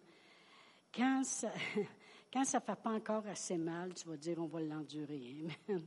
Quand 0.93 1.23
ça 1.23 1.51
ne 2.35 2.45
fait 2.45 2.61
pas 2.61 2.91
encore 2.91 3.25
assez 3.27 3.57
mal, 3.57 3.93
tu 3.93 4.07
vas 4.07 4.17
dire 4.17 4.39
on 4.39 4.47
va 4.47 4.61
l'endurer. 4.61 5.45
Amen. 5.69 5.85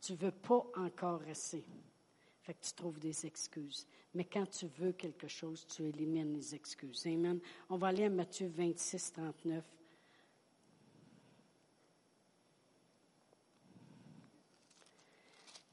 Tu 0.00 0.12
ne 0.12 0.18
veux 0.18 0.32
pas 0.32 0.66
encore 0.76 1.22
assez. 1.30 1.64
Fait 2.42 2.54
que 2.54 2.64
tu 2.64 2.72
trouves 2.72 2.98
des 2.98 3.24
excuses. 3.24 3.86
Mais 4.14 4.24
quand 4.24 4.46
tu 4.46 4.66
veux 4.66 4.92
quelque 4.92 5.28
chose, 5.28 5.66
tu 5.66 5.84
élimines 5.84 6.34
les 6.34 6.54
excuses. 6.54 7.06
Amen. 7.06 7.38
On 7.70 7.76
va 7.76 7.88
aller 7.88 8.04
à 8.04 8.10
Matthieu 8.10 8.48
26, 8.48 9.12
39. 9.12 9.64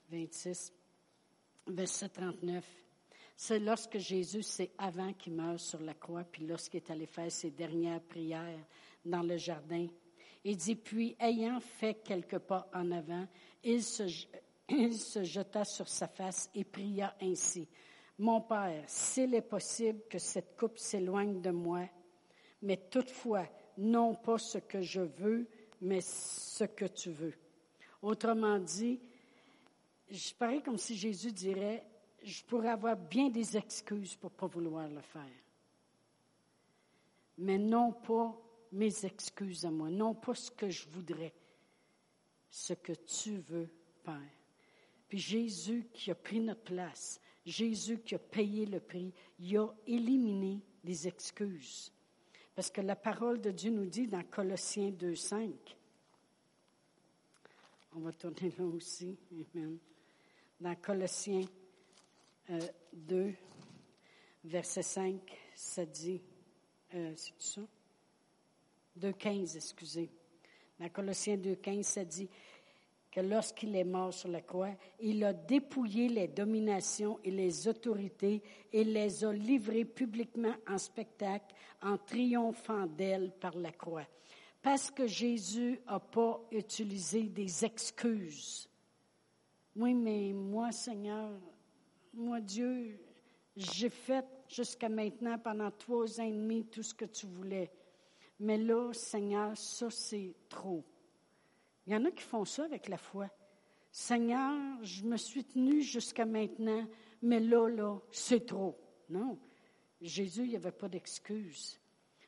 «26, 0.12 0.74
verset 1.68 2.10
39. 2.10 2.66
C'est 3.42 3.60
lorsque 3.60 3.98
Jésus, 3.98 4.44
c'est 4.44 4.72
avant 4.78 5.14
qu'il 5.14 5.32
meure 5.32 5.62
sur 5.62 5.80
la 5.80 5.94
croix, 5.94 6.26
puis 6.26 6.46
lorsqu'il 6.46 6.82
est 6.82 6.92
allé 6.92 7.06
faire 7.06 7.32
ses 7.32 7.52
dernières 7.52 8.02
prières 8.02 8.66
dans 9.06 9.22
le 9.22 9.38
jardin. 9.38 9.88
Il 10.44 10.58
dit, 10.58 10.76
puis 10.76 11.16
ayant 11.22 11.62
fait 11.62 12.04
quelques 12.04 12.40
pas 12.40 12.70
en 12.74 12.92
avant, 12.92 13.26
il 13.64 13.82
se, 13.82 14.04
jeta 15.24 15.64
sur 15.64 15.88
sa 15.88 16.10
face 16.10 16.50
et 16.54 16.66
pria 16.66 17.16
ainsi. 17.22 17.66
Mon 18.18 18.42
Père, 18.42 18.84
s'il 18.88 19.34
est 19.34 19.42
possible 19.42 20.02
que 20.10 20.20
cette 20.20 20.58
coupe 20.58 20.78
s'éloigne 20.78 21.40
de 21.40 21.52
moi, 21.52 21.88
mais 22.62 22.90
toutefois, 22.92 23.48
non 23.78 24.16
pas 24.16 24.38
ce 24.38 24.58
que 24.58 24.82
je 24.82 25.00
veux, 25.00 25.48
mais 25.80 26.02
ce 26.02 26.66
que 26.66 26.88
tu 26.88 27.12
veux. 27.12 27.36
Autrement 28.02 28.60
dit, 28.60 29.00
je 30.10 30.34
parais 30.34 30.62
comme 30.62 30.78
si 30.78 30.98
Jésus 30.98 31.32
dirait, 31.32 31.89
je 32.24 32.44
pourrais 32.44 32.70
avoir 32.70 32.96
bien 32.96 33.30
des 33.30 33.58
excuses 33.58 34.16
pour 34.16 34.32
ne 34.32 34.36
pas 34.36 34.48
vouloir 34.48 34.88
le 34.88 35.02
faire. 35.02 35.24
Mais 37.38 37.58
non 37.58 37.94
pas 37.94 38.38
mes 38.72 39.06
excuses 39.06 39.66
à 39.66 39.72
moi, 39.72 39.90
non 39.90 40.14
pas 40.14 40.36
ce 40.36 40.52
que 40.52 40.70
je 40.70 40.88
voudrais, 40.90 41.34
ce 42.50 42.74
que 42.74 42.94
tu 42.94 43.38
veux, 43.38 43.70
Père. 44.04 44.20
Puis 45.08 45.18
Jésus 45.18 45.88
qui 45.94 46.12
a 46.12 46.16
pris 46.16 46.40
notre 46.40 46.62
place, 46.62 47.20
Jésus 47.46 48.00
qui 48.00 48.16
a 48.16 48.20
payé 48.20 48.66
le 48.66 48.80
prix, 48.80 49.14
il 49.40 49.58
a 49.58 49.68
éliminé 49.88 50.62
les 50.84 51.08
excuses. 51.08 51.92
Parce 52.54 52.70
que 52.70 52.82
la 52.82 52.96
parole 52.96 53.42
de 53.42 53.52
Dieu 53.52 53.72
nous 53.72 53.86
dit 53.86 54.08
dans 54.08 54.24
Colossiens 54.24 54.92
2.5, 54.92 55.54
on 57.96 58.00
va 58.02 58.12
tourner 58.12 58.54
là 58.58 58.66
aussi, 58.66 59.18
Amen. 59.32 59.78
Dans 60.60 60.76
Colossiens 60.76 61.46
2, 62.50 63.16
euh, 63.16 63.32
verset 64.44 64.82
5, 64.82 65.20
ça 65.56 65.86
dit, 65.86 66.22
euh, 66.96 67.14
c'est 67.16 67.34
ça? 67.40 67.62
2.15, 69.00 69.56
excusez. 69.56 70.10
Dans 70.80 70.90
Colossiens 70.90 71.38
2.15, 71.38 71.84
ça 71.84 72.04
dit, 72.04 72.30
que 73.12 73.22
lorsqu'il 73.22 73.76
est 73.76 73.84
mort 73.84 74.14
sur 74.14 74.30
la 74.30 74.42
croix, 74.42 74.72
il 75.00 75.24
a 75.24 75.34
dépouillé 75.34 76.10
les 76.10 76.28
dominations 76.28 77.20
et 77.24 77.32
les 77.32 77.68
autorités 77.68 78.42
et 78.72 78.84
les 78.84 79.26
a 79.26 79.34
livrées 79.34 79.86
publiquement 79.86 80.54
en 80.68 80.78
spectacle 80.78 81.56
en 81.82 81.98
triomphant 81.98 82.86
d'elles 82.86 83.32
par 83.32 83.56
la 83.58 83.72
croix. 83.72 84.06
Parce 84.62 84.92
que 84.92 85.08
Jésus 85.08 85.80
n'a 85.88 86.00
pas 86.00 86.40
utilisé 86.52 87.24
des 87.24 87.66
excuses. 87.66 88.70
Oui, 89.76 89.94
mais 89.94 90.34
moi, 90.34 90.72
Seigneur, 90.72 91.32
moi, 92.14 92.42
Dieu, 92.42 93.00
j'ai 93.56 93.90
fait 93.90 94.26
jusqu'à 94.48 94.90
maintenant, 94.90 95.38
pendant 95.38 95.72
trois 95.72 96.20
ans 96.20 96.26
et 96.26 96.32
demi, 96.32 96.66
tout 96.66 96.84
ce 96.84 96.94
que 96.94 97.06
tu 97.06 97.26
voulais. 97.28 97.72
Mais 98.40 98.58
là, 98.58 98.94
Seigneur, 98.94 99.56
ça, 99.58 99.90
c'est 99.90 100.36
trop. 100.48 100.84
Il 101.86 101.94
y 101.94 101.96
en 101.96 102.06
a 102.06 102.12
qui 102.12 102.24
font 102.24 102.46
ça 102.46 102.64
avec 102.66 102.88
la 102.88 102.98
foi. 102.98 103.30
Seigneur, 103.92 104.84
je 104.84 105.04
me 105.04 105.18
suis 105.18 105.44
tenu 105.44 105.82
jusqu'à 105.82 106.26
maintenant, 106.26 106.88
mais 107.22 107.40
là, 107.40 107.68
là, 107.68 108.00
c'est 108.12 108.46
trop. 108.46 108.78
Non. 109.10 109.38
Jésus, 110.00 110.44
il 110.44 110.50
n'y 110.50 110.56
avait 110.56 110.72
pas 110.72 110.88
d'excuse. 110.88 111.80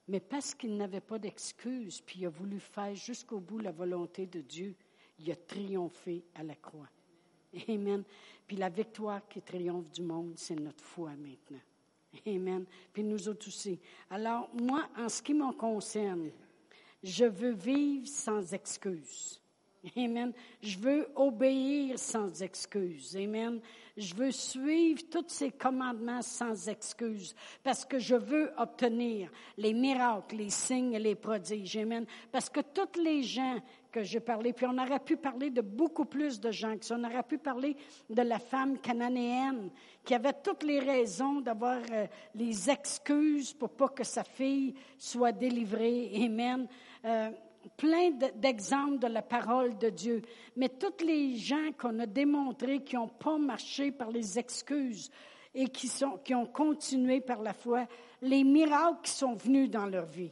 Mais 0.08 0.20
parce 0.20 0.56
qu'il 0.56 0.76
n'avait 0.76 1.02
pas 1.02 1.20
d'excuse, 1.20 2.02
puis 2.02 2.20
il 2.20 2.26
a 2.26 2.30
voulu 2.30 2.60
faire 2.60 2.94
jusqu'au 2.96 3.40
bout 3.40 3.60
la 3.60 3.72
volonté 3.72 4.26
de 4.26 4.42
Dieu, 4.42 4.76
il 5.20 5.32
a 5.32 5.36
triomphé 5.36 6.26
à 6.36 6.44
la 6.44 6.56
croix. 6.56 6.90
Amen. 7.70 8.04
Puis 8.48 8.58
la 8.58 8.70
victoire 8.70 9.28
qui 9.28 9.42
triomphe 9.42 9.92
du 9.92 10.02
monde, 10.02 10.34
c'est 10.36 10.60
notre 10.60 10.84
foi 10.84 11.12
maintenant. 11.12 11.62
Amen. 12.28 12.66
Puis 12.92 13.04
nous 13.04 13.30
autres 13.30 13.48
aussi. 13.48 13.80
Alors, 14.10 14.50
moi, 14.54 14.88
en 14.98 15.08
ce 15.08 15.22
qui 15.22 15.34
me 15.34 15.52
concerne, 15.54 16.32
je 17.04 17.26
veux 17.26 17.54
vivre 17.54 18.08
sans 18.08 18.54
excuse. 18.54 19.42
Amen. 19.98 20.32
Je 20.62 20.78
veux 20.78 21.08
obéir 21.16 21.98
sans 21.98 22.44
excuse. 22.44 23.16
Amen. 23.16 23.60
Je 23.98 24.14
veux 24.14 24.32
suivre 24.32 25.02
tous 25.10 25.26
ces 25.28 25.52
commandements 25.52 26.22
sans 26.22 26.70
excuse 26.70 27.36
parce 27.64 27.84
que 27.84 27.98
je 27.98 28.16
veux 28.16 28.52
obtenir 28.58 29.32
les 29.58 29.74
miracles, 29.74 30.36
les 30.36 30.50
signes 30.50 30.94
et 30.94 31.00
les 31.00 31.16
prodiges. 31.16 31.78
Amen. 31.78 32.06
Parce 32.32 32.50
que 32.50 32.62
toutes 32.62 32.98
les 32.98 33.24
gens 33.24 33.60
que 33.92 34.04
j'ai 34.04 34.20
parlé, 34.20 34.54
puis 34.54 34.66
on 34.66 34.78
aurait 34.78 35.00
pu 35.00 35.18
parler 35.18 35.50
de 35.50 35.62
beaucoup 35.62 36.06
plus 36.06 36.40
de 36.40 36.52
gens 36.52 36.78
que. 36.78 36.94
On 36.94 37.04
aurait 37.04 37.24
pu 37.24 37.38
parler 37.38 37.76
de 38.10 38.22
la 38.22 38.40
femme 38.40 38.78
cananéenne 38.80 39.70
qui 40.04 40.14
avait 40.14 40.34
toutes 40.34 40.64
les 40.64 40.80
raisons 40.80 41.42
d'avoir 41.42 41.80
euh, 41.92 42.08
les 42.36 42.70
excuses 42.70 43.54
pour 43.54 43.70
pas 43.70 43.90
que 43.90 44.04
sa 44.04 44.24
fille 44.24 44.74
soit 44.98 45.32
délivrée. 45.32 46.12
Amen. 46.16 46.68
Euh, 47.06 47.30
plein 47.78 48.12
d'exemples 48.36 49.00
de 49.00 49.08
la 49.08 49.22
parole 49.22 49.78
de 49.78 49.90
Dieu. 49.90 50.22
Mais 50.56 50.70
tous 50.70 51.04
les 51.06 51.36
gens 51.36 51.72
qu'on 51.78 52.00
a 52.00 52.06
démontrés 52.06 52.84
qui 52.84 52.96
n'ont 52.96 53.08
pas 53.08 53.38
marché 53.38 53.92
par 53.92 54.10
les 54.10 54.40
excuses 54.40 55.12
et 55.54 55.68
qui, 55.68 55.88
sont, 55.88 56.18
qui 56.24 56.34
ont 56.34 56.46
continué 56.46 57.22
par 57.22 57.42
la 57.42 57.54
foi, 57.54 57.88
les 58.22 58.44
miracles 58.44 59.02
qui 59.04 59.12
sont 59.12 59.34
venus 59.34 59.70
dans 59.70 59.86
leur 59.86 60.06
vie. 60.06 60.32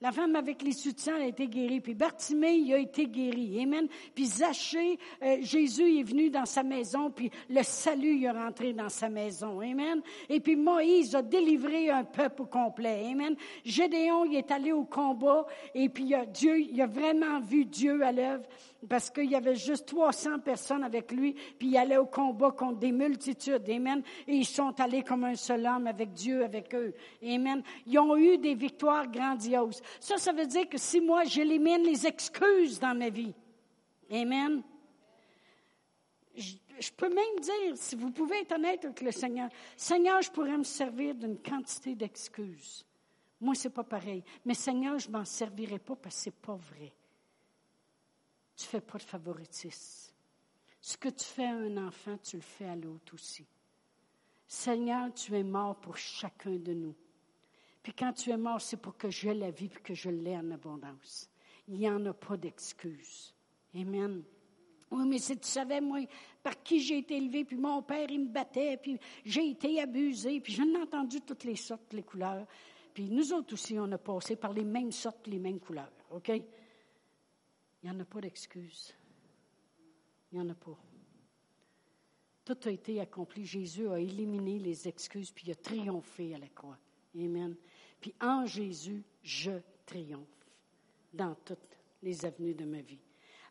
La 0.00 0.12
femme 0.12 0.36
avec 0.36 0.62
les 0.62 0.72
soutiens 0.72 1.16
a 1.16 1.24
été 1.24 1.48
guérie. 1.48 1.80
Puis 1.80 1.94
Bartimée, 1.94 2.54
il 2.54 2.72
a 2.72 2.78
été 2.78 3.08
guéri. 3.08 3.60
Amen. 3.60 3.88
Puis 4.14 4.26
Zachée, 4.26 4.96
euh, 5.24 5.38
Jésus 5.40 5.98
est 5.98 6.04
venu 6.04 6.30
dans 6.30 6.46
sa 6.46 6.62
maison, 6.62 7.10
puis 7.10 7.32
le 7.50 7.64
salut 7.64 8.22
est 8.22 8.30
rentré 8.30 8.72
dans 8.72 8.90
sa 8.90 9.08
maison. 9.08 9.60
Amen. 9.60 10.00
Et 10.28 10.38
puis 10.38 10.54
Moïse 10.54 11.16
a 11.16 11.22
délivré 11.22 11.90
un 11.90 12.04
peuple 12.04 12.44
complet. 12.44 13.08
Amen. 13.10 13.34
Gédéon, 13.64 14.24
il 14.26 14.36
est 14.36 14.52
allé 14.52 14.70
au 14.70 14.84
combat, 14.84 15.44
et 15.74 15.88
puis 15.88 16.14
Dieu, 16.32 16.60
il 16.60 16.80
a 16.80 16.86
vraiment 16.86 17.40
vu 17.40 17.64
Dieu 17.64 18.00
à 18.04 18.12
l'œuvre 18.12 18.44
parce 18.86 19.10
qu'il 19.10 19.30
y 19.30 19.34
avait 19.34 19.56
juste 19.56 19.86
300 19.86 20.38
personnes 20.38 20.84
avec 20.84 21.10
lui, 21.10 21.34
puis 21.58 21.68
il 21.68 21.76
allait 21.76 21.96
au 21.96 22.06
combat 22.06 22.52
contre 22.52 22.78
des 22.78 22.92
multitudes. 22.92 23.68
Amen. 23.68 24.02
Et 24.26 24.36
ils 24.36 24.46
sont 24.46 24.78
allés 24.80 25.02
comme 25.02 25.24
un 25.24 25.34
seul 25.34 25.66
homme 25.66 25.86
avec 25.88 26.12
Dieu, 26.12 26.44
avec 26.44 26.72
eux. 26.74 26.94
Amen. 27.22 27.62
Ils 27.86 27.98
ont 27.98 28.16
eu 28.16 28.38
des 28.38 28.54
victoires 28.54 29.10
grandioses. 29.10 29.82
Ça, 29.98 30.16
ça 30.16 30.32
veut 30.32 30.46
dire 30.46 30.68
que 30.68 30.78
si 30.78 31.00
moi, 31.00 31.24
j'élimine 31.24 31.82
les 31.82 32.06
excuses 32.06 32.78
dans 32.78 32.96
ma 32.96 33.10
vie. 33.10 33.34
Amen. 34.10 34.62
Je, 36.36 36.92
peux 36.96 37.08
même 37.08 37.40
dire, 37.40 37.76
si 37.76 37.96
vous 37.96 38.12
pouvez 38.12 38.42
être 38.42 38.52
honnête 38.52 38.84
avec 38.84 39.00
le 39.00 39.10
Seigneur, 39.10 39.48
Seigneur, 39.76 40.22
je 40.22 40.30
pourrais 40.30 40.56
me 40.56 40.62
servir 40.62 41.16
d'une 41.16 41.38
quantité 41.38 41.96
d'excuses. 41.96 42.86
Moi, 43.40 43.56
c'est 43.56 43.70
pas 43.70 43.82
pareil. 43.82 44.22
Mais 44.44 44.54
Seigneur, 44.54 45.00
je 45.00 45.10
m'en 45.10 45.24
servirai 45.24 45.80
pas 45.80 45.96
parce 45.96 46.14
que 46.14 46.22
c'est 46.22 46.30
pas 46.30 46.54
vrai 46.54 46.92
tu 48.58 48.64
ne 48.64 48.68
fais 48.70 48.80
pas 48.80 48.98
de 48.98 49.04
favoritisme. 49.04 50.12
Ce 50.80 50.96
que 50.96 51.08
tu 51.08 51.24
fais 51.24 51.46
à 51.46 51.56
un 51.56 51.86
enfant, 51.86 52.18
tu 52.18 52.36
le 52.36 52.42
fais 52.42 52.66
à 52.66 52.74
l'autre 52.74 53.14
aussi. 53.14 53.46
Seigneur, 54.48 55.14
tu 55.14 55.36
es 55.36 55.44
mort 55.44 55.76
pour 55.76 55.96
chacun 55.96 56.56
de 56.56 56.72
nous. 56.72 56.94
Puis 57.82 57.92
quand 57.92 58.12
tu 58.12 58.30
es 58.30 58.36
mort, 58.36 58.60
c'est 58.60 58.76
pour 58.76 58.96
que 58.96 59.10
j'ai 59.10 59.32
la 59.32 59.50
vie 59.50 59.66
et 59.66 59.80
que 59.80 59.94
je 59.94 60.10
l'ai 60.10 60.36
en 60.36 60.50
abondance. 60.50 61.30
Il 61.68 61.78
n'y 61.78 61.88
en 61.88 62.04
a 62.06 62.12
pas 62.12 62.36
d'excuses. 62.36 63.32
Amen. 63.74 64.24
Oui, 64.90 65.06
mais 65.06 65.18
si 65.18 65.38
tu 65.38 65.46
savais, 65.46 65.80
moi, 65.80 66.00
par 66.42 66.60
qui 66.62 66.80
j'ai 66.80 66.98
été 66.98 67.16
élevé, 67.16 67.44
puis 67.44 67.56
mon 67.56 67.82
père, 67.82 68.10
il 68.10 68.20
me 68.20 68.28
battait, 68.28 68.76
puis 68.78 68.98
j'ai 69.24 69.50
été 69.50 69.80
abusé, 69.80 70.40
puis 70.40 70.54
j'en 70.54 70.64
ai 70.64 70.82
entendu 70.82 71.20
toutes 71.20 71.44
les 71.44 71.56
sortes, 71.56 71.92
les 71.92 72.02
couleurs. 72.02 72.46
Puis 72.92 73.08
nous 73.08 73.32
autres 73.32 73.52
aussi, 73.54 73.78
on 73.78 73.92
a 73.92 73.98
passé 73.98 74.34
par 74.34 74.52
les 74.52 74.64
mêmes 74.64 74.90
sortes, 74.90 75.26
les 75.26 75.38
mêmes 75.38 75.60
couleurs. 75.60 75.92
OK? 76.10 76.32
Il 77.88 77.92
n'y 77.92 77.96
en 77.96 78.02
a 78.02 78.04
pas 78.04 78.20
d'excuses. 78.20 78.94
Il 80.30 80.38
n'y 80.38 80.44
en 80.44 80.50
a 80.50 80.54
pas. 80.54 80.76
Tout 82.44 82.58
a 82.66 82.70
été 82.70 83.00
accompli. 83.00 83.46
Jésus 83.46 83.88
a 83.88 83.98
éliminé 83.98 84.58
les 84.58 84.86
excuses, 84.86 85.30
puis 85.30 85.46
il 85.46 85.52
a 85.52 85.54
triomphé 85.54 86.34
à 86.34 86.38
la 86.38 86.48
croix. 86.48 86.76
Amen. 87.16 87.56
Puis 87.98 88.14
en 88.20 88.44
Jésus, 88.44 89.02
je 89.22 89.52
triomphe 89.86 90.46
dans 91.14 91.34
toutes 91.46 91.78
les 92.02 92.26
avenues 92.26 92.54
de 92.54 92.66
ma 92.66 92.82
vie. 92.82 93.00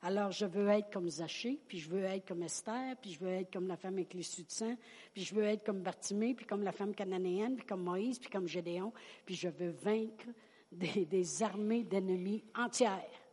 Alors, 0.03 0.31
je 0.31 0.45
veux 0.45 0.67
être 0.67 0.91
comme 0.91 1.09
Zachée, 1.09 1.59
puis 1.67 1.79
je 1.79 1.89
veux 1.89 2.03
être 2.03 2.27
comme 2.27 2.43
Esther, 2.43 2.95
puis 3.01 3.13
je 3.13 3.19
veux 3.19 3.31
être 3.31 3.51
comme 3.51 3.67
la 3.67 3.75
femme 3.75 3.95
avec 3.95 4.13
les 4.13 4.19
de 4.19 4.49
sang, 4.49 4.77
puis 5.15 5.23
je 5.23 5.33
veux 5.33 5.45
être 5.45 5.65
comme 5.65 5.81
Bartimée, 5.81 6.35
puis 6.35 6.45
comme 6.45 6.61
la 6.61 6.71
femme 6.71 6.93
cananéenne, 6.93 7.55
puis 7.55 7.65
comme 7.65 7.81
Moïse, 7.81 8.19
puis 8.19 8.29
comme 8.29 8.47
Gédéon, 8.47 8.93
puis 9.25 9.33
je 9.33 9.49
veux 9.49 9.71
vaincre 9.71 10.27
des, 10.71 11.05
des 11.05 11.41
armées 11.41 11.83
d'ennemis 11.83 12.43
entières. 12.55 13.26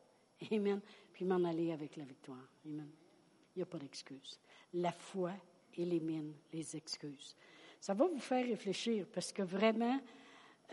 Amen. 0.53 0.81
Puis 1.13 1.25
m'en 1.25 1.43
aller 1.45 1.73
avec 1.73 1.97
la 1.97 2.05
victoire. 2.05 2.49
Amen. 2.67 2.89
Il 3.55 3.59
n'y 3.59 3.63
a 3.63 3.67
pas 3.67 3.79
d'excuse. 3.79 4.39
La 4.73 4.93
foi 4.93 5.33
élimine 5.77 6.33
les 6.53 6.77
excuses. 6.77 7.37
Ça 7.81 7.95
va 7.95 8.07
vous 8.07 8.19
faire 8.19 8.47
réfléchir 8.47 9.07
parce 9.13 9.33
que 9.33 9.43
vraiment, 9.43 10.01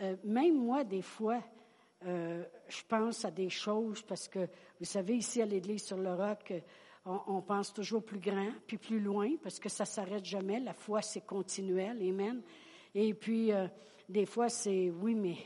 euh, 0.00 0.16
même 0.24 0.56
moi, 0.56 0.84
des 0.84 1.02
fois, 1.02 1.42
euh, 2.06 2.44
je 2.68 2.82
pense 2.88 3.24
à 3.24 3.30
des 3.30 3.50
choses 3.50 4.02
parce 4.02 4.28
que, 4.28 4.48
vous 4.78 4.86
savez, 4.86 5.16
ici 5.16 5.42
à 5.42 5.46
l'Église 5.46 5.84
sur 5.84 5.98
le 5.98 6.14
roc, 6.14 6.52
on, 7.04 7.42
pense 7.42 7.72
toujours 7.72 8.04
plus 8.04 8.20
grand, 8.20 8.52
puis 8.66 8.78
plus 8.78 9.00
loin, 9.00 9.36
parce 9.42 9.58
que 9.58 9.68
ça 9.68 9.84
s'arrête 9.84 10.24
jamais. 10.24 10.60
La 10.60 10.72
foi, 10.72 11.02
c'est 11.02 11.26
continuel. 11.26 12.00
Amen. 12.00 12.40
Et 12.94 13.12
puis, 13.14 13.52
euh, 13.52 13.66
des 14.08 14.26
fois, 14.26 14.48
c'est 14.48 14.90
oui, 14.90 15.14
mais 15.14 15.36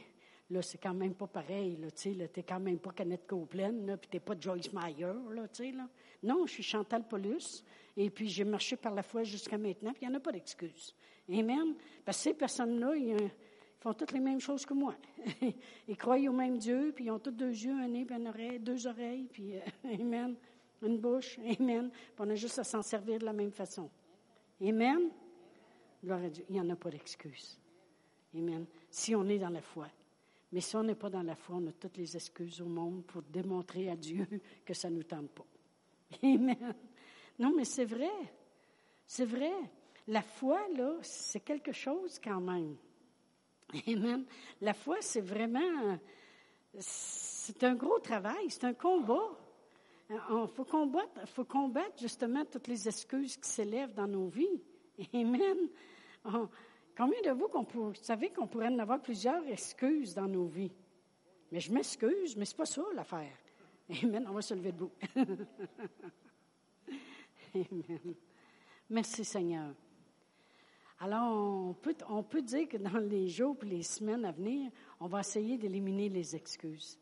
là, 0.51 0.63
c'est 0.63 0.79
quand 0.79 0.95
même 0.95 1.15
pas 1.15 1.27
pareil. 1.27 1.79
Tu 1.95 2.11
n'es 2.11 2.29
quand 2.47 2.61
même 2.61 2.79
pas 2.79 2.93
Kenneth 2.93 3.27
Copeland, 3.27 3.97
puis 3.99 4.09
tu 4.11 4.17
n'es 4.17 4.21
pas 4.21 4.35
Joyce 4.39 4.73
Meyer. 4.73 5.13
Là, 5.31 5.47
là. 5.59 5.89
Non, 6.23 6.47
je 6.47 6.53
suis 6.53 6.63
Chantal 6.63 7.07
Paulus. 7.07 7.65
Et 7.97 8.11
puis, 8.11 8.29
j'ai 8.29 8.45
marché 8.45 8.77
par 8.77 8.95
la 8.95 9.03
foi 9.03 9.23
jusqu'à 9.23 9.59
maintenant, 9.59 9.93
puis 9.93 10.03
il 10.03 10.09
n'y 10.09 10.15
en 10.15 10.19
a 10.19 10.21
pas 10.21 10.33
d'excuse. 10.33 10.95
Amen. 11.29 11.75
Parce 12.05 12.19
que 12.19 12.23
ces 12.25 12.35
personnes-là, 12.35 12.95
ils, 12.97 13.31
font 13.79 13.93
toutes 13.95 14.13
les 14.13 14.21
mêmes 14.21 14.41
choses 14.41 14.65
que 14.65 14.75
moi. 14.75 14.95
ils 15.89 15.97
croient 15.97 16.19
au 16.19 16.33
même 16.33 16.59
Dieu, 16.59 16.93
puis 16.95 17.07
ils 17.07 17.11
ont 17.11 17.19
tous 17.19 17.31
deux 17.31 17.51
yeux, 17.51 17.73
un 17.73 17.89
nez, 17.89 18.05
puis 18.05 18.17
une 18.17 18.59
deux 18.59 18.87
oreilles, 18.87 19.29
puis 19.33 19.57
euh, 19.57 19.61
Amen. 20.01 20.37
Une 20.83 20.99
bouche, 20.99 21.39
Amen. 21.61 21.91
Puis 21.91 22.15
on 22.19 22.31
a 22.31 22.35
juste 22.35 22.59
à 22.59 22.65
s'en 22.65 22.83
servir 22.83 23.19
de 23.19 23.25
la 23.25 23.33
même 23.33 23.53
façon. 23.53 23.91
Amen. 24.61 25.11
Il 26.03 26.45
n'y 26.51 26.61
en 26.61 26.71
a 26.71 26.77
pas 26.77 26.91
d'excuse. 26.91 27.59
Amen. 28.35 28.67
Si 28.91 29.15
on 29.15 29.27
est 29.29 29.39
dans 29.39 29.49
la 29.49 29.63
foi. 29.63 29.89
Mais 30.53 30.61
si 30.61 30.77
on 30.77 30.83
n'est 30.83 30.95
pas 30.95 31.11
dans 31.11 31.23
la 31.23 31.35
foi, 31.35 31.57
on 31.57 31.67
a 31.67 31.73
toutes 31.73 31.97
les 31.97 32.17
excuses 32.17 32.61
au 32.61 32.67
monde 32.67 33.05
pour 33.05 33.23
démontrer 33.23 33.91
à 33.91 33.97
Dieu 33.97 34.27
que 34.65 34.75
ça 34.75 34.89
ne 34.91 34.97
nous 34.97 35.03
tente 35.03 35.31
pas. 35.31 35.47
Amen. 36.23 36.75
Non, 37.39 37.53
mais 37.55 37.65
c'est 37.65 37.85
vrai. 37.85 38.11
C'est 39.07 39.25
vrai. 39.25 39.53
La 40.09 40.23
foi, 40.23 40.61
là, 40.77 40.95
c'est 41.03 41.41
quelque 41.41 41.73
chose 41.73 42.19
quand 42.23 42.41
même. 42.41 42.77
Amen. 43.87 44.25
La 44.61 44.73
foi, 44.73 44.99
c'est 45.01 45.21
vraiment, 45.21 45.99
c'est 46.79 47.65
un 47.65 47.75
gros 47.75 47.99
travail, 47.99 48.49
c'est 48.49 48.65
un 48.65 48.75
combat. 48.75 49.37
Il 50.09 50.47
faut 50.55 50.65
combattre, 50.65 51.27
faut 51.27 51.45
combattre 51.45 51.99
justement 51.99 52.45
toutes 52.45 52.69
les 52.69 52.87
excuses 52.87 53.37
qui 53.37 53.49
s'élèvent 53.49 53.95
dans 53.95 54.07
nos 54.07 54.29
vies. 54.29 54.63
Amen. 55.13 55.69
Combien 56.97 57.21
de 57.23 57.31
vous, 57.31 57.49
qu'on 57.49 57.95
savez 57.95 58.31
qu'on 58.31 58.47
pourrait 58.47 58.69
en 58.69 58.79
avoir 58.79 59.01
plusieurs 59.01 59.47
excuses 59.47 60.15
dans 60.15 60.29
nos 60.29 60.47
vies? 60.47 60.73
Mais 61.53 61.61
je 61.61 61.73
m'excuse, 61.73 62.37
mais 62.37 62.45
c'est 62.45 62.57
pas 62.57 62.67
ça 62.67 62.83
l'affaire. 62.95 63.37
Amen. 64.03 64.27
On 64.29 64.33
va 64.33 64.43
se 64.43 64.55
lever 64.55 64.73
debout. 64.73 64.91
Amen. 67.55 68.15
Merci 68.91 69.25
Seigneur. 69.25 69.75
Alors, 70.99 71.69
on 71.69 71.75
peut, 71.75 71.95
on 72.09 72.23
peut 72.23 72.43
dire 72.43 72.69
que 72.69 72.79
dans 72.79 72.99
les 72.99 73.29
jours 73.29 73.57
et 73.63 73.67
les 73.67 73.83
semaines 73.83 74.25
à 74.25 74.33
venir, 74.33 74.71
on 74.99 75.07
va 75.07 75.21
essayer 75.21 75.59
d'éliminer 75.59 76.09
les 76.09 76.35
excuses. 76.35 76.99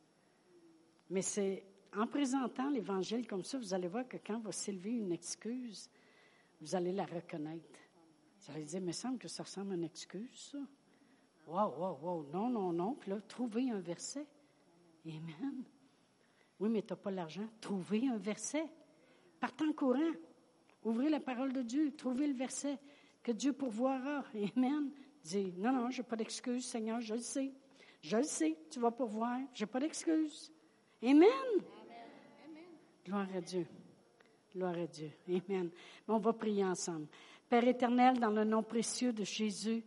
Mais 1.08 1.22
c'est 1.22 1.64
en 1.96 2.06
présentant 2.06 2.70
l'Évangile 2.70 3.26
comme 3.26 3.44
ça, 3.44 3.58
vous 3.58 3.72
allez 3.72 3.86
voir 3.86 4.08
que 4.08 4.16
quand 4.16 4.40
va 4.40 4.50
s'élever 4.50 4.90
une 4.90 5.12
excuse, 5.12 5.88
vous 6.60 6.74
allez 6.74 6.92
la 6.92 7.04
reconnaître. 7.04 7.78
Allez 8.48 8.64
dire, 8.64 8.80
il 8.80 8.86
me 8.86 8.92
semble 8.92 9.18
que 9.18 9.28
ça 9.28 9.42
ressemble 9.42 9.72
à 9.72 9.74
une 9.74 9.84
excuse, 9.84 10.50
ça. 10.52 10.58
Wow, 11.46 11.74
wow, 11.78 11.98
wow. 12.02 12.26
Non, 12.32 12.48
non, 12.48 12.72
non. 12.72 12.94
Puis 12.94 13.10
là, 13.10 13.20
trouvez 13.20 13.70
un 13.70 13.80
verset. 13.80 14.26
Amen. 15.06 15.64
Oui, 16.58 16.68
mais 16.68 16.82
tu 16.82 16.92
n'as 16.92 16.96
pas 16.96 17.10
l'argent. 17.10 17.46
Trouvez 17.60 18.08
un 18.08 18.16
verset. 18.16 18.66
Partez 19.40 19.64
en 19.64 19.72
courant. 19.72 20.12
Ouvrez 20.82 21.08
la 21.08 21.20
parole 21.20 21.52
de 21.52 21.62
Dieu. 21.62 21.94
Trouvez 21.96 22.26
le 22.26 22.34
verset 22.34 22.78
que 23.22 23.32
Dieu 23.32 23.52
pourvoira. 23.52 24.24
Amen. 24.56 24.90
Dis, 25.22 25.52
non, 25.56 25.72
non, 25.72 25.90
je 25.90 26.02
n'ai 26.02 26.08
pas 26.08 26.16
d'excuse, 26.16 26.64
Seigneur, 26.66 27.00
je 27.00 27.14
le 27.14 27.20
sais. 27.20 27.52
Je 28.02 28.18
le 28.18 28.22
sais, 28.24 28.56
tu 28.70 28.78
vas 28.80 28.90
pourvoir. 28.90 29.40
Je 29.54 29.64
n'ai 29.64 29.66
pas 29.66 29.80
d'excuse. 29.80 30.52
Amen. 31.02 31.28
Gloire 33.04 33.28
à 33.34 33.40
Dieu. 33.40 33.66
Gloire 34.54 34.76
à 34.76 34.86
Dieu. 34.86 35.10
Amen. 35.28 35.70
on 36.06 36.18
va 36.18 36.32
prier 36.32 36.64
ensemble. 36.64 37.06
Père 37.48 37.66
éternel, 37.68 38.18
dans 38.18 38.30
le 38.30 38.44
nom 38.44 38.62
précieux 38.62 39.12
de 39.12 39.24
Jésus, 39.24 39.84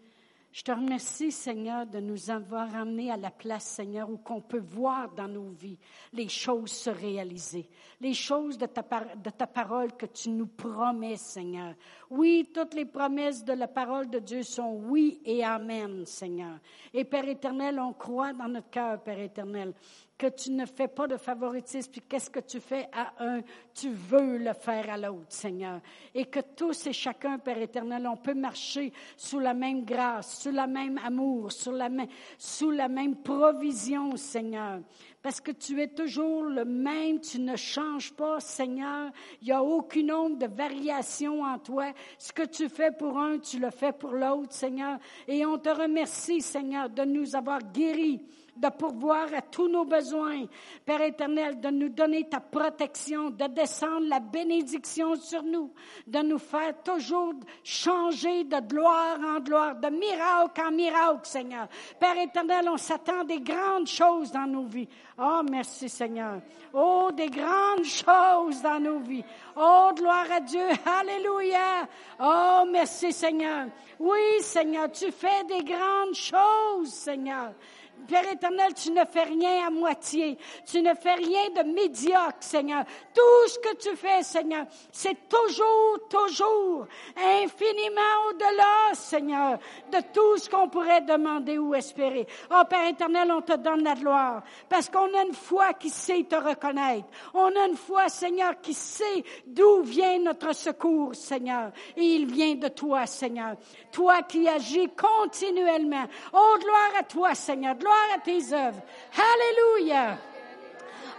je 0.57 0.63
te 0.63 0.71
remercie, 0.71 1.31
Seigneur, 1.31 1.85
de 1.85 1.99
nous 1.99 2.31
avoir 2.31 2.73
amenés 2.75 3.11
à 3.11 3.17
la 3.17 3.29
place, 3.29 3.65
Seigneur, 3.65 4.09
où 4.09 4.17
qu'on 4.17 4.41
peut 4.41 4.63
voir 4.65 5.13
dans 5.13 5.27
nos 5.27 5.49
vies 5.49 5.77
les 6.13 6.29
choses 6.29 6.71
se 6.71 6.89
réaliser, 6.89 7.69
les 8.01 8.13
choses 8.13 8.57
de 8.57 8.65
ta, 8.65 8.81
de 8.81 9.29
ta 9.29 9.45
parole 9.45 9.95
que 9.95 10.07
tu 10.07 10.29
nous 10.29 10.47
promets, 10.47 11.17
Seigneur. 11.17 11.75
Oui, 12.09 12.49
toutes 12.53 12.73
les 12.73 12.85
promesses 12.85 13.43
de 13.43 13.53
la 13.53 13.67
parole 13.67 14.09
de 14.09 14.19
Dieu 14.19 14.41
sont 14.41 14.81
oui 14.85 15.21
et 15.25 15.43
amen, 15.43 16.05
Seigneur. 16.05 16.57
Et 16.93 17.03
Père 17.03 17.27
éternel, 17.27 17.79
on 17.79 17.93
croit 17.93 18.33
dans 18.33 18.47
notre 18.47 18.71
cœur, 18.71 19.03
Père 19.03 19.19
éternel, 19.19 19.73
que 20.17 20.27
tu 20.27 20.51
ne 20.51 20.65
fais 20.65 20.87
pas 20.87 21.07
de 21.07 21.15
favoritisme, 21.15 21.91
puis 21.91 22.01
qu'est-ce 22.01 22.29
que 22.29 22.39
tu 22.39 22.59
fais 22.59 22.89
à 22.91 23.13
un, 23.23 23.41
tu 23.73 23.89
veux 23.91 24.37
le 24.37 24.53
faire 24.53 24.89
à 24.89 24.97
l'autre, 24.97 25.27
Seigneur. 25.29 25.79
Et 26.15 26.25
que 26.25 26.39
tous 26.55 26.87
et 26.87 26.93
chacun, 26.93 27.37
Père 27.37 27.61
éternel, 27.61 28.07
on 28.07 28.17
peut 28.17 28.33
marcher 28.33 28.91
sous 29.15 29.39
la 29.39 29.53
même 29.53 29.85
grâce, 29.85 30.41
sous 30.41 30.51
la 30.51 30.65
même 30.65 30.99
amour, 31.05 31.51
sous 31.51 31.71
la 31.71 31.89
même, 31.89 32.07
sous 32.37 32.71
la 32.71 32.87
même 32.87 33.17
provision, 33.17 34.15
Seigneur. 34.15 34.79
Parce 35.21 35.39
que 35.39 35.51
tu 35.51 35.79
es 35.81 35.87
toujours 35.87 36.43
le 36.45 36.65
même, 36.65 37.19
tu 37.19 37.39
ne 37.39 37.55
changes 37.55 38.13
pas, 38.13 38.39
Seigneur. 38.39 39.11
Il 39.41 39.45
n'y 39.45 39.51
a 39.51 39.61
aucune 39.61 40.11
onde 40.11 40.39
de 40.39 40.47
variation 40.47 41.43
en 41.43 41.59
toi. 41.59 41.93
Ce 42.17 42.33
que 42.33 42.43
tu 42.43 42.69
fais 42.69 42.91
pour 42.91 43.19
un, 43.19 43.37
tu 43.37 43.59
le 43.59 43.69
fais 43.69 43.91
pour 43.91 44.11
l'autre, 44.11 44.53
Seigneur. 44.53 44.97
Et 45.27 45.45
on 45.45 45.57
te 45.59 45.69
remercie, 45.69 46.41
Seigneur, 46.41 46.89
de 46.89 47.03
nous 47.03 47.35
avoir 47.35 47.59
guéris 47.71 48.21
de 48.59 48.69
pourvoir 48.69 49.33
à 49.33 49.41
tous 49.41 49.67
nos 49.67 49.85
besoins. 49.85 50.45
Père 50.85 51.01
éternel, 51.01 51.59
de 51.59 51.69
nous 51.69 51.89
donner 51.89 52.27
ta 52.27 52.39
protection, 52.39 53.29
de 53.29 53.45
descendre 53.47 54.07
la 54.07 54.19
bénédiction 54.19 55.15
sur 55.15 55.43
nous, 55.43 55.71
de 56.05 56.19
nous 56.19 56.39
faire 56.39 56.81
toujours 56.83 57.33
changer 57.63 58.43
de 58.43 58.59
gloire 58.59 59.19
en 59.19 59.39
gloire, 59.39 59.75
de 59.75 59.89
miracle 59.89 60.61
en 60.61 60.71
miracle, 60.71 61.19
Seigneur. 61.23 61.67
Père 61.99 62.17
éternel, 62.17 62.67
on 62.69 62.77
s'attend 62.77 63.23
des 63.23 63.41
grandes 63.41 63.87
choses 63.87 64.31
dans 64.31 64.47
nos 64.47 64.65
vies. 64.65 64.87
Oh, 65.19 65.41
merci 65.49 65.89
Seigneur. 65.89 66.41
Oh, 66.73 67.09
des 67.11 67.29
grandes 67.29 67.85
choses 67.85 68.61
dans 68.61 68.79
nos 68.79 68.99
vies. 68.99 69.23
Oh, 69.55 69.89
gloire 69.95 70.31
à 70.31 70.39
Dieu. 70.39 70.67
Alléluia. 70.85 71.87
Oh, 72.19 72.63
merci 72.71 73.11
Seigneur. 73.11 73.67
Oui, 73.99 74.41
Seigneur, 74.41 74.91
tu 74.91 75.11
fais 75.11 75.43
des 75.45 75.63
grandes 75.63 76.13
choses, 76.13 76.89
Seigneur. 76.89 77.53
Père 78.07 78.31
éternel, 78.31 78.73
tu 78.73 78.91
ne 78.91 79.03
fais 79.05 79.23
rien 79.23 79.67
à 79.67 79.69
moitié. 79.69 80.37
Tu 80.65 80.81
ne 80.81 80.93
fais 80.93 81.15
rien 81.15 81.49
de 81.55 81.73
médiocre, 81.73 82.37
Seigneur. 82.39 82.83
Tout 83.13 83.47
ce 83.47 83.59
que 83.59 83.75
tu 83.75 83.95
fais, 83.95 84.23
Seigneur, 84.23 84.65
c'est 84.91 85.27
toujours, 85.27 85.99
toujours 86.09 86.87
infiniment 87.17 88.01
au-delà, 88.29 88.93
Seigneur, 88.93 89.59
de 89.91 89.97
tout 90.13 90.37
ce 90.37 90.49
qu'on 90.49 90.69
pourrait 90.69 91.01
demander 91.01 91.57
ou 91.57 91.75
espérer. 91.75 92.27
Oh 92.51 92.63
Père 92.69 92.87
éternel, 92.87 93.31
on 93.31 93.41
te 93.41 93.53
donne 93.53 93.83
la 93.83 93.95
gloire 93.95 94.43
parce 94.69 94.89
qu'on 94.89 95.13
a 95.13 95.23
une 95.23 95.33
foi 95.33 95.73
qui 95.73 95.89
sait 95.89 96.23
te 96.23 96.35
reconnaître. 96.35 97.07
On 97.33 97.53
a 97.55 97.67
une 97.67 97.77
foi, 97.77 98.09
Seigneur, 98.09 98.61
qui 98.61 98.73
sait 98.73 99.23
d'où 99.45 99.81
vient 99.81 100.19
notre 100.19 100.53
secours, 100.53 101.15
Seigneur. 101.15 101.71
Et 101.95 102.03
il 102.03 102.25
vient 102.25 102.55
de 102.55 102.67
toi, 102.69 103.05
Seigneur. 103.05 103.55
Toi 103.91 104.23
qui 104.23 104.47
agis 104.47 104.89
continuellement. 104.89 106.05
Oh, 106.33 106.55
gloire 106.59 106.91
à 106.99 107.03
toi, 107.03 107.35
Seigneur 107.35 107.75
gloire 107.87 108.15
à 108.15 108.19
tes 108.19 108.53
œuvres. 108.53 108.81
Alléluia. 109.15 110.17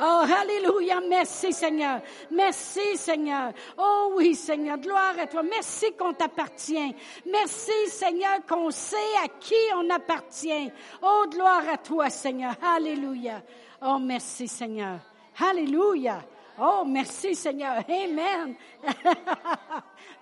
Oh, 0.00 0.22
Alléluia. 0.40 1.00
Merci, 1.08 1.52
Seigneur. 1.52 2.00
Merci, 2.30 2.96
Seigneur. 2.96 3.52
Oh 3.76 4.12
oui, 4.16 4.34
Seigneur. 4.34 4.78
Gloire 4.78 5.14
à 5.18 5.26
toi. 5.26 5.42
Merci 5.42 5.92
qu'on 5.98 6.12
t'appartient. 6.12 6.94
Merci, 7.26 7.88
Seigneur, 7.88 8.46
qu'on 8.48 8.70
sait 8.70 8.96
à 9.24 9.28
qui 9.40 9.54
on 9.74 9.90
appartient. 9.90 10.70
Oh, 11.02 11.24
gloire 11.28 11.68
à 11.72 11.78
toi, 11.78 12.10
Seigneur. 12.10 12.54
Alléluia. 12.62 13.42
Oh, 13.82 13.98
merci, 13.98 14.46
Seigneur. 14.46 14.98
Alléluia. 15.40 16.20
Oh, 16.60 16.84
merci 16.84 17.34
Seigneur. 17.36 17.84
Amen. 17.88 18.54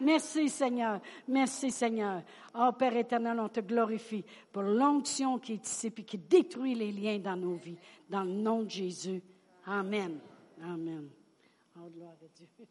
merci 0.00 0.48
Seigneur. 0.48 1.00
Merci 1.28 1.70
Seigneur. 1.70 2.22
Oh 2.54 2.70
Père 2.78 2.96
éternel, 2.96 3.38
on 3.40 3.48
te 3.48 3.60
glorifie 3.60 4.24
pour 4.52 4.62
l'onction 4.62 5.38
qui 5.38 5.54
est 5.54 5.84
et 5.84 6.04
qui 6.04 6.18
détruit 6.18 6.74
les 6.74 6.92
liens 6.92 7.18
dans 7.18 7.36
nos 7.36 7.56
vies. 7.56 7.78
Dans 8.08 8.24
le 8.24 8.32
nom 8.32 8.62
de 8.62 8.70
Jésus. 8.70 9.22
Amen. 9.66 10.18
Amen. 10.62 11.08
Oh, 11.76 11.88
Dieu. 11.88 12.66